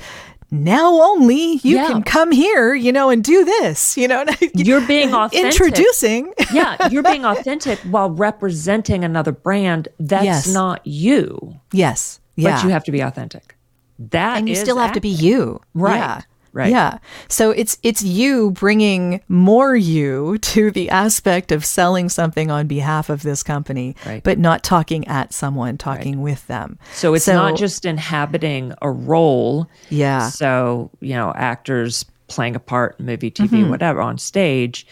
now 0.50 1.00
only 1.02 1.55
you 1.62 1.76
Yeah. 1.76 1.86
can 1.88 2.02
come 2.02 2.30
here, 2.30 2.74
you 2.74 2.92
know, 2.92 3.09
and 3.11 3.24
do 3.24 3.44
this, 3.44 3.96
you 3.96 4.07
know, 4.07 4.24
You're 4.55 4.86
being 4.86 5.12
authentic. 5.14 5.52
introducing. 5.52 6.32
yeah, 6.52 6.88
you're 6.88 7.02
being 7.02 7.24
authentic 7.24 7.78
while 7.80 8.11
representing 8.11 9.02
another 9.05 9.32
brand 9.32 9.88
that's 9.98 10.24
Yes. 10.24 10.46
not 10.52 10.86
you. 10.86 11.59
yes. 11.72 12.20
Yeah. 12.36 12.57
But 12.57 12.64
you 12.64 12.70
have 12.70 12.84
to 12.84 12.92
be 12.92 13.00
authentic. 13.00 13.53
That 13.99 14.38
and 14.38 14.49
you 14.49 14.55
still 14.57 14.78
have 14.78 14.92
to 14.92 15.01
be 15.01 15.09
you 15.09 15.61
Right, 15.74 15.97
yeah. 15.97 16.20
right. 16.53 16.70
yeah 16.70 16.99
so 17.28 17.51
it's 17.53 17.78
it's 17.82 18.03
you 18.03 18.51
bringing 18.53 19.20
more 19.28 19.76
you 19.76 20.38
to 20.38 20.70
the 20.72 20.90
aspect 20.90 21.53
of 21.53 21.64
selling 21.64 22.09
something 22.09 22.51
on 22.51 22.66
behalf 22.66 23.09
of 23.11 23.22
this 23.22 23.42
company 23.42 23.95
Right. 24.05 24.22
but 24.22 24.38
not 24.38 24.64
talking 24.64 25.07
at 25.07 25.32
someone 25.32 25.78
talking 25.78 26.22
with 26.22 26.47
them 26.49 26.78
So 26.92 27.14
it's 27.14 27.28
not 27.28 27.57
just 27.57 27.84
inhabiting 27.84 28.72
a 28.82 28.90
role. 28.90 29.68
Yeah. 29.90 30.28
So, 30.30 30.90
you 31.01 31.14
know, 31.14 31.32
actors 31.36 32.05
playing 32.26 32.57
a 32.57 32.61
part 32.61 32.97
in 32.99 33.07
movie, 33.07 33.30
TV, 33.30 33.49
Mm-hmm. 33.49 33.70
whatever 33.70 34.01
on 34.01 34.18
stage, 34.18 34.86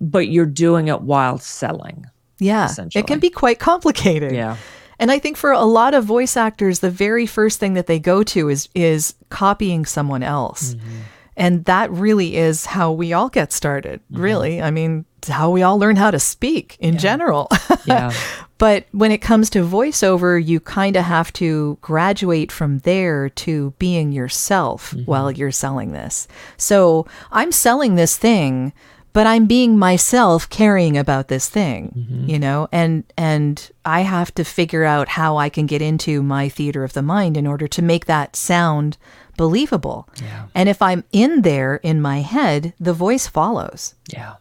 but 0.00 0.28
you're 0.28 0.46
doing 0.46 0.88
it 0.88 1.02
while 1.02 1.38
selling. 1.38 2.06
yeah 2.40 2.68
it 2.94 3.06
can 3.06 3.20
be 3.20 3.30
quite 3.30 3.58
complicated 3.60 4.32
Yeah. 4.32 4.56
And 4.98 5.10
i 5.10 5.18
think 5.18 5.36
for 5.36 5.50
a 5.52 5.64
lot 5.64 5.94
of 5.94 6.04
voice 6.04 6.36
actors 6.36 6.80
the 6.80 6.90
very 6.90 7.26
first 7.26 7.58
thing 7.60 7.74
that 7.74 7.86
they 7.86 7.98
go 7.98 8.22
to 8.22 8.48
is 8.48 8.68
is 8.74 9.14
copying 9.30 9.84
someone 9.84 10.22
else 10.22 10.74
Mm-hmm. 10.74 10.96
and 11.36 11.64
that 11.64 11.90
really 11.90 12.36
is 12.36 12.66
how 12.66 12.92
we 12.92 13.12
all 13.12 13.28
get 13.28 13.52
started 13.52 14.00
Mm-hmm. 14.12 14.22
really 14.22 14.62
i 14.62 14.70
mean 14.70 15.04
it's 15.18 15.28
how 15.28 15.50
we 15.50 15.62
all 15.62 15.78
learn 15.78 15.96
how 15.96 16.10
to 16.10 16.18
speak 16.18 16.76
in 16.80 16.98
general 16.98 17.48
Yeah. 17.86 18.12
But 18.58 18.86
when 18.92 19.10
it 19.10 19.18
comes 19.20 19.50
to 19.50 19.66
voiceover, 19.66 20.42
you 20.42 20.60
kind 20.60 20.96
of 20.96 21.04
have 21.04 21.32
to 21.34 21.76
graduate 21.82 22.52
from 22.52 22.78
there 22.78 23.28
to 23.30 23.74
being 23.78 24.12
yourself 24.12 24.94
while 25.06 25.30
you're 25.30 25.50
selling 25.50 25.92
this. 25.92 26.28
So 26.56 27.06
I'm 27.32 27.50
selling 27.52 27.96
this 27.96 28.16
thing, 28.16 28.72
but 29.14 29.26
I'm 29.26 29.46
being 29.46 29.78
myself 29.78 30.50
caring 30.50 30.98
about 30.98 31.28
this 31.28 31.48
thing, 31.48 31.94
mm-hmm. 31.96 32.28
you 32.28 32.38
know, 32.38 32.68
and 32.70 33.04
and 33.16 33.70
I 33.86 34.00
have 34.00 34.34
to 34.34 34.44
figure 34.44 34.84
out 34.84 35.08
how 35.08 35.38
I 35.38 35.48
can 35.48 35.64
get 35.66 35.80
into 35.80 36.22
my 36.22 36.50
theater 36.50 36.84
of 36.84 36.92
the 36.92 37.00
mind 37.02 37.36
in 37.38 37.46
order 37.46 37.66
to 37.68 37.80
make 37.82 38.04
that 38.06 38.36
sound 38.36 38.98
believable. 39.38 40.08
Yeah. 40.20 40.46
And 40.54 40.68
if 40.68 40.82
I'm 40.82 41.04
in 41.12 41.42
there 41.42 41.76
in 41.76 42.02
my 42.02 42.20
head, 42.20 42.74
the 42.78 42.92
voice 42.92 43.26
follows 43.26 43.94
Yeah. 44.12 44.34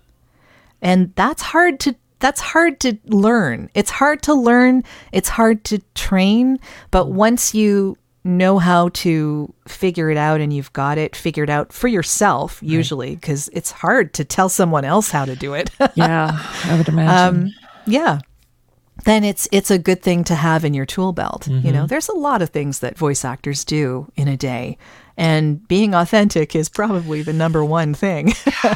and 0.82 1.14
that's 1.16 1.42
hard 1.54 1.80
to 1.82 1.96
that's 2.20 2.40
hard 2.42 2.80
to 2.80 2.98
learn 3.06 3.70
it's 3.74 3.92
hard 3.92 4.22
to 4.24 4.34
learn 4.34 4.84
it's 5.12 5.30
hard 5.30 5.64
to 5.66 5.80
train 5.94 6.58
but 6.90 7.10
once 7.10 7.54
you 7.54 7.98
know 8.24 8.58
how 8.58 8.90
to 8.90 9.54
figure 9.68 10.10
it 10.10 10.18
out 10.18 10.40
and 10.40 10.54
you've 10.54 10.72
got 10.74 10.98
it 10.98 11.16
figured 11.16 11.50
out 11.50 11.74
for 11.74 11.88
yourself 11.88 12.60
usually 12.62 13.16
because 13.16 13.50
it's 13.52 13.72
hard 13.72 14.14
to 14.14 14.24
tell 14.24 14.48
someone 14.48 14.86
else 14.86 15.12
how 15.12 15.26
to 15.26 15.36
do 15.36 15.54
it. 15.54 15.70
Yeah. 15.96 16.32
I 16.64 16.78
would 16.78 16.88
imagine. 16.88 17.44
Um, 17.44 17.54
yeah. 17.86 18.20
Then 19.06 19.24
it's 19.24 19.48
it's 19.52 19.70
a 19.70 19.78
good 19.78 20.02
thing 20.02 20.24
to 20.26 20.36
have 20.36 20.64
in 20.64 20.74
your 20.74 20.86
tool 20.86 21.12
belt. 21.12 21.48
You 21.48 21.72
know 21.72 21.80
mm-hmm. 21.80 21.86
there's 21.88 22.08
a 22.08 22.16
lot 22.16 22.42
of 22.42 22.50
things 22.50 22.80
that 22.80 22.98
voice 22.98 23.26
actors 23.26 23.66
do 23.66 24.12
in 24.16 24.28
a 24.28 24.38
day 24.38 24.78
and 25.18 25.68
being 25.68 25.94
authentic 25.94 26.56
is 26.56 26.70
probably 26.70 27.22
the 27.22 27.34
number 27.34 27.64
one 27.66 27.94
thing. 27.94 28.34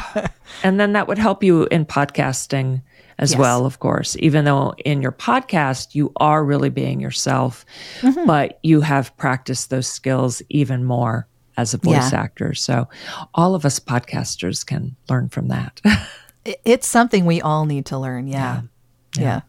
And 0.62 0.80
then 0.80 0.92
that 0.92 1.08
would 1.08 1.18
help 1.18 1.42
you 1.42 1.64
in 1.66 1.84
podcasting 1.84 2.82
as 3.18 3.32
Yes. 3.32 3.38
well, 3.40 3.66
of 3.66 3.78
course. 3.80 4.16
Even 4.20 4.44
though 4.44 4.74
in 4.84 5.02
your 5.02 5.12
podcast, 5.12 5.94
you 5.94 6.12
are 6.16 6.44
really 6.44 6.70
being 6.70 7.00
yourself, 7.00 7.64
Mm-hmm. 8.00 8.26
but 8.26 8.58
you 8.62 8.80
have 8.80 9.16
practiced 9.16 9.70
those 9.70 9.86
skills 9.88 10.40
even 10.48 10.84
more 10.84 11.26
as 11.56 11.74
a 11.74 11.78
voice 11.78 12.12
Yeah. 12.12 12.20
actor. 12.20 12.54
So 12.54 12.88
all 13.34 13.54
of 13.56 13.64
us 13.64 13.80
podcasters 13.80 14.64
can 14.64 14.94
learn 15.08 15.28
from 15.28 15.48
that. 15.48 15.80
It's 16.64 16.86
something 16.86 17.26
we 17.26 17.42
all 17.42 17.66
need 17.66 17.84
to 17.86 17.98
learn 17.98 18.26
yeah, 18.26 18.62
yeah. 19.18 19.40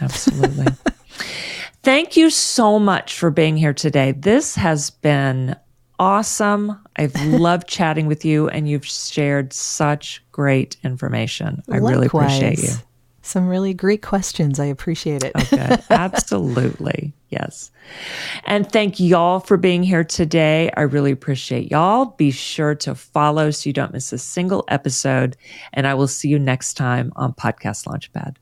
Absolutely. 0.00 0.66
Thank 1.84 2.16
you 2.16 2.30
so 2.30 2.80
much 2.80 3.14
for 3.14 3.30
being 3.30 3.56
here 3.56 3.72
today. 3.72 4.10
This 4.12 4.56
has 4.56 4.90
been 4.90 5.54
awesome. 6.00 6.76
I've 6.96 7.14
loved 7.26 7.68
chatting 7.68 8.06
with 8.08 8.24
you, 8.24 8.48
and 8.48 8.68
you've 8.68 8.86
shared 8.86 9.52
such 9.52 10.24
great 10.32 10.76
information. 10.82 11.62
I 11.70 11.76
really 11.76 12.06
appreciate 12.08 12.58
you. 12.58 12.70
Some 13.28 13.46
really 13.46 13.74
great 13.74 14.00
questions. 14.00 14.58
I 14.58 14.64
appreciate 14.64 15.22
it. 15.22 15.32
Oh, 15.34 15.46
good. 15.50 15.82
Absolutely. 15.90 17.12
Yes. 17.28 17.70
And 18.46 18.70
thank 18.72 18.98
y'all 18.98 19.40
for 19.40 19.58
being 19.58 19.82
here 19.82 20.02
today. 20.02 20.70
I 20.78 20.80
really 20.82 21.12
appreciate 21.12 21.70
y'all. 21.70 22.06
Be 22.16 22.30
sure 22.30 22.74
to 22.76 22.94
follow 22.94 23.50
so 23.50 23.68
you 23.68 23.74
don't 23.74 23.92
miss 23.92 24.14
a 24.14 24.18
single 24.18 24.64
episode. 24.68 25.36
And 25.74 25.86
I 25.86 25.92
will 25.92 26.08
see 26.08 26.28
you 26.28 26.38
next 26.38 26.74
time 26.74 27.12
on 27.16 27.34
Podcast 27.34 27.86
Launchpad. 27.86 28.36